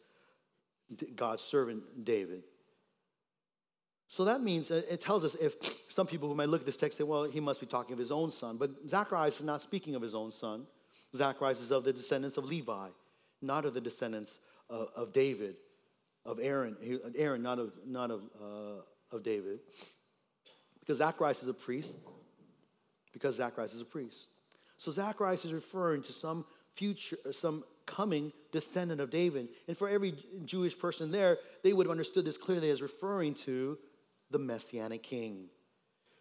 God's 1.16 1.44
servant 1.44 2.04
David. 2.04 2.44
So 4.12 4.26
that 4.26 4.42
means 4.42 4.72
it 4.72 5.00
tells 5.00 5.24
us 5.24 5.36
if 5.36 5.56
some 5.90 6.06
people 6.06 6.28
who 6.28 6.36
might 6.36 6.50
look 6.50 6.60
at 6.60 6.66
this 6.66 6.76
text 6.76 6.98
say, 6.98 7.06
well, 7.06 7.24
he 7.24 7.40
must 7.40 7.62
be 7.62 7.66
talking 7.66 7.94
of 7.94 8.00
his 8.00 8.12
own 8.12 8.30
son. 8.30 8.58
But 8.58 8.72
Zacharias 8.86 9.40
is 9.40 9.46
not 9.46 9.62
speaking 9.62 9.96
of 9.96 10.02
his 10.02 10.14
own 10.14 10.32
son. 10.32 10.68
Zacharias 11.16 11.62
is 11.62 11.72
of 11.72 11.86
the 11.86 11.94
descendants 11.94 12.36
of 12.36 12.44
Levi, 12.44 12.90
not 13.42 13.64
of 13.64 13.74
the 13.74 13.80
descendants 13.80 14.40
of, 14.70 14.90
of 14.98 15.14
David, 15.14 15.56
of 16.26 16.42
Aaron. 16.42 16.76
Aaron, 17.16 17.42
not 17.42 17.58
of, 17.58 17.74
not 17.88 18.12
of, 18.12 18.24
uh, 18.38 19.16
of 19.16 19.24
David. 19.24 19.60
Because 20.82 20.98
Zacharias 20.98 21.42
is 21.42 21.48
a 21.48 21.54
priest. 21.54 21.96
Because 23.14 23.38
Zacharias 23.38 23.74
is 23.74 23.82
a 23.82 23.86
priest. 23.86 24.28
So 24.78 24.92
Zacharias 24.92 25.46
is 25.46 25.54
referring 25.54 26.04
to 26.04 26.12
some 26.12 26.44
future, 26.74 27.16
some 27.32 27.64
coming 27.86 28.34
descendant 28.52 29.00
of 29.00 29.10
David. 29.10 29.48
And 29.70 29.78
for 29.78 29.88
every 29.88 30.16
Jewish 30.44 30.78
person 30.78 31.12
there, 31.12 31.38
they 31.64 31.72
would 31.72 31.86
have 31.86 31.92
understood 31.92 32.26
this 32.26 32.38
clearly 32.38 32.70
as 32.72 32.82
referring 32.82 33.36
to 33.36 33.78
the 34.32 34.40
Messianic 34.40 35.04
King. 35.04 35.50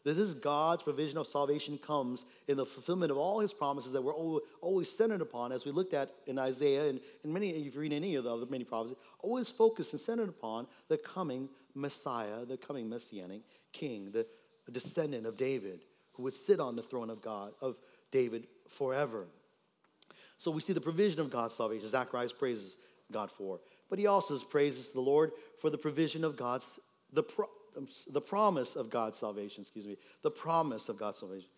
That 0.04 0.14
this 0.14 0.32
God's 0.34 0.82
provision 0.82 1.18
of 1.18 1.26
salvation 1.26 1.78
comes 1.78 2.24
in 2.48 2.56
the 2.56 2.64
fulfillment 2.64 3.10
of 3.10 3.18
all 3.18 3.40
his 3.40 3.52
promises 3.52 3.92
that 3.92 4.02
we're 4.02 4.14
always 4.14 4.90
centered 4.90 5.20
upon, 5.20 5.52
as 5.52 5.66
we 5.66 5.72
looked 5.72 5.92
at 5.92 6.10
in 6.26 6.38
Isaiah 6.38 6.88
and, 6.88 7.00
and 7.22 7.32
many, 7.32 7.50
if 7.50 7.74
you 7.74 7.80
read 7.80 7.92
any 7.92 8.14
of 8.14 8.24
the 8.24 8.34
other 8.34 8.46
many 8.46 8.64
prophecies, 8.64 8.96
always 9.20 9.50
focused 9.50 9.92
and 9.92 10.00
centered 10.00 10.30
upon 10.30 10.66
the 10.88 10.96
coming 10.96 11.48
Messiah, 11.74 12.46
the 12.46 12.56
coming 12.56 12.88
Messianic 12.88 13.42
King, 13.72 14.10
the 14.10 14.26
descendant 14.72 15.26
of 15.26 15.36
David, 15.36 15.80
who 16.14 16.22
would 16.22 16.34
sit 16.34 16.60
on 16.60 16.76
the 16.76 16.82
throne 16.82 17.10
of 17.10 17.22
God, 17.22 17.52
of 17.60 17.76
David 18.10 18.46
forever. 18.68 19.26
So 20.38 20.50
we 20.50 20.60
see 20.60 20.72
the 20.72 20.80
provision 20.80 21.20
of 21.20 21.30
God's 21.30 21.54
salvation. 21.54 21.88
Zacharias 21.88 22.32
praises 22.32 22.78
God 23.12 23.30
for. 23.30 23.60
But 23.90 23.98
he 23.98 24.06
also 24.06 24.38
praises 24.38 24.90
the 24.90 25.00
Lord 25.00 25.32
for 25.60 25.68
the 25.68 25.78
provision 25.78 26.24
of 26.24 26.36
God's, 26.36 26.78
the, 27.12 27.22
pro, 27.22 27.46
the 28.08 28.20
promise 28.20 28.76
of 28.76 28.90
God's 28.90 29.18
salvation, 29.18 29.62
excuse 29.62 29.86
me, 29.86 29.96
the 30.22 30.30
promise 30.30 30.88
of 30.88 30.98
God's 30.98 31.18
salvation. 31.18 31.48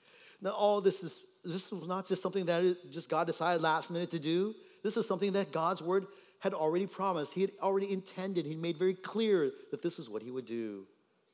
Now, 0.41 0.51
all 0.51 0.81
this 0.81 1.03
is, 1.03 1.23
this 1.45 1.71
was 1.71 1.87
not 1.87 2.07
just 2.07 2.23
something 2.23 2.47
that 2.47 2.91
just 2.91 3.09
God 3.09 3.27
decided 3.27 3.63
last 3.63 3.91
minute 3.91 4.11
to 4.11 4.19
do. 4.19 4.55
This 4.83 4.97
is 4.97 5.07
something 5.07 5.33
that 5.33 5.53
God's 5.53 5.83
word 5.83 6.07
had 6.41 6.55
already 6.55 6.87
promised. 6.87 7.33
He 7.33 7.43
had 7.43 7.53
already 7.63 7.93
intended. 7.93 8.45
He 8.45 8.57
made 8.57 8.77
very 8.77 8.95
clear 8.95 9.53
that 9.71 9.83
this 9.83 9.99
is 9.99 10.11
what 10.11 10.23
he 10.23 10.31
would 10.31 10.47
do. 10.47 10.87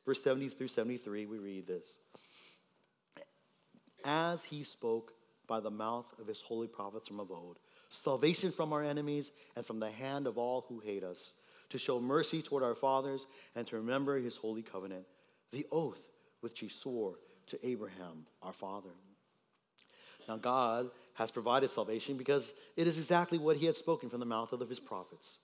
Verse 0.05 0.23
70 0.23 0.49
through 0.51 0.69
73, 0.69 1.27
we 1.27 1.39
read 1.39 1.67
this. 1.67 1.99
As 4.05 4.45
he 4.45 4.65
spoke 4.65 5.13
by 5.47 5.61
the 5.61 5.71
mouth 5.71 6.07
of 6.21 6.27
his 6.27 6.43
holy 6.43 6.69
prophets 6.69 7.09
from 7.09 7.21
of 7.21 7.31
old, 7.31 7.59
salvation 7.89 8.53
from 8.53 8.73
our 8.73 8.83
enemies 8.83 9.33
and 9.57 9.65
from 9.65 9.81
the 9.81 9.91
hand 9.91 10.27
of 10.27 10.37
all 10.37 10.67
who 10.69 10.81
hate 10.81 11.03
us, 11.03 11.33
to 11.71 11.79
show 11.79 12.01
mercy 12.01 12.43
toward 12.43 12.63
our 12.63 12.75
fathers 12.75 13.27
and 13.55 13.67
to 13.67 13.77
remember 13.77 14.19
his 14.19 14.37
holy 14.37 14.63
covenant, 14.63 15.05
the 15.53 15.67
oath 15.71 16.09
which 16.41 16.61
he 16.61 16.69
swore 16.69 17.15
to 17.47 17.67
Abraham, 17.67 18.27
our 18.43 18.53
father. 18.53 18.91
Now, 20.29 20.37
God 20.37 20.91
has 21.15 21.31
provided 21.31 21.71
salvation 21.71 22.17
because 22.17 22.53
it 22.77 22.87
is 22.87 22.99
exactly 22.99 23.39
what 23.39 23.57
he 23.57 23.67
had 23.67 23.77
spoken 23.77 24.09
from 24.09 24.21
the 24.21 24.27
mouth 24.27 24.53
of 24.53 24.69
his 24.69 24.79
prophets. 24.79 25.39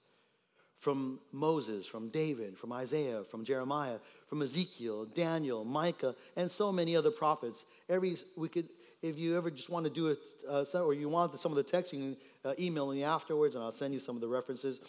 From 0.79 1.21
Moses, 1.33 1.87
from 1.87 2.11
David, 2.11 2.59
from 2.59 2.73
Isaiah, 2.73 3.25
from 3.25 3.45
Jeremiah, 3.45 3.99
from 4.29 4.43
Ezekiel, 4.43 5.07
Daniel, 5.07 5.65
Micah, 5.65 6.15
and 6.37 6.51
so 6.51 6.71
many 6.71 6.95
other 6.95 7.11
prophets. 7.11 7.65
Every 7.89 8.17
we 8.37 8.49
could 8.49 8.69
if 9.05 9.19
you 9.19 9.37
ever 9.37 9.51
just 9.51 9.69
want 9.69 9.85
to 9.85 9.91
do 9.91 10.09
it, 10.09 10.19
uh, 10.49 10.65
or 10.79 10.95
you 10.95 11.11
want 11.11 11.39
some 11.39 11.53
of 11.53 11.57
the 11.57 11.63
text, 11.63 11.93
you 11.93 11.99
can 11.99 12.17
uh, 12.51 12.55
email 12.59 12.91
me 12.91 13.05
afterwards 13.05 13.55
and 13.55 13.63
I'll 13.63 13.71
send 13.71 13.93
you 13.93 14.01
some 14.01 14.15
of 14.15 14.23
the 14.23 14.29
references. 14.29 14.81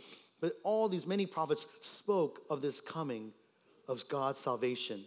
But 0.41 0.53
all 0.63 0.89
these 0.89 1.07
many 1.07 1.25
prophets 1.25 1.65
spoke 1.81 2.41
of 2.49 2.61
this 2.61 2.81
coming 2.81 3.31
of 3.88 4.07
God's 4.09 4.39
salvation. 4.39 5.03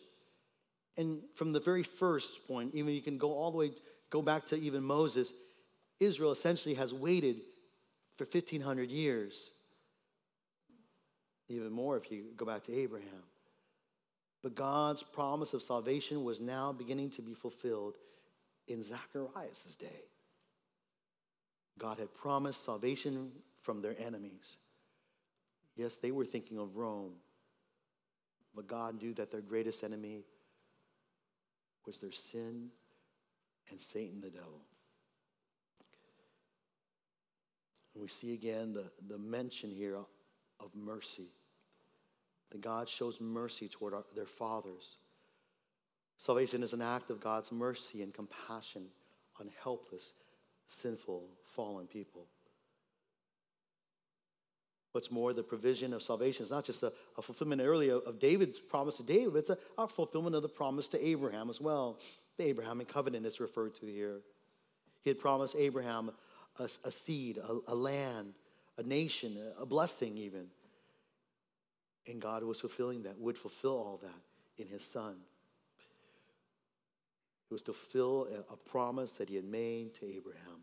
And 0.96 1.22
from 1.34 1.52
the 1.52 1.60
very 1.60 1.82
first 1.82 2.46
point, 2.48 2.74
even 2.74 2.94
you 2.94 3.02
can 3.02 3.18
go 3.18 3.32
all 3.32 3.50
the 3.50 3.58
way, 3.58 3.70
go 4.10 4.22
back 4.22 4.46
to 4.46 4.56
even 4.56 4.82
Moses, 4.82 5.32
Israel 6.00 6.32
essentially 6.32 6.74
has 6.74 6.94
waited 6.94 7.36
for 8.16 8.24
1,500 8.24 8.90
years. 8.90 9.50
Even 11.48 11.70
more 11.70 11.96
if 11.96 12.10
you 12.10 12.24
go 12.36 12.44
back 12.44 12.64
to 12.64 12.74
Abraham. 12.74 13.22
But 14.42 14.54
God's 14.54 15.02
promise 15.02 15.54
of 15.54 15.62
salvation 15.62 16.24
was 16.24 16.40
now 16.40 16.72
beginning 16.72 17.10
to 17.10 17.22
be 17.22 17.34
fulfilled 17.34 17.94
in 18.68 18.82
Zacharias' 18.82 19.74
day. 19.74 20.04
God 21.78 21.98
had 21.98 22.14
promised 22.14 22.64
salvation 22.64 23.30
from 23.62 23.82
their 23.82 23.94
enemies. 23.98 24.56
Yes, 25.78 25.94
they 25.94 26.10
were 26.10 26.24
thinking 26.24 26.58
of 26.58 26.76
Rome, 26.76 27.12
but 28.52 28.66
God 28.66 29.00
knew 29.00 29.14
that 29.14 29.30
their 29.30 29.40
greatest 29.40 29.84
enemy 29.84 30.24
was 31.86 31.98
their 31.98 32.10
sin 32.10 32.70
and 33.70 33.80
Satan 33.80 34.20
the 34.20 34.28
devil. 34.28 34.60
And 37.94 38.02
we 38.02 38.08
see 38.08 38.34
again 38.34 38.72
the, 38.72 38.90
the 39.08 39.18
mention 39.18 39.70
here 39.70 39.98
of 40.58 40.74
mercy. 40.74 41.28
That 42.50 42.60
God 42.60 42.88
shows 42.88 43.20
mercy 43.20 43.68
toward 43.68 43.94
our, 43.94 44.04
their 44.16 44.26
fathers. 44.26 44.96
Salvation 46.16 46.64
is 46.64 46.72
an 46.72 46.82
act 46.82 47.08
of 47.08 47.20
God's 47.20 47.52
mercy 47.52 48.02
and 48.02 48.12
compassion 48.12 48.86
on 49.38 49.48
helpless, 49.62 50.12
sinful, 50.66 51.28
fallen 51.44 51.86
people. 51.86 52.26
What's 54.92 55.10
more, 55.10 55.32
the 55.32 55.42
provision 55.42 55.92
of 55.92 56.02
salvation 56.02 56.44
is 56.44 56.50
not 56.50 56.64
just 56.64 56.82
a, 56.82 56.92
a 57.16 57.22
fulfillment 57.22 57.60
earlier 57.62 57.96
of 57.96 58.18
David's 58.18 58.58
promise 58.58 58.96
to 58.96 59.02
David, 59.02 59.36
it's 59.36 59.50
a, 59.50 59.58
a, 59.76 59.86
fulfillment 59.86 60.34
of 60.34 60.42
the 60.42 60.48
promise 60.48 60.88
to 60.88 61.06
Abraham 61.06 61.50
as 61.50 61.60
well. 61.60 61.98
The 62.38 62.44
Abrahamic 62.44 62.88
covenant 62.88 63.26
is 63.26 63.38
referred 63.38 63.74
to 63.76 63.86
here. 63.86 64.20
He 65.02 65.10
had 65.10 65.18
promised 65.18 65.56
Abraham 65.56 66.10
a, 66.58 66.68
a 66.84 66.90
seed, 66.90 67.38
a, 67.38 67.58
a 67.68 67.74
land, 67.74 68.34
a 68.78 68.82
nation, 68.82 69.36
a 69.60 69.66
blessing 69.66 70.16
even. 70.16 70.46
And 72.06 72.20
God 72.20 72.42
was 72.42 72.60
fulfilling 72.60 73.02
that, 73.02 73.18
would 73.20 73.36
fulfill 73.36 73.76
all 73.76 74.00
that 74.02 74.62
in 74.62 74.68
his 74.68 74.82
son. 74.82 75.16
It 77.50 77.54
was 77.54 77.62
to 77.62 77.72
fulfill 77.72 78.28
a 78.50 78.56
promise 78.56 79.12
that 79.12 79.28
he 79.28 79.36
had 79.36 79.44
made 79.44 79.94
to 79.96 80.06
Abraham. 80.06 80.62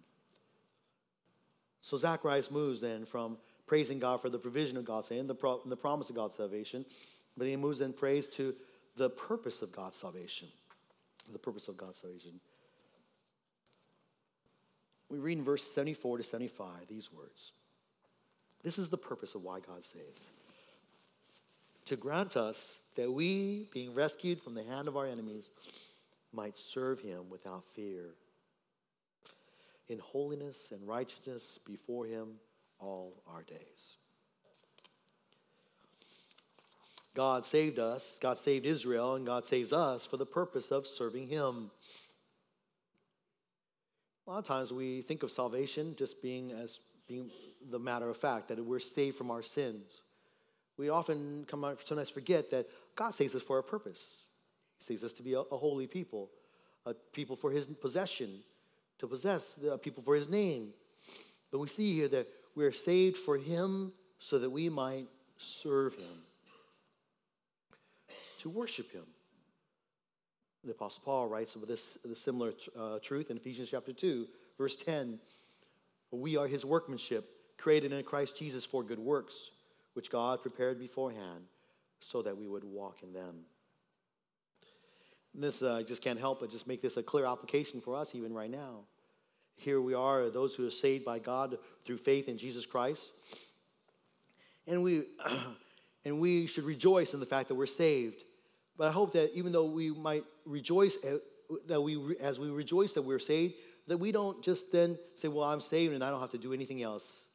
So 1.81 1.97
Zacharias 1.97 2.49
moves 2.49 2.81
then 2.81 3.05
from 3.05 3.37
praising 3.67 3.99
God 3.99 4.21
for 4.21 4.29
the 4.29 4.39
provision 4.39 4.77
of 4.77 4.85
God's 4.85 5.09
hand, 5.09 5.29
the, 5.29 5.35
pro- 5.35 5.61
the 5.65 5.77
promise 5.77 6.09
of 6.09 6.15
God's 6.15 6.35
salvation, 6.35 6.85
but 7.37 7.47
he 7.47 7.55
moves 7.55 7.79
then 7.79 7.93
praise 7.93 8.27
to 8.27 8.55
the 8.95 9.09
purpose 9.09 9.61
of 9.61 9.71
God's 9.71 9.97
salvation. 9.97 10.47
The 11.31 11.39
purpose 11.39 11.67
of 11.67 11.77
God's 11.77 11.97
salvation. 11.97 12.39
We 15.09 15.19
read 15.19 15.37
in 15.37 15.43
verse 15.43 15.63
74 15.63 16.17
to 16.17 16.23
75 16.23 16.67
these 16.87 17.11
words. 17.11 17.51
This 18.63 18.77
is 18.77 18.89
the 18.89 18.97
purpose 18.97 19.35
of 19.35 19.43
why 19.43 19.59
God 19.59 19.83
saves. 19.83 20.29
To 21.85 21.95
grant 21.95 22.35
us 22.35 22.79
that 22.95 23.11
we, 23.11 23.67
being 23.71 23.93
rescued 23.93 24.39
from 24.39 24.55
the 24.55 24.63
hand 24.63 24.87
of 24.87 24.97
our 24.97 25.05
enemies, 25.05 25.51
might 26.33 26.57
serve 26.57 26.99
him 26.99 27.29
without 27.29 27.63
fear, 27.63 28.15
in 29.87 29.99
holiness 29.99 30.71
and 30.71 30.87
righteousness 30.87 31.59
before 31.65 32.05
him 32.05 32.39
all 32.79 33.21
our 33.33 33.43
days. 33.43 33.97
God 37.15 37.45
saved 37.45 37.79
us, 37.79 38.17
God 38.21 38.37
saved 38.37 38.65
Israel, 38.65 39.15
and 39.15 39.25
God 39.25 39.45
saves 39.45 39.71
us 39.71 40.05
for 40.05 40.17
the 40.17 40.25
purpose 40.25 40.69
of 40.69 40.85
serving 40.85 41.27
him. 41.29 41.71
A 44.27 44.31
lot 44.31 44.39
of 44.39 44.43
times 44.43 44.73
we 44.73 45.01
think 45.01 45.23
of 45.23 45.31
salvation 45.31 45.95
just 45.97 46.21
being 46.21 46.51
as 46.51 46.79
being 47.07 47.29
the 47.69 47.79
matter 47.79 48.09
of 48.09 48.17
fact 48.17 48.49
that 48.49 48.63
we're 48.63 48.79
saved 48.79 49.17
from 49.17 49.31
our 49.31 49.43
sins. 49.43 50.01
We 50.77 50.89
often 50.89 51.45
come 51.47 51.63
out, 51.63 51.87
sometimes 51.87 52.09
forget 52.09 52.51
that 52.51 52.67
God 52.95 53.11
saves 53.11 53.33
us 53.33 53.43
for 53.43 53.59
a 53.59 53.63
purpose. 53.63 54.25
He 54.79 54.83
saves 54.83 55.03
us 55.03 55.13
to 55.13 55.23
be 55.23 55.33
a, 55.33 55.39
a 55.39 55.57
holy 55.57 55.87
people, 55.87 56.29
a 56.85 56.93
people 56.93 57.35
for 57.35 57.51
his 57.51 57.65
possession, 57.67 58.29
to 58.99 59.07
possess 59.07 59.57
a 59.71 59.77
people 59.77 60.03
for 60.03 60.15
his 60.15 60.27
name. 60.27 60.73
But 61.51 61.59
we 61.59 61.67
see 61.67 61.93
here 61.93 62.07
that 62.09 62.27
we're 62.55 62.71
saved 62.71 63.17
for 63.17 63.37
him 63.37 63.91
so 64.19 64.39
that 64.39 64.49
we 64.49 64.69
might 64.69 65.07
serve 65.37 65.93
him, 65.93 66.23
to 68.39 68.49
worship 68.49 68.91
him. 68.91 69.03
The 70.63 70.71
Apostle 70.71 71.03
Paul 71.05 71.27
writes 71.27 71.55
of 71.55 71.67
this, 71.67 71.97
this 72.03 72.19
similar 72.19 72.53
uh, 72.77 72.99
truth 72.99 73.29
in 73.29 73.37
Ephesians 73.37 73.69
chapter 73.69 73.93
2, 73.93 74.25
verse 74.57 74.75
10. 74.75 75.19
We 76.11 76.37
are 76.37 76.47
his 76.47 76.65
workmanship, 76.65 77.25
created 77.57 77.91
in 77.91 78.03
Christ 78.03 78.37
Jesus 78.37 78.65
for 78.65 78.83
good 78.83 78.99
works, 78.99 79.51
which 79.93 80.09
God 80.09 80.41
prepared 80.41 80.79
beforehand 80.79 81.45
so 81.99 82.21
that 82.21 82.37
we 82.37 82.47
would 82.47 82.63
walk 82.63 83.03
in 83.03 83.13
them. 83.13 83.45
And 85.33 85.43
this, 85.43 85.61
uh, 85.61 85.75
I 85.75 85.83
just 85.83 86.01
can't 86.01 86.19
help 86.19 86.39
but 86.39 86.49
just 86.49 86.67
make 86.67 86.81
this 86.81 86.97
a 86.97 87.03
clear 87.03 87.25
application 87.25 87.81
for 87.81 87.95
us 87.95 88.15
even 88.15 88.33
right 88.33 88.49
now. 88.49 88.85
Here 89.55 89.81
we 89.81 89.93
are, 89.93 90.29
those 90.29 90.55
who 90.55 90.67
are 90.67 90.71
saved 90.71 91.05
by 91.05 91.19
God 91.19 91.57
through 91.85 91.97
faith 91.97 92.27
in 92.27 92.37
Jesus 92.37 92.65
Christ. 92.65 93.09
And 94.67 94.83
we, 94.83 95.03
and 96.05 96.19
we 96.19 96.47
should 96.47 96.65
rejoice 96.65 97.13
in 97.13 97.19
the 97.19 97.25
fact 97.25 97.47
that 97.47 97.55
we're 97.55 97.65
saved. 97.65 98.23
But 98.77 98.87
I 98.87 98.91
hope 98.91 99.13
that 99.13 99.31
even 99.33 99.51
though 99.51 99.65
we 99.65 99.91
might 99.91 100.23
rejoice, 100.45 100.97
uh, 101.05 101.17
that 101.67 101.81
we, 101.81 102.17
as 102.19 102.39
we 102.39 102.49
rejoice 102.49 102.93
that 102.93 103.03
we're 103.03 103.19
saved, 103.19 103.53
that 103.87 103.97
we 103.97 104.11
don't 104.11 104.43
just 104.43 104.71
then 104.71 104.97
say, 105.15 105.27
well, 105.27 105.47
I'm 105.47 105.61
saved 105.61 105.93
and 105.93 106.03
I 106.03 106.09
don't 106.09 106.19
have 106.19 106.31
to 106.31 106.37
do 106.37 106.53
anything 106.53 106.81
else. 106.81 107.25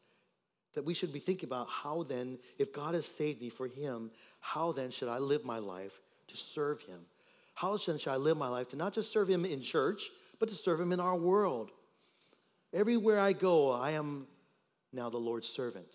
That 0.74 0.84
we 0.84 0.94
should 0.94 1.12
be 1.12 1.18
thinking 1.18 1.48
about 1.48 1.68
how 1.68 2.02
then, 2.02 2.38
if 2.58 2.72
God 2.72 2.94
has 2.94 3.06
saved 3.06 3.40
me 3.40 3.48
for 3.48 3.66
Him, 3.66 4.10
how 4.40 4.72
then 4.72 4.90
should 4.90 5.08
I 5.08 5.18
live 5.18 5.44
my 5.44 5.58
life 5.58 5.98
to 6.28 6.36
serve 6.36 6.80
Him? 6.82 7.00
How 7.54 7.76
then 7.76 7.98
should 7.98 8.12
I 8.12 8.16
live 8.16 8.36
my 8.36 8.48
life 8.48 8.68
to 8.68 8.76
not 8.76 8.92
just 8.92 9.12
serve 9.12 9.28
Him 9.28 9.44
in 9.44 9.62
church, 9.62 10.10
but 10.38 10.48
to 10.48 10.54
serve 10.54 10.80
Him 10.80 10.92
in 10.92 11.00
our 11.00 11.16
world? 11.16 11.70
Everywhere 12.72 13.18
I 13.18 13.32
go, 13.32 13.72
I 13.72 13.92
am 13.92 14.28
now 14.92 15.10
the 15.10 15.18
Lord's 15.18 15.48
servant. 15.48 15.88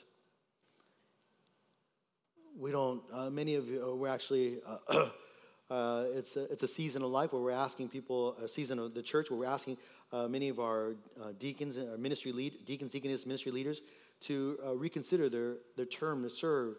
We 2.60 2.70
don't, 2.72 3.02
uh, 3.14 3.30
many 3.30 3.56
of 3.56 3.70
you, 3.70 3.82
uh, 3.82 3.96
we're 3.96 4.10
actually, 4.10 4.60
uh, 4.68 5.08
uh, 5.74 6.04
it's, 6.14 6.36
a, 6.36 6.52
it's 6.52 6.64
a 6.64 6.68
season 6.68 7.02
of 7.02 7.12
life 7.12 7.32
where 7.32 7.42
we're 7.42 7.52
asking 7.52 7.90
people, 7.90 8.36
a 8.44 8.48
season 8.50 8.80
of 8.80 8.94
the 8.94 9.02
church 9.02 9.32
where 9.32 9.40
we're 9.40 9.46
asking 9.46 9.78
uh, 10.12 10.28
many 10.28 10.50
of 10.50 10.60
our 10.60 10.96
uh, 11.22 11.32
deacons, 11.40 11.78
our 11.78 11.98
ministry 11.98 12.34
lead, 12.34 12.66
deacons, 12.66 12.92
deaconess, 12.92 13.26
ministry 13.26 13.54
leaders 13.54 13.82
to 14.22 14.58
reconsider 14.76 15.30
their, 15.30 15.54
their 15.78 15.86
term 15.86 16.24
to 16.24 16.30
serve. 16.30 16.76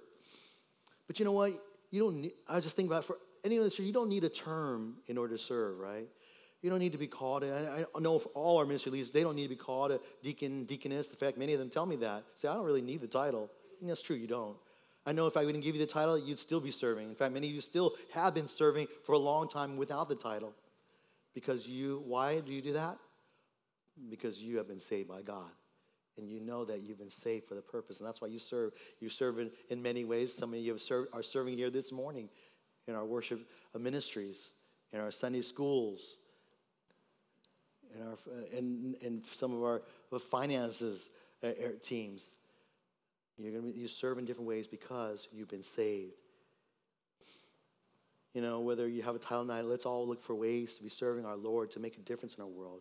But 1.07 1.18
you 1.18 1.24
know 1.24 1.32
what? 1.32 1.53
You 1.90 2.01
don't 2.01 2.20
need, 2.20 2.32
I 2.47 2.61
just 2.61 2.76
think 2.76 2.88
about 2.88 3.05
for 3.05 3.16
any 3.44 3.57
of 3.57 3.64
this, 3.64 3.78
you 3.78 3.92
don't 3.94 4.11
need 4.11 4.24
a 4.24 4.28
term 4.28 4.97
in 5.07 5.16
order 5.16 5.36
to 5.36 5.42
serve, 5.42 5.78
right? 5.78 6.09
You 6.66 6.70
don't 6.70 6.80
need 6.80 6.90
to 6.92 6.98
be 6.98 7.06
called. 7.06 7.44
I, 7.44 7.84
I 7.94 8.00
know 8.00 8.20
all 8.34 8.58
our 8.58 8.66
ministry 8.66 8.90
leaders, 8.90 9.12
they 9.12 9.22
don't 9.22 9.36
need 9.36 9.44
to 9.44 9.50
be 9.50 9.54
called 9.54 9.92
a 9.92 10.00
deacon, 10.24 10.64
deaconess. 10.64 11.08
In 11.10 11.14
fact, 11.14 11.38
many 11.38 11.52
of 11.52 11.60
them 11.60 11.70
tell 11.70 11.86
me 11.86 11.94
that. 11.94 12.24
Say, 12.34 12.48
I 12.48 12.54
don't 12.54 12.64
really 12.64 12.82
need 12.82 13.00
the 13.00 13.06
title. 13.06 13.52
And 13.80 13.88
that's 13.88 14.02
true, 14.02 14.16
you 14.16 14.26
don't. 14.26 14.56
I 15.06 15.12
know 15.12 15.28
if 15.28 15.36
I 15.36 15.44
wouldn't 15.44 15.62
give 15.62 15.76
you 15.76 15.80
the 15.80 15.86
title, 15.86 16.18
you'd 16.18 16.40
still 16.40 16.58
be 16.58 16.72
serving. 16.72 17.08
In 17.08 17.14
fact, 17.14 17.32
many 17.32 17.46
of 17.46 17.54
you 17.54 17.60
still 17.60 17.94
have 18.14 18.34
been 18.34 18.48
serving 18.48 18.88
for 19.04 19.12
a 19.12 19.18
long 19.18 19.48
time 19.48 19.76
without 19.76 20.08
the 20.08 20.16
title. 20.16 20.54
Because 21.34 21.68
you, 21.68 22.02
why 22.04 22.40
do 22.40 22.52
you 22.52 22.60
do 22.60 22.72
that? 22.72 22.98
Because 24.10 24.38
you 24.38 24.56
have 24.56 24.66
been 24.66 24.80
saved 24.80 25.08
by 25.08 25.22
God. 25.22 25.52
And 26.18 26.28
you 26.28 26.40
know 26.40 26.64
that 26.64 26.80
you've 26.80 26.98
been 26.98 27.08
saved 27.10 27.46
for 27.46 27.54
the 27.54 27.62
purpose. 27.62 28.00
And 28.00 28.08
that's 28.08 28.20
why 28.20 28.26
you 28.26 28.40
serve. 28.40 28.72
You 28.98 29.08
serve 29.08 29.38
in, 29.38 29.52
in 29.70 29.82
many 29.82 30.02
ways. 30.02 30.34
Some 30.34 30.52
of 30.52 30.58
you 30.58 30.76
served, 30.78 31.10
are 31.12 31.22
serving 31.22 31.58
here 31.58 31.70
this 31.70 31.92
morning 31.92 32.28
in 32.88 32.96
our 32.96 33.04
worship 33.04 33.48
ministries, 33.78 34.48
in 34.92 34.98
our 34.98 35.12
Sunday 35.12 35.42
schools, 35.42 36.16
in, 37.97 38.07
our, 38.07 38.16
in, 38.57 38.97
in 39.01 39.22
some 39.30 39.53
of 39.55 39.62
our 39.62 39.82
finances 40.18 41.09
uh, 41.42 41.51
teams. 41.82 42.36
You're 43.38 43.61
be, 43.61 43.72
you 43.72 43.88
serve 43.88 44.18
in 44.18 44.24
different 44.24 44.49
ways 44.49 44.66
because 44.66 45.28
you've 45.32 45.49
been 45.49 45.62
saved. 45.62 46.14
You 48.32 48.42
know, 48.42 48.61
whether 48.61 48.86
you 48.86 49.03
have 49.03 49.14
a 49.14 49.18
title 49.18 49.44
night, 49.44 49.64
let's 49.64 49.86
all 49.86 50.07
look 50.07 50.22
for 50.22 50.34
ways 50.34 50.74
to 50.74 50.82
be 50.82 50.88
serving 50.88 51.24
our 51.24 51.36
Lord 51.36 51.70
to 51.72 51.80
make 51.80 51.97
a 51.97 52.01
difference 52.01 52.34
in 52.34 52.42
our 52.42 52.49
world. 52.49 52.80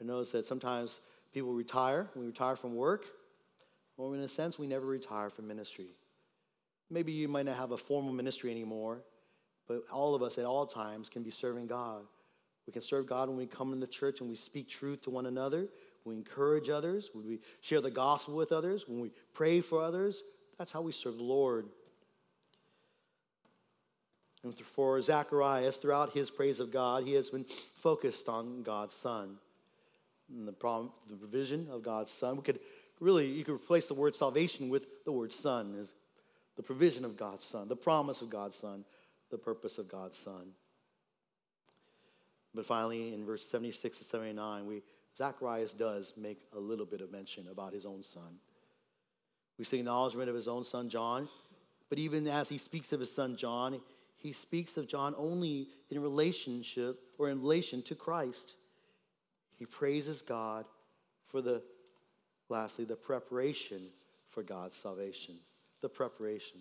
I 0.00 0.04
notice 0.04 0.32
that 0.32 0.46
sometimes 0.46 0.98
people 1.32 1.52
retire. 1.52 2.08
We 2.14 2.26
retire 2.26 2.56
from 2.56 2.74
work. 2.74 3.04
Well, 3.96 4.14
in 4.14 4.20
a 4.20 4.28
sense, 4.28 4.58
we 4.58 4.66
never 4.66 4.86
retire 4.86 5.28
from 5.28 5.46
ministry. 5.46 5.88
Maybe 6.88 7.12
you 7.12 7.28
might 7.28 7.44
not 7.44 7.56
have 7.56 7.72
a 7.72 7.76
formal 7.76 8.12
ministry 8.12 8.50
anymore, 8.50 9.02
but 9.68 9.82
all 9.92 10.14
of 10.14 10.22
us 10.22 10.38
at 10.38 10.46
all 10.46 10.66
times 10.66 11.10
can 11.10 11.22
be 11.22 11.30
serving 11.30 11.66
God. 11.66 12.02
We 12.70 12.72
can 12.72 12.82
serve 12.82 13.08
God 13.08 13.28
when 13.28 13.36
we 13.36 13.46
come 13.46 13.72
in 13.72 13.80
the 13.80 13.86
church 13.88 14.20
and 14.20 14.30
we 14.30 14.36
speak 14.36 14.68
truth 14.68 15.02
to 15.02 15.10
one 15.10 15.26
another, 15.26 15.66
we 16.04 16.14
encourage 16.14 16.70
others, 16.70 17.10
when 17.12 17.26
we 17.26 17.40
share 17.60 17.80
the 17.80 17.90
gospel 17.90 18.36
with 18.36 18.52
others, 18.52 18.86
when 18.86 19.00
we 19.00 19.10
pray 19.34 19.60
for 19.60 19.82
others. 19.82 20.22
That's 20.56 20.70
how 20.70 20.80
we 20.80 20.92
serve 20.92 21.16
the 21.16 21.24
Lord. 21.24 21.66
And 24.44 24.54
for 24.54 25.02
Zacharias, 25.02 25.78
throughout 25.78 26.12
his 26.12 26.30
praise 26.30 26.60
of 26.60 26.72
God, 26.72 27.02
he 27.02 27.14
has 27.14 27.30
been 27.30 27.44
focused 27.78 28.28
on 28.28 28.62
God's 28.62 28.94
Son. 28.94 29.38
And 30.32 30.46
the, 30.46 30.52
problem, 30.52 30.92
the 31.08 31.16
provision 31.16 31.66
of 31.72 31.82
God's 31.82 32.12
Son. 32.12 32.36
We 32.36 32.42
could 32.42 32.60
really, 33.00 33.26
you 33.26 33.42
could 33.42 33.56
replace 33.56 33.88
the 33.88 33.94
word 33.94 34.14
salvation 34.14 34.68
with 34.68 34.86
the 35.04 35.10
word 35.10 35.32
Son. 35.32 35.88
The 36.54 36.62
provision 36.62 37.04
of 37.04 37.16
God's 37.16 37.44
Son, 37.44 37.66
the 37.66 37.74
promise 37.74 38.22
of 38.22 38.30
God's 38.30 38.54
Son, 38.54 38.84
the 39.28 39.38
purpose 39.38 39.76
of 39.76 39.90
God's 39.90 40.16
Son. 40.16 40.52
But 42.54 42.66
finally, 42.66 43.14
in 43.14 43.24
verse 43.24 43.46
76 43.46 43.98
to 43.98 44.04
79, 44.04 44.66
we, 44.66 44.82
Zacharias 45.16 45.72
does 45.72 46.14
make 46.16 46.40
a 46.54 46.58
little 46.58 46.86
bit 46.86 47.00
of 47.00 47.12
mention 47.12 47.46
about 47.50 47.72
his 47.72 47.86
own 47.86 48.02
son. 48.02 48.38
We 49.58 49.64
see 49.64 49.78
acknowledgement 49.78 50.28
of 50.28 50.34
his 50.34 50.48
own 50.48 50.64
son 50.64 50.88
John, 50.88 51.28
but 51.88 51.98
even 51.98 52.26
as 52.26 52.48
he 52.48 52.58
speaks 52.58 52.92
of 52.92 53.00
his 53.00 53.12
son 53.12 53.36
John, 53.36 53.80
he 54.16 54.32
speaks 54.32 54.76
of 54.76 54.86
John 54.86 55.14
only 55.16 55.68
in 55.90 56.00
relationship 56.00 57.00
or 57.18 57.28
in 57.28 57.40
relation 57.40 57.82
to 57.82 57.94
Christ. 57.94 58.54
He 59.58 59.66
praises 59.66 60.22
God 60.22 60.64
for 61.30 61.40
the, 61.40 61.62
lastly, 62.48 62.84
the 62.84 62.96
preparation 62.96 63.88
for 64.28 64.42
God's 64.42 64.76
salvation. 64.76 65.36
The 65.82 65.88
preparation. 65.88 66.60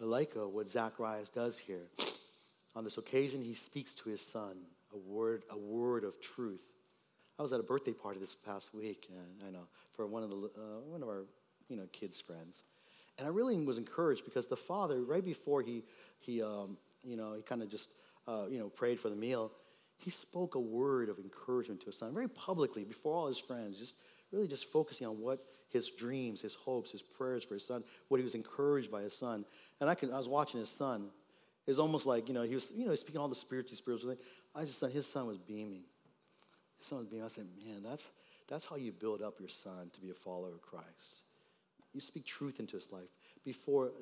I 0.00 0.04
like 0.04 0.36
uh, 0.36 0.46
what 0.46 0.68
Zacharias 0.68 1.30
does 1.30 1.58
here. 1.58 1.88
On 2.74 2.84
this 2.84 2.98
occasion, 2.98 3.40
he 3.40 3.54
speaks 3.54 3.92
to 3.92 4.10
his 4.10 4.20
son 4.20 4.56
a 4.92 4.96
word, 4.96 5.44
a 5.50 5.56
word 5.56 6.04
of 6.04 6.20
truth. 6.20 6.64
I 7.38 7.42
was 7.42 7.52
at 7.52 7.60
a 7.60 7.62
birthday 7.62 7.92
party 7.92 8.20
this 8.20 8.34
past 8.34 8.74
week, 8.74 9.08
I 9.46 9.50
know 9.50 9.68
for 9.96 10.06
one 10.06 10.22
of 10.22 10.30
the 10.30 10.36
uh, 10.36 10.80
one 10.86 11.02
of 11.02 11.08
our 11.08 11.24
you 11.68 11.76
know 11.76 11.86
kids' 11.92 12.20
friends, 12.20 12.62
and 13.18 13.26
I 13.26 13.30
really 13.30 13.58
was 13.64 13.78
encouraged 13.78 14.24
because 14.24 14.46
the 14.46 14.56
father, 14.56 15.02
right 15.02 15.24
before 15.24 15.62
he 15.62 15.82
he 16.18 16.42
um, 16.42 16.76
you 17.02 17.16
know 17.16 17.34
he 17.34 17.42
kind 17.42 17.62
of 17.62 17.70
just 17.70 17.88
uh, 18.28 18.44
you 18.50 18.58
know 18.58 18.68
prayed 18.68 19.00
for 19.00 19.08
the 19.08 19.16
meal, 19.16 19.50
he 19.98 20.10
spoke 20.10 20.54
a 20.54 20.60
word 20.60 21.08
of 21.08 21.18
encouragement 21.18 21.80
to 21.80 21.86
his 21.86 21.98
son 21.98 22.12
very 22.12 22.28
publicly 22.28 22.84
before 22.84 23.14
all 23.14 23.26
his 23.26 23.38
friends, 23.38 23.78
just 23.78 23.96
really 24.30 24.46
just 24.46 24.66
focusing 24.66 25.06
on 25.06 25.18
what 25.20 25.40
his 25.76 25.88
dreams, 25.88 26.40
his 26.40 26.54
hopes, 26.54 26.90
his 26.90 27.02
prayers 27.02 27.44
for 27.44 27.54
his 27.54 27.64
son, 27.64 27.84
what 28.08 28.18
he 28.18 28.24
was 28.24 28.34
encouraged 28.34 28.90
by 28.90 29.02
his 29.02 29.16
son. 29.16 29.44
And 29.80 29.88
I, 29.88 29.94
can, 29.94 30.12
I 30.12 30.18
was 30.18 30.28
watching 30.28 30.60
his 30.60 30.70
son. 30.70 31.08
It's 31.66 31.78
almost 31.78 32.06
like, 32.06 32.28
you 32.28 32.34
know, 32.34 32.42
he 32.42 32.54
was, 32.54 32.70
you 32.74 32.86
know, 32.86 32.94
speaking 32.94 33.20
all 33.20 33.28
the 33.28 33.34
spiritual, 33.34 33.76
spiritual. 33.76 34.16
I 34.54 34.62
just 34.62 34.80
thought 34.80 34.90
his 34.90 35.06
son 35.06 35.26
was 35.26 35.38
beaming. 35.38 35.82
His 36.78 36.86
son 36.86 36.98
was 36.98 37.06
beaming. 37.06 37.24
I 37.24 37.28
said, 37.28 37.46
man, 37.64 37.82
that's, 37.82 38.08
that's 38.48 38.66
how 38.66 38.76
you 38.76 38.92
build 38.92 39.22
up 39.22 39.40
your 39.40 39.48
son 39.48 39.90
to 39.92 40.00
be 40.00 40.10
a 40.10 40.14
follower 40.14 40.52
of 40.54 40.62
Christ. 40.62 41.22
You 41.92 42.00
speak 42.00 42.24
truth 42.24 42.60
into 42.60 42.76
his 42.76 42.92
life 42.92 43.08
before, 43.44 43.92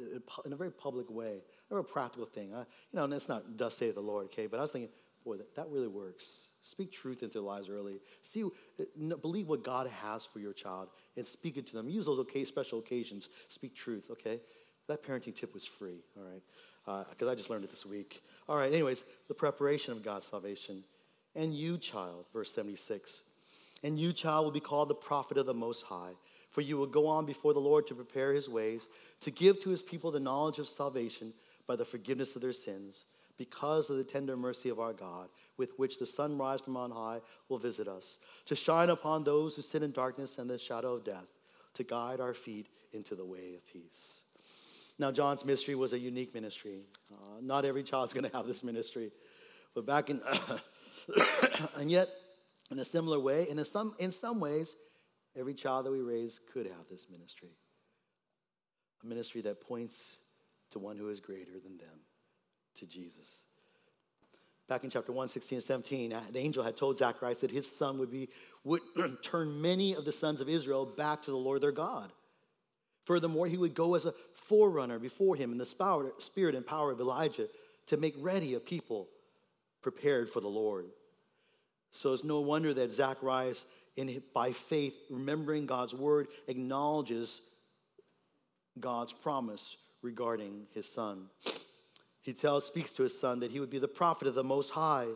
in 0.45 0.53
a 0.53 0.57
very 0.57 0.73
public 0.73 1.09
way, 1.11 1.43
a 1.71 1.75
very 1.75 1.85
practical 1.85 2.27
thing. 2.27 2.55
I, 2.55 2.61
you 2.61 2.67
know, 2.95 3.05
and 3.05 3.13
it's 3.13 3.29
not, 3.29 3.57
thus 3.57 3.77
saith 3.77 3.95
the 3.95 4.01
Lord, 4.01 4.27
okay? 4.27 4.47
But 4.47 4.59
I 4.59 4.63
was 4.63 4.73
thinking, 4.73 4.91
boy, 5.25 5.37
that, 5.37 5.55
that 5.55 5.69
really 5.69 5.89
works. 5.89 6.49
Speak 6.61 6.93
truth 6.93 7.23
into 7.23 7.35
their 7.35 7.43
lives 7.43 7.69
early. 7.69 8.01
See, 8.21 8.43
uh, 8.43 9.17
believe 9.17 9.49
what 9.49 9.63
God 9.63 9.89
has 10.03 10.25
for 10.25 10.39
your 10.39 10.53
child 10.53 10.89
and 11.17 11.27
speak 11.27 11.57
it 11.57 11.67
to 11.69 11.75
them. 11.75 11.89
Use 11.89 12.07
those 12.07 12.19
okay, 12.21 12.45
special 12.45 12.79
occasions. 12.79 13.29
Speak 13.49 13.75
truth, 13.75 14.09
okay? 14.11 14.41
That 14.89 15.03
parenting 15.03 15.35
tip 15.35 15.55
was 15.55 15.65
free, 15.65 16.03
all 16.17 16.25
right? 16.25 16.43
Because 17.11 17.29
uh, 17.29 17.33
I 17.33 17.35
just 17.35 17.51
learned 17.51 17.65
it 17.65 17.71
this 17.71 17.87
week. 17.87 18.23
All 18.49 18.57
right, 18.57 18.73
anyways, 18.73 19.05
the 19.29 19.35
preparation 19.35 19.93
of 19.93 20.03
God's 20.03 20.27
salvation. 20.27 20.85
And 21.35 21.55
you, 21.55 21.79
child, 21.79 22.27
verse 22.33 22.53
76. 22.53 23.21
And 23.83 23.99
you, 23.99 24.13
child, 24.13 24.45
will 24.45 24.53
be 24.53 24.61
called 24.61 24.89
the 24.89 24.95
prophet 24.95 25.37
of 25.37 25.47
the 25.47 25.55
Most 25.55 25.83
High, 25.83 26.13
for 26.51 26.61
you 26.61 26.77
will 26.77 26.87
go 26.87 27.07
on 27.07 27.27
before 27.27 27.55
the 27.55 27.61
Lord 27.61 27.87
to 27.87 27.95
prepare 27.95 28.33
his 28.33 28.49
ways, 28.49 28.89
to 29.21 29.31
give 29.31 29.61
to 29.63 29.71
his 29.71 29.83
people 29.83 30.11
the 30.11 30.21
knowledge 30.21 30.59
of 30.59 30.69
salvation 30.69 31.33
by 31.67 31.77
the 31.77 31.85
forgiveness 31.85 32.37
of 32.37 32.43
their 32.43 32.53
sins, 32.53 33.05
because 33.37 33.91
of 33.91 33.97
the 33.97 34.05
tender 34.05 34.37
mercy 34.37 34.69
of 34.69 34.79
our 34.79 34.93
God, 34.93 35.29
with 35.57 35.71
which 35.77 35.99
the 35.99 36.07
sunrise 36.07 36.61
from 36.61 36.77
on 36.77 36.91
high 36.91 37.21
will 37.49 37.59
visit 37.59 37.89
us, 37.89 38.17
to 38.47 38.55
shine 38.55 38.91
upon 38.91 39.25
those 39.25 39.57
who 39.57 39.63
sit 39.63 39.83
in 39.83 39.93
darkness 39.93 40.39
and 40.39 40.51
the 40.51 40.59
shadow 40.59 40.95
of 40.95 41.05
death, 41.05 41.33
to 41.75 41.85
guide 41.85 42.21
our 42.21 42.35
feet 42.35 42.69
into 42.93 43.15
the 43.15 43.25
way 43.25 43.55
of 43.55 43.67
peace. 43.67 44.21
Now, 44.99 45.11
John's 45.11 45.45
ministry 45.45 45.75
was 45.75 45.93
a 45.93 45.99
unique 45.99 46.35
ministry. 46.35 46.87
Uh, 47.13 47.41
not 47.41 47.65
every 47.65 47.83
child's 47.83 48.13
going 48.13 48.29
to 48.29 48.37
have 48.37 48.47
this 48.47 48.63
ministry. 48.63 49.11
But 49.75 49.87
back 49.87 50.09
in, 50.09 50.21
and 51.77 51.91
yet, 51.91 52.09
In 52.71 52.79
a 52.79 52.85
similar 52.85 53.21
way, 53.21 53.47
in 53.49 53.63
some, 53.65 53.95
in 53.99 54.11
some 54.11 54.41
ways, 54.41 54.75
every 55.37 55.55
child 55.55 55.87
that 55.87 55.93
we 55.93 56.01
raise 56.01 56.41
could 56.53 56.67
have 56.67 56.89
this 56.91 57.09
ministry. 57.11 57.51
A 59.03 59.07
ministry 59.07 59.43
that 59.43 59.61
points 59.61 60.17
to 60.71 60.79
one 60.79 60.97
who 60.97 61.09
is 61.09 61.21
greater 61.21 61.53
than 61.63 61.77
them, 61.77 62.01
to 62.77 62.87
Jesus. 62.87 63.43
Back 64.67 64.85
in 64.85 64.91
chapter 64.91 65.13
1, 65.13 65.29
16 65.29 65.57
and 65.57 65.63
17, 65.63 66.13
uh, 66.13 66.23
the 66.33 66.39
angel 66.39 66.65
had 66.65 66.77
told 66.77 66.97
Zacharias 66.97 67.43
that 67.43 67.51
his 67.51 67.71
son 67.71 67.99
would, 67.99 68.11
be, 68.11 68.29
would 68.65 68.81
turn 69.23 69.61
many 69.61 69.95
of 69.95 70.05
the 70.05 70.13
sons 70.13 70.41
of 70.41 70.49
Israel 70.49 70.87
back 70.87 71.23
to 71.25 71.31
the 71.31 71.37
Lord 71.37 71.61
their 71.61 71.73
God. 71.73 72.11
Furthermore, 73.05 73.47
he 73.47 73.59
would 73.59 73.75
go 73.75 73.95
as 73.95 74.07
a 74.07 74.15
forerunner 74.35 74.99
before 74.99 75.37
him 75.37 75.53
in 75.53 75.59
the 75.59 76.13
spirit 76.19 76.55
and 76.55 76.67
power 76.67 76.91
of 76.91 77.01
Elijah 77.01 77.49
to 77.89 77.99
make 77.99 78.15
ready 78.19 78.55
a 78.55 78.61
people 78.61 79.09
prepared 79.83 80.31
for 80.31 80.41
the 80.41 80.49
Lord. 80.49 80.87
So 81.93 82.15
it's 82.15 82.25
no 82.25 82.41
wonder 82.41 82.73
that 82.73 82.93
Zacharias, 82.93 83.67
in, 83.97 84.23
by 84.33 84.53
faith, 84.53 84.95
remembering 85.11 85.67
God's 85.67 85.95
word, 85.95 86.29
acknowledges 86.49 87.43
God's 88.81 89.13
promise 89.13 89.77
regarding 90.03 90.67
his 90.73 90.91
son. 90.91 91.27
He 92.25 92.33
tells, 92.33 92.65
speaks 92.65 92.91
to 92.93 93.03
his 93.03 93.19
son 93.19 93.41
that 93.41 93.53
he 93.53 93.61
would 93.61 93.69
be 93.69 93.79
the 93.79 93.87
prophet 93.87 94.27
of 94.27 94.35
the 94.35 94.43
Most 94.43 94.71
High. 94.71 95.09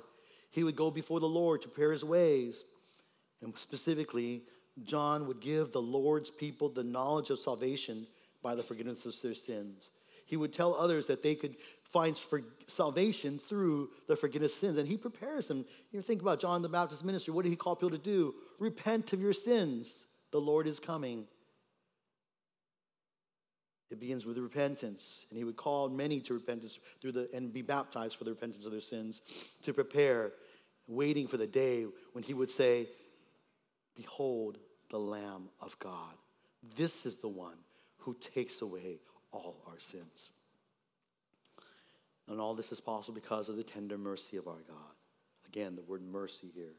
He 0.50 0.62
would 0.62 0.76
go 0.76 0.90
before 0.90 1.20
the 1.20 1.26
Lord 1.26 1.62
to 1.62 1.68
prepare 1.68 1.90
his 1.90 2.04
ways. 2.04 2.64
And 3.40 3.56
specifically, 3.56 4.42
John 4.84 5.26
would 5.26 5.40
give 5.40 5.72
the 5.72 5.80
Lord's 5.80 6.30
people 6.30 6.68
the 6.68 6.84
knowledge 6.84 7.30
of 7.30 7.38
salvation 7.38 8.06
by 8.42 8.54
the 8.54 8.62
forgiveness 8.62 9.06
of 9.06 9.14
their 9.22 9.32
sins. 9.32 9.90
He 10.26 10.36
would 10.36 10.52
tell 10.52 10.74
others 10.74 11.06
that 11.06 11.22
they 11.22 11.34
could 11.34 11.56
find 11.82 12.14
for 12.14 12.42
salvation 12.66 13.40
through 13.48 13.88
the 14.06 14.14
forgiveness 14.14 14.52
of 14.54 14.60
sins. 14.60 14.76
And 14.76 14.86
he 14.86 14.98
prepares 14.98 15.46
them. 15.46 15.64
You 15.90 16.02
think 16.02 16.20
about 16.20 16.40
John 16.40 16.60
the 16.60 16.68
Baptist 16.68 17.06
ministry. 17.06 17.32
What 17.32 17.44
did 17.44 17.50
he 17.50 17.56
call 17.56 17.74
people 17.74 17.90
to 17.90 17.98
do? 17.98 18.34
Repent 18.58 19.14
of 19.14 19.22
your 19.22 19.32
sins. 19.32 20.04
The 20.30 20.40
Lord 20.40 20.66
is 20.66 20.78
coming. 20.78 21.24
It 23.90 24.00
begins 24.00 24.26
with 24.26 24.36
repentance, 24.36 25.24
and 25.30 25.38
he 25.38 25.44
would 25.44 25.56
call 25.56 25.88
many 25.88 26.20
to 26.20 26.34
repentance 26.34 26.78
through 27.00 27.12
the 27.12 27.28
and 27.32 27.52
be 27.52 27.62
baptized 27.62 28.16
for 28.16 28.24
the 28.24 28.30
repentance 28.30 28.66
of 28.66 28.72
their 28.72 28.80
sins, 28.82 29.22
to 29.62 29.72
prepare, 29.72 30.32
waiting 30.86 31.26
for 31.26 31.38
the 31.38 31.46
day 31.46 31.86
when 32.12 32.22
he 32.22 32.34
would 32.34 32.50
say, 32.50 32.86
Behold 33.96 34.58
the 34.90 34.98
Lamb 34.98 35.48
of 35.60 35.78
God. 35.78 36.14
This 36.76 37.06
is 37.06 37.16
the 37.16 37.28
one 37.28 37.56
who 37.98 38.14
takes 38.20 38.60
away 38.60 39.00
all 39.32 39.62
our 39.66 39.78
sins. 39.78 40.30
And 42.28 42.40
all 42.40 42.54
this 42.54 42.72
is 42.72 42.80
possible 42.80 43.14
because 43.14 43.48
of 43.48 43.56
the 43.56 43.62
tender 43.62 43.96
mercy 43.96 44.36
of 44.36 44.46
our 44.46 44.62
God. 44.68 44.94
Again, 45.46 45.76
the 45.76 45.82
word 45.82 46.02
mercy 46.02 46.52
here. 46.54 46.74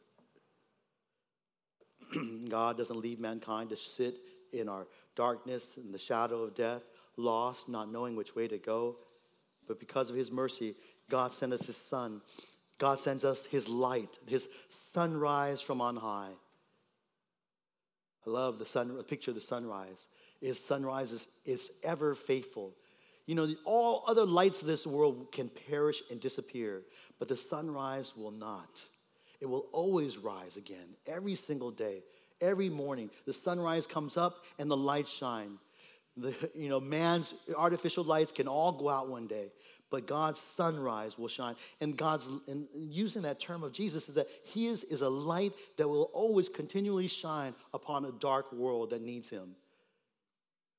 God 2.50 2.78
doesn't 2.78 3.00
leave 3.00 3.20
mankind 3.20 3.70
to 3.72 3.76
sit 3.76 4.16
in 4.54 4.70
our 4.70 4.88
darkness 5.16 5.78
and 5.78 5.94
the 5.94 6.00
shadow 6.00 6.44
of 6.44 6.54
death 6.54 6.84
lost, 7.20 7.70
not 7.70 7.92
knowing 7.92 8.16
which 8.16 8.36
way 8.36 8.48
to 8.48 8.58
go. 8.58 8.98
But 9.68 9.80
because 9.80 10.10
of 10.10 10.16
his 10.16 10.32
mercy, 10.32 10.76
God 11.10 11.32
sent 11.32 11.54
us 11.54 11.66
his 11.66 11.78
son. 11.78 12.22
God 12.78 13.00
sends 13.00 13.24
us 13.24 13.46
his 13.46 13.68
light, 13.68 14.18
his 14.28 14.48
sunrise 14.70 15.62
from 15.62 15.82
on 15.82 15.98
high. 15.98 16.32
I 18.26 18.30
love 18.30 18.58
the 18.58 18.66
sun, 18.66 18.96
the 18.96 19.04
picture 19.04 19.32
of 19.32 19.36
the 19.36 19.42
sunrise. 19.42 20.08
His 20.42 20.64
sunrise 20.64 21.12
is, 21.12 21.28
is 21.46 21.70
ever 21.84 22.16
faithful. 22.16 22.74
You 23.26 23.36
know, 23.36 23.48
all 23.66 24.04
other 24.08 24.26
lights 24.26 24.62
of 24.62 24.68
this 24.68 24.88
world 24.88 25.32
can 25.32 25.50
perish 25.70 26.02
and 26.10 26.20
disappear, 26.20 26.82
but 27.20 27.28
the 27.28 27.36
sunrise 27.36 28.14
will 28.16 28.32
not. 28.32 28.84
It 29.42 29.46
will 29.46 29.68
always 29.72 30.18
rise 30.18 30.58
again, 30.58 30.96
every 31.06 31.36
single 31.36 31.72
day, 31.72 32.04
every 32.42 32.70
morning. 32.70 33.10
The 33.26 33.34
sunrise 33.34 33.86
comes 33.86 34.18
up 34.18 34.44
and 34.58 34.70
the 34.70 34.78
lights 34.78 35.12
shine. 35.12 35.58
The, 36.18 36.34
you 36.54 36.70
know, 36.70 36.80
man's 36.80 37.34
artificial 37.56 38.04
lights 38.04 38.32
can 38.32 38.48
all 38.48 38.72
go 38.72 38.90
out 38.90 39.10
one 39.10 39.28
day, 39.28 39.52
but 39.90 40.06
God's 40.06 40.40
sunrise 40.40 41.18
will 41.18 41.28
shine. 41.28 41.56
And 41.80 41.96
God's, 41.96 42.28
and 42.48 42.68
using 42.76 43.22
that 43.24 43.40
term 43.40 43.64
of 43.64 43.72
Jesus, 43.72 44.10
is 44.10 44.16
that 44.16 44.28
He 44.44 44.68
is, 44.68 44.84
is 44.84 45.02
a 45.02 45.10
light 45.10 45.54
that 45.78 45.88
will 45.88 46.10
always 46.14 46.50
continually 46.50 47.08
shine 47.08 47.54
upon 47.74 48.06
a 48.06 48.12
dark 48.12 48.52
world 48.52 48.90
that 48.90 49.02
needs 49.02 49.30
Him. 49.30 49.56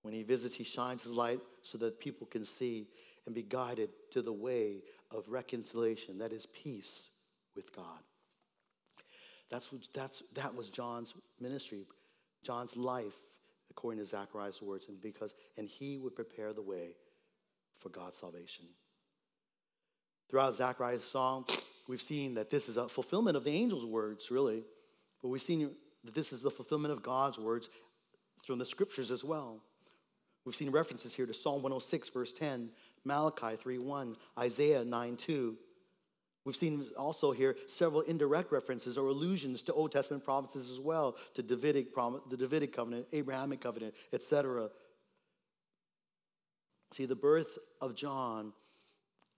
When 0.02 0.14
He 0.14 0.22
visits, 0.22 0.54
He 0.54 0.64
shines 0.64 1.02
His 1.02 1.12
light 1.12 1.40
so 1.62 1.78
that 1.78 2.00
people 2.00 2.26
can 2.26 2.44
see 2.44 2.86
and 3.26 3.34
be 3.34 3.42
guided 3.42 3.90
to 4.12 4.22
the 4.22 4.32
way 4.32 4.82
of 5.10 5.28
reconciliation, 5.28 6.18
that 6.18 6.32
is, 6.32 6.46
peace 6.46 7.10
with 7.56 7.74
God. 7.74 8.00
That's 9.50 9.72
what, 9.72 9.88
that's, 9.92 10.22
that 10.34 10.54
was 10.54 10.70
John's 10.70 11.14
ministry, 11.40 11.86
John's 12.42 12.76
life 12.76 13.14
according 13.80 13.98
to 13.98 14.04
Zechariah's 14.04 14.60
words, 14.60 14.88
and 14.88 15.00
because 15.00 15.34
and 15.56 15.66
he 15.66 15.96
would 15.96 16.14
prepare 16.14 16.52
the 16.52 16.60
way 16.60 16.96
for 17.78 17.88
God's 17.88 18.18
salvation. 18.18 18.66
Throughout 20.28 20.54
Zechariah's 20.54 21.02
song, 21.02 21.46
we've 21.88 22.02
seen 22.02 22.34
that 22.34 22.50
this 22.50 22.68
is 22.68 22.76
a 22.76 22.90
fulfillment 22.90 23.38
of 23.38 23.44
the 23.44 23.62
angel's 23.62 23.86
words, 23.86 24.30
really, 24.30 24.64
but 25.22 25.28
we've 25.28 25.40
seen 25.40 25.70
that 26.04 26.14
this 26.14 26.30
is 26.30 26.42
the 26.42 26.50
fulfillment 26.50 26.92
of 26.92 27.02
God's 27.02 27.38
words 27.38 27.70
from 28.44 28.58
the 28.58 28.66
scriptures 28.66 29.10
as 29.10 29.24
well. 29.24 29.62
We've 30.44 30.54
seen 30.54 30.70
references 30.70 31.14
here 31.14 31.24
to 31.24 31.32
Psalm 31.32 31.62
106, 31.62 32.10
verse 32.10 32.34
10, 32.34 32.72
Malachi 33.06 33.56
3:1, 33.56 34.14
Isaiah 34.38 34.84
9:2. 34.84 35.56
We've 36.44 36.56
seen 36.56 36.86
also 36.98 37.32
here 37.32 37.56
several 37.66 38.00
indirect 38.02 38.50
references 38.50 38.96
or 38.96 39.08
allusions 39.08 39.62
to 39.62 39.74
Old 39.74 39.92
Testament 39.92 40.24
prophecies 40.24 40.70
as 40.70 40.80
well, 40.80 41.16
to 41.34 41.42
Davidic 41.42 41.92
prom- 41.92 42.22
the 42.30 42.36
Davidic 42.36 42.74
covenant, 42.74 43.06
Abrahamic 43.12 43.60
covenant, 43.60 43.94
etc. 44.12 44.70
See, 46.92 47.04
the 47.04 47.14
birth 47.14 47.58
of 47.80 47.94
John 47.94 48.52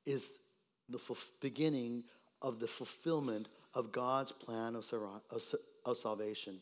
is 0.06 0.28
the 0.88 1.00
beginning 1.40 2.04
of 2.40 2.60
the 2.60 2.68
fulfillment 2.68 3.48
of 3.74 3.92
God's 3.92 4.32
plan 4.32 4.76
of, 4.76 4.90
of, 4.92 5.42
of 5.84 5.96
salvation. 5.96 6.60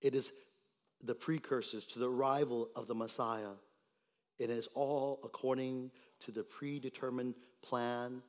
It 0.00 0.14
is 0.14 0.32
the 1.02 1.14
precursors 1.14 1.84
to 1.86 1.98
the 1.98 2.10
arrival 2.10 2.68
of 2.76 2.86
the 2.88 2.94
Messiah. 2.94 3.54
It 4.38 4.50
is 4.50 4.68
all 4.74 5.20
according 5.24 5.90
to 6.20 6.32
the 6.32 6.42
predetermined 6.42 7.34
plan 7.62 8.22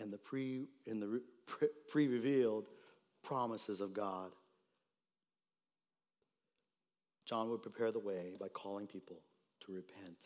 and 0.00 0.12
the 0.12 0.18
pre 0.18 0.66
in 0.86 1.00
the 1.00 1.22
pre-revealed 1.88 2.68
promises 3.22 3.80
of 3.80 3.92
God. 3.92 4.30
John 7.26 7.50
would 7.50 7.62
prepare 7.62 7.92
the 7.92 7.98
way 7.98 8.34
by 8.40 8.48
calling 8.48 8.86
people 8.86 9.20
to 9.60 9.72
repent, 9.72 10.18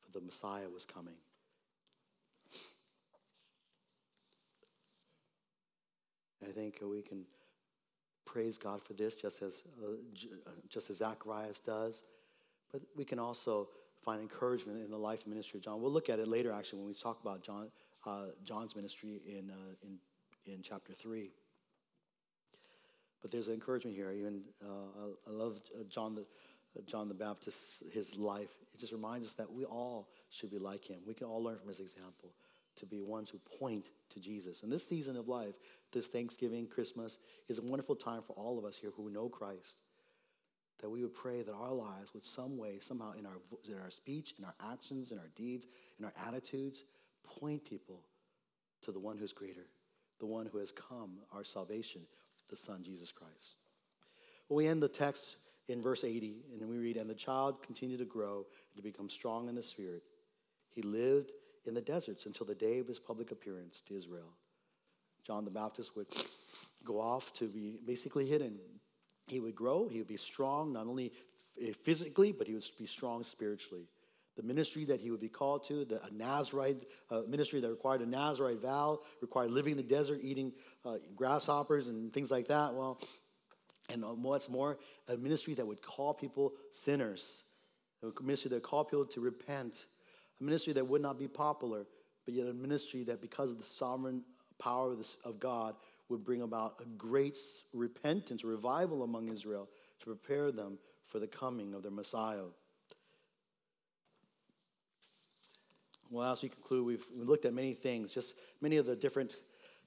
for 0.00 0.18
the 0.18 0.24
Messiah 0.24 0.68
was 0.72 0.84
coming. 0.86 1.16
I 6.42 6.50
think 6.50 6.80
we 6.82 7.02
can 7.02 7.24
praise 8.24 8.58
God 8.58 8.82
for 8.82 8.94
this, 8.94 9.14
just 9.14 9.42
as 9.42 9.62
uh, 9.82 10.50
just 10.68 10.90
as 10.90 10.96
Zacharias 10.98 11.58
does, 11.60 12.04
but 12.72 12.82
we 12.96 13.04
can 13.04 13.18
also 13.18 13.68
find 14.02 14.20
encouragement 14.20 14.82
in 14.82 14.90
the 14.90 14.96
life 14.98 15.22
and 15.24 15.32
ministry 15.32 15.58
of 15.58 15.64
John. 15.64 15.80
We'll 15.80 15.92
look 15.92 16.08
at 16.08 16.18
it 16.18 16.26
later, 16.26 16.50
actually, 16.50 16.80
when 16.80 16.88
we 16.88 16.94
talk 16.94 17.20
about 17.22 17.42
John 17.42 17.70
uh, 18.06 18.26
John's 18.44 18.76
ministry 18.76 19.20
in, 19.26 19.50
uh, 19.50 19.74
in, 19.82 19.98
in 20.52 20.62
chapter 20.62 20.92
3. 20.92 21.30
But 23.20 23.30
there's 23.30 23.48
an 23.48 23.54
encouragement 23.54 23.96
here. 23.96 24.10
Even 24.10 24.42
uh, 24.62 25.28
I, 25.28 25.30
love 25.30 25.60
uh, 25.78 25.84
John 25.88 26.14
the, 26.14 26.22
uh, 26.22 26.82
John 26.86 27.08
the 27.08 27.14
Baptist, 27.14 27.84
his 27.92 28.16
life. 28.16 28.50
It 28.74 28.80
just 28.80 28.92
reminds 28.92 29.28
us 29.28 29.34
that 29.34 29.50
we 29.50 29.64
all 29.64 30.08
should 30.30 30.50
be 30.50 30.58
like 30.58 30.84
him. 30.84 30.98
We 31.06 31.14
can 31.14 31.28
all 31.28 31.42
learn 31.42 31.58
from 31.58 31.68
his 31.68 31.80
example 31.80 32.32
to 32.76 32.86
be 32.86 33.00
ones 33.00 33.30
who 33.30 33.38
point 33.58 33.90
to 34.10 34.20
Jesus. 34.20 34.62
And 34.62 34.72
this 34.72 34.86
season 34.86 35.16
of 35.16 35.28
life, 35.28 35.54
this 35.92 36.08
Thanksgiving, 36.08 36.66
Christmas, 36.66 37.18
is 37.48 37.58
a 37.58 37.62
wonderful 37.62 37.94
time 37.94 38.22
for 38.22 38.32
all 38.32 38.58
of 38.58 38.64
us 38.64 38.76
here 38.76 38.90
who 38.96 39.10
know 39.10 39.28
Christ. 39.28 39.84
That 40.80 40.90
we 40.90 41.02
would 41.02 41.14
pray 41.14 41.42
that 41.42 41.52
our 41.52 41.72
lives 41.72 42.12
would 42.12 42.24
some 42.24 42.56
way, 42.56 42.78
somehow 42.80 43.12
in 43.12 43.24
our, 43.24 43.36
in 43.68 43.78
our 43.78 43.90
speech, 43.90 44.34
in 44.38 44.44
our 44.44 44.54
actions, 44.72 45.12
in 45.12 45.18
our 45.18 45.28
deeds, 45.36 45.68
in 45.98 46.06
our 46.06 46.12
attitudes, 46.26 46.84
point 47.24 47.64
people 47.64 48.02
to 48.82 48.92
the 48.92 49.00
one 49.00 49.18
who's 49.18 49.32
greater, 49.32 49.66
the 50.20 50.26
one 50.26 50.46
who 50.46 50.58
has 50.58 50.72
come, 50.72 51.18
our 51.32 51.44
salvation, 51.44 52.02
the 52.48 52.56
Son, 52.56 52.82
Jesus 52.82 53.12
Christ. 53.12 53.56
Well, 54.48 54.56
we 54.56 54.66
end 54.66 54.82
the 54.82 54.88
text 54.88 55.36
in 55.68 55.80
verse 55.80 56.04
80, 56.04 56.44
and 56.60 56.68
we 56.68 56.76
read, 56.76 56.96
And 56.96 57.08
the 57.08 57.14
child 57.14 57.62
continued 57.62 57.98
to 57.98 58.04
grow 58.04 58.38
and 58.38 58.76
to 58.76 58.82
become 58.82 59.08
strong 59.08 59.48
in 59.48 59.54
the 59.54 59.62
spirit. 59.62 60.02
He 60.70 60.82
lived 60.82 61.32
in 61.64 61.74
the 61.74 61.80
deserts 61.80 62.26
until 62.26 62.46
the 62.46 62.54
day 62.54 62.78
of 62.78 62.88
his 62.88 62.98
public 62.98 63.30
appearance 63.30 63.82
to 63.88 63.96
Israel. 63.96 64.32
John 65.24 65.44
the 65.44 65.50
Baptist 65.50 65.96
would 65.96 66.08
go 66.84 67.00
off 67.00 67.32
to 67.34 67.46
be 67.46 67.78
basically 67.86 68.26
hidden. 68.26 68.58
He 69.28 69.38
would 69.38 69.54
grow, 69.54 69.88
he 69.88 69.98
would 69.98 70.08
be 70.08 70.16
strong, 70.16 70.72
not 70.72 70.86
only 70.86 71.12
physically, 71.82 72.32
but 72.32 72.48
he 72.48 72.54
would 72.54 72.64
be 72.78 72.86
strong 72.86 73.22
spiritually 73.22 73.86
the 74.36 74.42
ministry 74.42 74.84
that 74.86 75.00
he 75.00 75.10
would 75.10 75.20
be 75.20 75.28
called 75.28 75.66
to, 75.68 75.84
the, 75.84 76.00
Nazarite 76.12 76.84
uh, 77.10 77.22
ministry 77.28 77.60
that 77.60 77.70
required 77.70 78.00
a 78.00 78.06
Nazarite 78.06 78.60
vow, 78.60 79.00
required 79.20 79.50
living 79.50 79.72
in 79.72 79.76
the 79.76 79.82
desert, 79.82 80.20
eating 80.22 80.52
uh, 80.84 80.96
grasshoppers 81.14 81.88
and 81.88 82.12
things 82.12 82.30
like 82.30 82.48
that. 82.48 82.74
Well, 82.74 82.98
And 83.92 84.04
what's 84.22 84.48
more, 84.48 84.78
a 85.08 85.16
ministry 85.16 85.54
that 85.54 85.66
would 85.66 85.82
call 85.82 86.14
people 86.14 86.52
sinners, 86.70 87.42
a 88.02 88.22
ministry 88.22 88.48
that 88.48 88.56
would 88.56 88.62
call 88.62 88.84
people 88.84 89.04
to 89.06 89.20
repent, 89.20 89.84
a 90.40 90.44
ministry 90.44 90.72
that 90.72 90.86
would 90.86 91.02
not 91.02 91.18
be 91.18 91.28
popular, 91.28 91.86
but 92.24 92.34
yet 92.34 92.46
a 92.46 92.54
ministry 92.54 93.04
that, 93.04 93.20
because 93.20 93.50
of 93.50 93.58
the 93.58 93.64
sovereign 93.64 94.22
power 94.58 94.96
of 95.24 95.40
God, 95.40 95.74
would 96.08 96.24
bring 96.24 96.42
about 96.42 96.74
a 96.80 96.84
great 96.96 97.36
repentance, 97.72 98.44
revival 98.44 99.02
among 99.02 99.28
Israel 99.28 99.68
to 100.00 100.06
prepare 100.06 100.52
them 100.52 100.78
for 101.04 101.18
the 101.18 101.26
coming 101.26 101.74
of 101.74 101.82
their 101.82 101.92
Messiah. 101.92 102.44
Well, 106.12 106.30
as 106.30 106.42
we 106.42 106.50
conclude, 106.50 106.84
we've, 106.84 107.06
we 107.18 107.24
looked 107.24 107.46
at 107.46 107.54
many 107.54 107.72
things, 107.72 108.12
just 108.12 108.34
many 108.60 108.76
of 108.76 108.84
the 108.84 108.94
different 108.94 109.34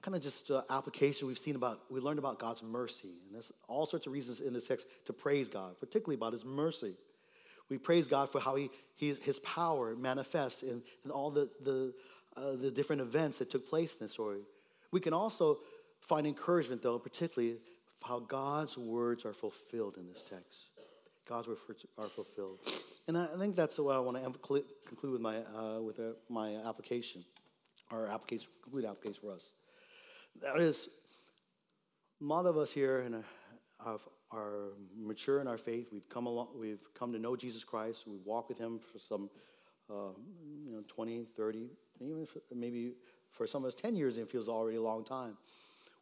kind 0.02 0.16
of 0.16 0.22
just 0.22 0.50
uh, 0.50 0.62
application 0.68 1.28
we've 1.28 1.38
seen 1.38 1.54
about, 1.54 1.80
we 1.88 2.00
learned 2.00 2.18
about 2.18 2.40
God's 2.40 2.64
mercy. 2.64 3.12
And 3.26 3.34
there's 3.34 3.52
all 3.68 3.86
sorts 3.86 4.06
of 4.06 4.12
reasons 4.12 4.40
in 4.40 4.52
this 4.52 4.66
text 4.66 4.88
to 5.06 5.12
praise 5.12 5.48
God, 5.48 5.78
particularly 5.78 6.16
about 6.16 6.32
his 6.32 6.44
mercy. 6.44 6.96
We 7.68 7.78
praise 7.78 8.08
God 8.08 8.30
for 8.30 8.40
how 8.40 8.56
he, 8.56 8.70
he 8.96 9.14
his 9.14 9.38
power 9.38 9.94
manifests 9.94 10.62
in, 10.62 10.82
in 11.04 11.10
all 11.12 11.30
the, 11.30 11.48
the, 11.62 11.94
uh, 12.36 12.56
the 12.56 12.70
different 12.72 13.02
events 13.02 13.38
that 13.38 13.50
took 13.50 13.68
place 13.68 13.92
in 13.94 13.98
this 14.00 14.12
story. 14.12 14.40
We 14.90 15.00
can 15.00 15.12
also 15.12 15.58
find 16.00 16.26
encouragement, 16.26 16.82
though, 16.82 16.98
particularly 16.98 17.58
how 18.02 18.20
God's 18.20 18.76
words 18.76 19.24
are 19.24 19.32
fulfilled 19.32 19.96
in 19.96 20.06
this 20.06 20.22
text. 20.22 20.66
God's 21.28 21.48
words 21.48 21.86
are 21.98 22.08
fulfilled. 22.08 22.58
And 23.08 23.16
I 23.16 23.26
think 23.38 23.54
that's 23.54 23.78
what 23.78 23.94
I 23.94 24.00
want 24.00 24.16
to 24.16 24.64
conclude 24.84 25.12
with 25.12 25.20
my, 25.20 25.36
uh, 25.38 25.80
with 25.80 26.00
uh, 26.00 26.14
my 26.28 26.56
application, 26.56 27.24
our 27.92 28.08
application, 28.08 28.48
complete 28.62 28.84
application 28.84 29.20
for 29.22 29.32
us. 29.32 29.52
That 30.42 30.60
is, 30.60 30.88
a 32.20 32.24
lot 32.24 32.46
of 32.46 32.56
us 32.56 32.72
here 32.72 33.00
and 33.00 33.22
are 34.32 34.70
mature 34.96 35.40
in 35.40 35.46
our 35.46 35.56
faith. 35.56 35.88
We've 35.92 36.08
come 36.08 36.26
along, 36.26 36.48
we've 36.58 36.80
come 36.98 37.12
to 37.12 37.18
know 37.18 37.36
Jesus 37.36 37.62
Christ. 37.62 38.04
We've 38.08 38.24
walked 38.24 38.48
with 38.48 38.58
Him 38.58 38.80
for 38.80 38.98
some, 38.98 39.30
uh, 39.88 40.10
you 40.64 40.72
know, 40.72 40.82
20, 40.88 41.26
30, 41.36 41.70
even 42.00 42.26
for, 42.26 42.40
maybe 42.52 42.94
for 43.30 43.46
some 43.46 43.64
of 43.64 43.68
us 43.68 43.74
10 43.74 43.94
years. 43.94 44.18
It 44.18 44.30
feels 44.30 44.48
already 44.48 44.78
a 44.78 44.82
long 44.82 45.04
time. 45.04 45.36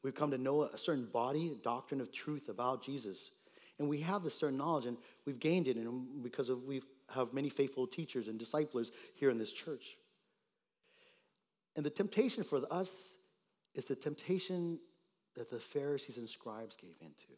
We've 0.02 0.14
come 0.14 0.30
to 0.30 0.38
know 0.38 0.62
a 0.62 0.78
certain 0.78 1.06
body, 1.06 1.58
doctrine 1.62 2.00
of 2.00 2.12
truth 2.12 2.48
about 2.48 2.82
Jesus. 2.82 3.30
And 3.78 3.88
we 3.88 4.00
have 4.00 4.22
this 4.22 4.38
certain 4.38 4.56
knowledge, 4.56 4.86
and 4.86 4.96
we've 5.26 5.38
gained 5.38 5.66
it 5.66 5.76
and 5.76 6.22
because 6.22 6.48
of 6.48 6.62
we 6.62 6.80
have 7.14 7.32
many 7.32 7.48
faithful 7.48 7.86
teachers 7.86 8.28
and 8.28 8.38
disciples 8.38 8.90
here 9.14 9.30
in 9.30 9.38
this 9.38 9.52
church. 9.52 9.96
And 11.76 11.84
the 11.84 11.90
temptation 11.90 12.44
for 12.44 12.62
us 12.70 13.14
is 13.74 13.84
the 13.84 13.96
temptation 13.96 14.80
that 15.34 15.50
the 15.50 15.58
Pharisees 15.58 16.18
and 16.18 16.28
scribes 16.28 16.76
gave 16.76 16.96
into. 17.00 17.32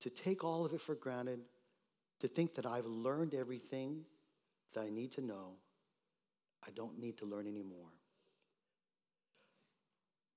To 0.00 0.10
take 0.10 0.44
all 0.44 0.64
of 0.64 0.72
it 0.72 0.80
for 0.80 0.94
granted, 0.94 1.40
to 2.20 2.28
think 2.28 2.54
that 2.54 2.66
I've 2.66 2.86
learned 2.86 3.34
everything 3.34 4.04
that 4.74 4.82
I 4.82 4.90
need 4.90 5.12
to 5.12 5.20
know, 5.20 5.54
I 6.66 6.70
don't 6.70 6.98
need 6.98 7.18
to 7.18 7.26
learn 7.26 7.46
anymore. 7.46 7.92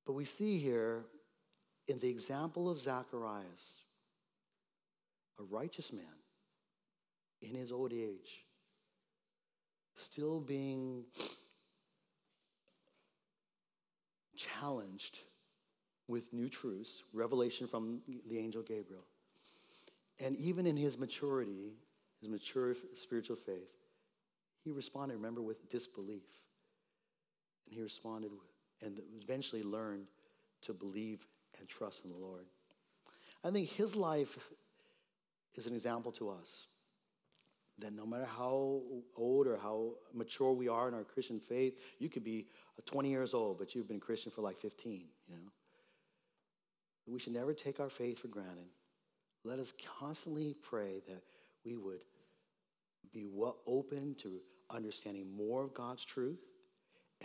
But 0.05 0.13
we 0.13 0.25
see 0.25 0.57
here 0.57 1.05
in 1.87 1.99
the 1.99 2.09
example 2.09 2.69
of 2.69 2.79
Zacharias, 2.79 3.83
a 5.39 5.43
righteous 5.43 5.93
man 5.93 6.05
in 7.41 7.55
his 7.55 7.71
old 7.71 7.93
age, 7.93 8.45
still 9.95 10.39
being 10.39 11.05
challenged 14.35 15.19
with 16.07 16.33
new 16.33 16.49
truths, 16.49 17.03
revelation 17.13 17.67
from 17.67 18.01
the 18.27 18.39
angel 18.39 18.61
Gabriel. 18.61 19.05
And 20.23 20.35
even 20.37 20.65
in 20.65 20.75
his 20.75 20.97
maturity, 20.97 21.73
his 22.19 22.29
mature 22.29 22.75
spiritual 22.95 23.35
faith, 23.35 23.71
he 24.63 24.71
responded, 24.71 25.15
remember, 25.15 25.41
with 25.41 25.69
disbelief. 25.69 26.27
And 27.65 27.75
he 27.75 27.81
responded 27.81 28.31
and 28.81 28.99
eventually 29.21 29.63
learned 29.63 30.07
to 30.63 30.73
believe 30.73 31.25
and 31.59 31.67
trust 31.67 32.03
in 32.03 32.11
the 32.11 32.17
Lord. 32.17 32.45
I 33.43 33.51
think 33.51 33.69
his 33.69 33.95
life 33.95 34.37
is 35.55 35.67
an 35.67 35.73
example 35.73 36.11
to 36.13 36.29
us 36.29 36.67
that 37.81 37.93
no 37.93 38.05
matter 38.05 38.25
how 38.25 38.81
old 39.15 39.47
or 39.47 39.57
how 39.57 39.91
mature 40.13 40.53
we 40.53 40.67
are 40.67 40.87
in 40.87 40.93
our 40.93 41.03
Christian 41.03 41.39
faith, 41.39 41.79
you 41.99 42.09
could 42.09 42.23
be 42.23 42.47
uh, 42.77 42.81
20 42.85 43.09
years 43.09 43.33
old, 43.33 43.57
but 43.57 43.73
you've 43.73 43.87
been 43.87 43.97
a 43.97 44.01
Christian 44.01 44.31
for 44.31 44.41
like 44.41 44.57
15, 44.57 45.05
you 45.27 45.35
know. 45.35 45.51
We 47.07 47.19
should 47.19 47.33
never 47.33 47.53
take 47.53 47.79
our 47.79 47.89
faith 47.89 48.19
for 48.19 48.27
granted. 48.27 48.67
Let 49.43 49.59
us 49.59 49.73
constantly 49.99 50.55
pray 50.61 51.01
that 51.07 51.23
we 51.65 51.75
would 51.75 52.01
be 53.11 53.25
well 53.25 53.57
open 53.65 54.15
to 54.19 54.39
understanding 54.69 55.35
more 55.35 55.63
of 55.63 55.73
God's 55.73 56.05
truth, 56.05 56.39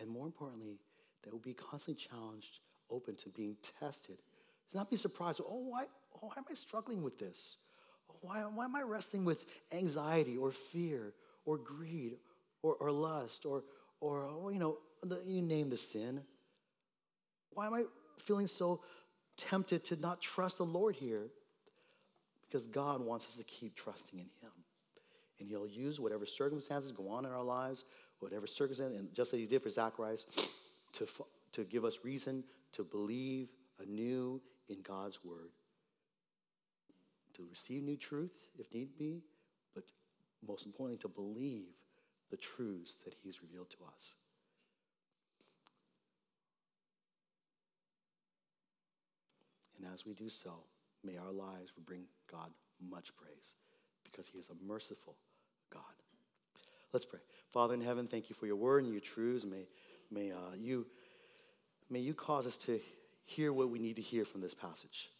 and 0.01 0.09
more 0.09 0.27
importantly, 0.27 0.79
that 1.23 1.33
we'll 1.33 1.41
be 1.41 1.55
constantly 1.55 2.03
challenged, 2.03 2.61
open 2.91 3.17
to 3.17 3.29
being 3.29 3.57
tested. 3.81 4.19
To 4.71 4.77
not 4.77 4.91
be 4.91 4.97
surprised, 4.97 5.41
oh, 5.47 5.67
why, 5.69 5.85
oh, 6.15 6.29
why 6.29 6.35
am 6.37 6.45
I 6.51 6.55
struggling 6.55 7.03
with 7.03 7.19
this? 7.19 7.59
Why, 8.21 8.41
why 8.41 8.65
am 8.65 8.77
I 8.77 8.83
wrestling 8.83 9.25
with 9.25 9.45
anxiety 9.73 10.37
or 10.37 10.51
fear 10.51 11.13
or 11.45 11.59
greed 11.59 12.17
or, 12.63 12.75
or 12.75 12.91
lust 12.91 13.47
or, 13.47 13.65
or, 14.01 14.53
you 14.53 14.59
know, 14.59 14.79
the, 15.03 15.23
you 15.27 15.43
name 15.43 15.71
the 15.71 15.77
sin? 15.77 16.23
Why 17.53 17.67
am 17.67 17.75
I 17.75 17.85
feeling 18.19 18.47
so 18.47 18.81
tempted 19.37 19.85
to 19.87 19.97
not 19.97 20.21
trust 20.21 20.59
the 20.59 20.65
Lord 20.65 20.97
here? 20.97 21.29
Because 22.43 22.67
God 22.67 23.01
wants 23.01 23.29
us 23.29 23.37
to 23.37 23.45
keep 23.45 23.75
trusting 23.75 24.19
in 24.19 24.27
Him. 24.41 24.53
And 25.41 25.49
He'll 25.49 25.67
use 25.67 26.01
whatever 26.01 26.27
circumstances 26.27 26.93
go 26.93 27.09
on 27.09 27.25
in 27.27 27.33
our 27.33 27.43
lives, 27.43 27.85
whatever 28.21 28.47
circumstances, 28.47 29.01
and 29.01 29.13
just 29.15 29.35
as 29.35 29.41
He 29.41 29.47
did 29.47 29.63
for 29.63 29.71
Zacharias, 29.71 30.27
to, 30.93 31.07
to 31.53 31.65
give 31.65 31.85
us 31.85 31.99
reason 32.05 32.45
to 32.73 32.85
believe 32.85 33.49
anew 33.81 34.41
in 34.69 34.83
God's 34.83 35.25
Word 35.25 35.51
to 37.35 37.47
receive 37.49 37.83
new 37.83 37.97
truth 37.97 38.31
if 38.59 38.73
need 38.73 38.97
be, 38.99 39.23
but 39.75 39.85
most 40.47 40.67
importantly, 40.67 40.99
to 40.99 41.09
believe 41.09 41.75
the 42.31 42.37
truths 42.37 42.97
that 43.05 43.15
He's 43.23 43.43
revealed 43.43 43.71
to 43.71 43.79
us. 43.95 44.15
And 49.79 49.87
as 49.93 50.07
we 50.07 50.15
do 50.15 50.29
so, 50.29 50.65
may 51.03 51.17
our 51.17 51.33
lives 51.33 51.73
bring 51.85 52.05
God 52.31 52.51
much 52.91 53.15
praise 53.17 53.57
because 54.05 54.29
He 54.29 54.39
is 54.39 54.51
a 54.51 54.67
merciful 54.67 55.17
God. 55.71 55.83
Let's 56.93 57.05
pray. 57.05 57.21
Father 57.51 57.75
in 57.75 57.81
heaven, 57.81 58.07
thank 58.07 58.31
you 58.31 58.37
for 58.37 58.47
your 58.47 58.57
word 58.57 58.85
and 58.85 58.93
your 58.93 59.01
truths. 59.01 59.45
May, 59.45 59.67
may, 60.11 60.31
uh, 60.31 60.55
you, 60.57 60.87
may 61.91 61.99
you 61.99 62.15
cause 62.15 62.47
us 62.47 62.57
to 62.59 62.81
hear 63.25 63.53
what 63.53 63.71
we 63.71 63.79
need 63.79 63.97
to 63.97 64.03
hear 64.03 64.25
from 64.25 64.41
this 64.41 64.55
passage. 64.55 65.11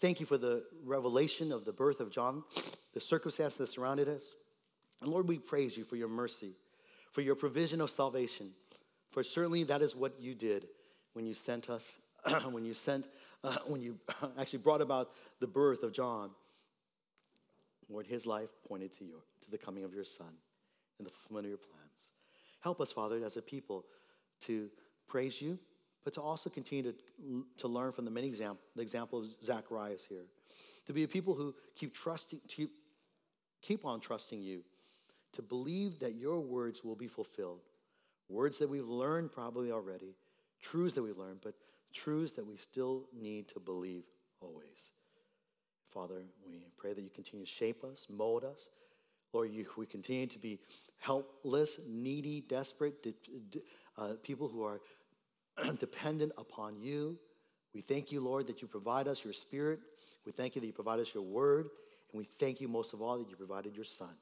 Thank 0.00 0.20
you 0.20 0.26
for 0.26 0.38
the 0.38 0.64
revelation 0.84 1.52
of 1.52 1.64
the 1.64 1.72
birth 1.72 2.00
of 2.00 2.10
John, 2.10 2.44
the 2.92 3.00
circumstances 3.00 3.58
that 3.58 3.68
surrounded 3.68 4.08
us. 4.08 4.34
And 5.00 5.10
Lord, 5.10 5.28
we 5.28 5.38
praise 5.38 5.76
you 5.76 5.84
for 5.84 5.96
your 5.96 6.08
mercy, 6.08 6.56
for 7.10 7.20
your 7.20 7.34
provision 7.34 7.80
of 7.80 7.90
salvation. 7.90 8.50
For 9.10 9.22
certainly 9.22 9.64
that 9.64 9.82
is 9.82 9.94
what 9.94 10.20
you 10.20 10.34
did 10.34 10.66
when 11.12 11.26
you 11.26 11.34
sent 11.34 11.70
us, 11.70 11.98
when 12.50 12.64
you 12.64 12.74
sent, 12.74 13.06
uh, 13.44 13.56
when 13.66 13.80
you 13.80 13.98
actually 14.38 14.58
brought 14.58 14.80
about 14.80 15.10
the 15.40 15.46
birth 15.46 15.82
of 15.82 15.92
John. 15.92 16.30
Lord, 17.88 18.06
his 18.06 18.26
life 18.26 18.48
pointed 18.66 18.96
to 18.98 19.04
your, 19.04 19.20
to 19.42 19.50
the 19.50 19.58
coming 19.58 19.84
of 19.84 19.94
your 19.94 20.04
son 20.04 20.32
and 20.98 21.06
the 21.06 21.10
fulfillment 21.10 21.46
of 21.46 21.50
your 21.50 21.58
plans. 21.58 22.10
Help 22.60 22.80
us, 22.80 22.90
Father, 22.90 23.24
as 23.24 23.36
a 23.36 23.42
people 23.42 23.84
to 24.40 24.70
praise 25.06 25.40
you 25.40 25.58
but 26.04 26.12
to 26.14 26.20
also 26.20 26.50
continue 26.50 26.92
to, 26.92 27.46
to 27.58 27.68
learn 27.68 27.90
from 27.92 28.04
the 28.04 28.10
many 28.10 28.26
example, 28.26 28.60
the 28.76 28.82
example 28.82 29.20
of 29.20 29.26
Zacharias 29.42 30.04
here. 30.04 30.26
To 30.86 30.92
be 30.92 31.02
a 31.02 31.08
people 31.08 31.34
who 31.34 31.54
keep 31.74 31.94
trusting, 31.94 32.40
keep, 32.46 32.70
keep 33.62 33.84
on 33.86 34.00
trusting 34.00 34.42
you, 34.42 34.62
to 35.32 35.42
believe 35.42 35.98
that 36.00 36.14
your 36.14 36.40
words 36.40 36.84
will 36.84 36.94
be 36.94 37.08
fulfilled. 37.08 37.60
Words 38.28 38.58
that 38.58 38.68
we've 38.68 38.86
learned 38.86 39.32
probably 39.32 39.72
already, 39.72 40.14
truths 40.62 40.94
that 40.94 41.02
we've 41.02 41.18
learned, 41.18 41.40
but 41.42 41.54
truths 41.92 42.32
that 42.32 42.46
we 42.46 42.56
still 42.56 43.04
need 43.18 43.48
to 43.48 43.60
believe 43.60 44.04
always. 44.40 44.90
Father, 45.92 46.22
we 46.46 46.66
pray 46.76 46.92
that 46.92 47.02
you 47.02 47.10
continue 47.10 47.44
to 47.44 47.50
shape 47.50 47.84
us, 47.84 48.06
mold 48.10 48.44
us. 48.44 48.68
Lord, 49.32 49.50
you, 49.52 49.66
we 49.76 49.86
continue 49.86 50.26
to 50.26 50.38
be 50.38 50.58
helpless, 50.98 51.80
needy, 51.88 52.40
desperate, 52.40 53.06
uh, 53.96 54.12
people 54.22 54.48
who 54.48 54.64
are 54.64 54.80
dependent 55.78 56.32
upon 56.36 56.78
you. 56.78 57.18
We 57.74 57.80
thank 57.80 58.12
you, 58.12 58.20
Lord, 58.20 58.46
that 58.46 58.62
you 58.62 58.68
provide 58.68 59.08
us 59.08 59.24
your 59.24 59.32
spirit. 59.32 59.80
We 60.24 60.32
thank 60.32 60.54
you 60.54 60.60
that 60.60 60.66
you 60.66 60.72
provide 60.72 61.00
us 61.00 61.12
your 61.12 61.24
word. 61.24 61.68
And 62.12 62.18
we 62.18 62.24
thank 62.24 62.60
you 62.60 62.68
most 62.68 62.92
of 62.92 63.02
all 63.02 63.18
that 63.18 63.28
you 63.28 63.36
provided 63.36 63.74
your 63.74 63.84
son. 63.84 64.14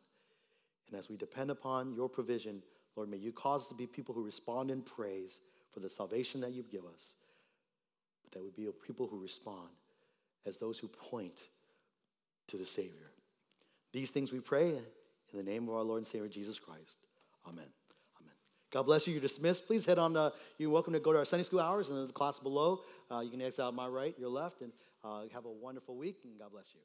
And 0.88 0.98
as 0.98 1.08
we 1.08 1.16
depend 1.16 1.50
upon 1.50 1.94
your 1.94 2.08
provision, 2.08 2.62
Lord, 2.96 3.10
may 3.10 3.16
you 3.16 3.32
cause 3.32 3.62
us 3.62 3.68
to 3.68 3.74
be 3.74 3.86
people 3.86 4.14
who 4.14 4.24
respond 4.24 4.70
in 4.70 4.82
praise 4.82 5.40
for 5.72 5.80
the 5.80 5.88
salvation 5.88 6.40
that 6.42 6.52
you 6.52 6.62
give 6.62 6.84
us. 6.84 7.14
But 8.22 8.32
that 8.32 8.42
we 8.42 8.50
be 8.50 8.70
people 8.86 9.06
who 9.06 9.20
respond 9.20 9.68
as 10.46 10.58
those 10.58 10.78
who 10.78 10.88
point 10.88 11.48
to 12.48 12.56
the 12.56 12.64
Savior. 12.64 13.10
These 13.92 14.10
things 14.10 14.32
we 14.32 14.40
pray 14.40 14.70
in 14.70 15.38
the 15.38 15.42
name 15.42 15.68
of 15.68 15.74
our 15.74 15.82
Lord 15.82 15.98
and 15.98 16.06
Savior 16.06 16.28
Jesus 16.28 16.58
Christ. 16.58 16.98
Amen. 17.46 17.81
God 18.72 18.84
bless 18.84 19.06
you. 19.06 19.12
You're 19.12 19.20
dismissed. 19.20 19.66
Please 19.66 19.84
head 19.84 19.98
on. 19.98 20.16
Uh, 20.16 20.30
you're 20.56 20.70
welcome 20.70 20.94
to 20.94 21.00
go 21.00 21.12
to 21.12 21.18
our 21.18 21.26
Sunday 21.26 21.44
school 21.44 21.60
hours 21.60 21.90
in 21.90 22.06
the 22.06 22.12
class 22.12 22.38
below. 22.38 22.80
Uh, 23.10 23.20
you 23.20 23.30
can 23.30 23.42
exit 23.42 23.62
out 23.62 23.74
my 23.74 23.86
right, 23.86 24.18
your 24.18 24.30
left, 24.30 24.62
and 24.62 24.72
uh, 25.04 25.24
have 25.34 25.44
a 25.44 25.50
wonderful 25.50 25.94
week, 25.94 26.16
and 26.24 26.38
God 26.38 26.50
bless 26.50 26.74
you. 26.74 26.80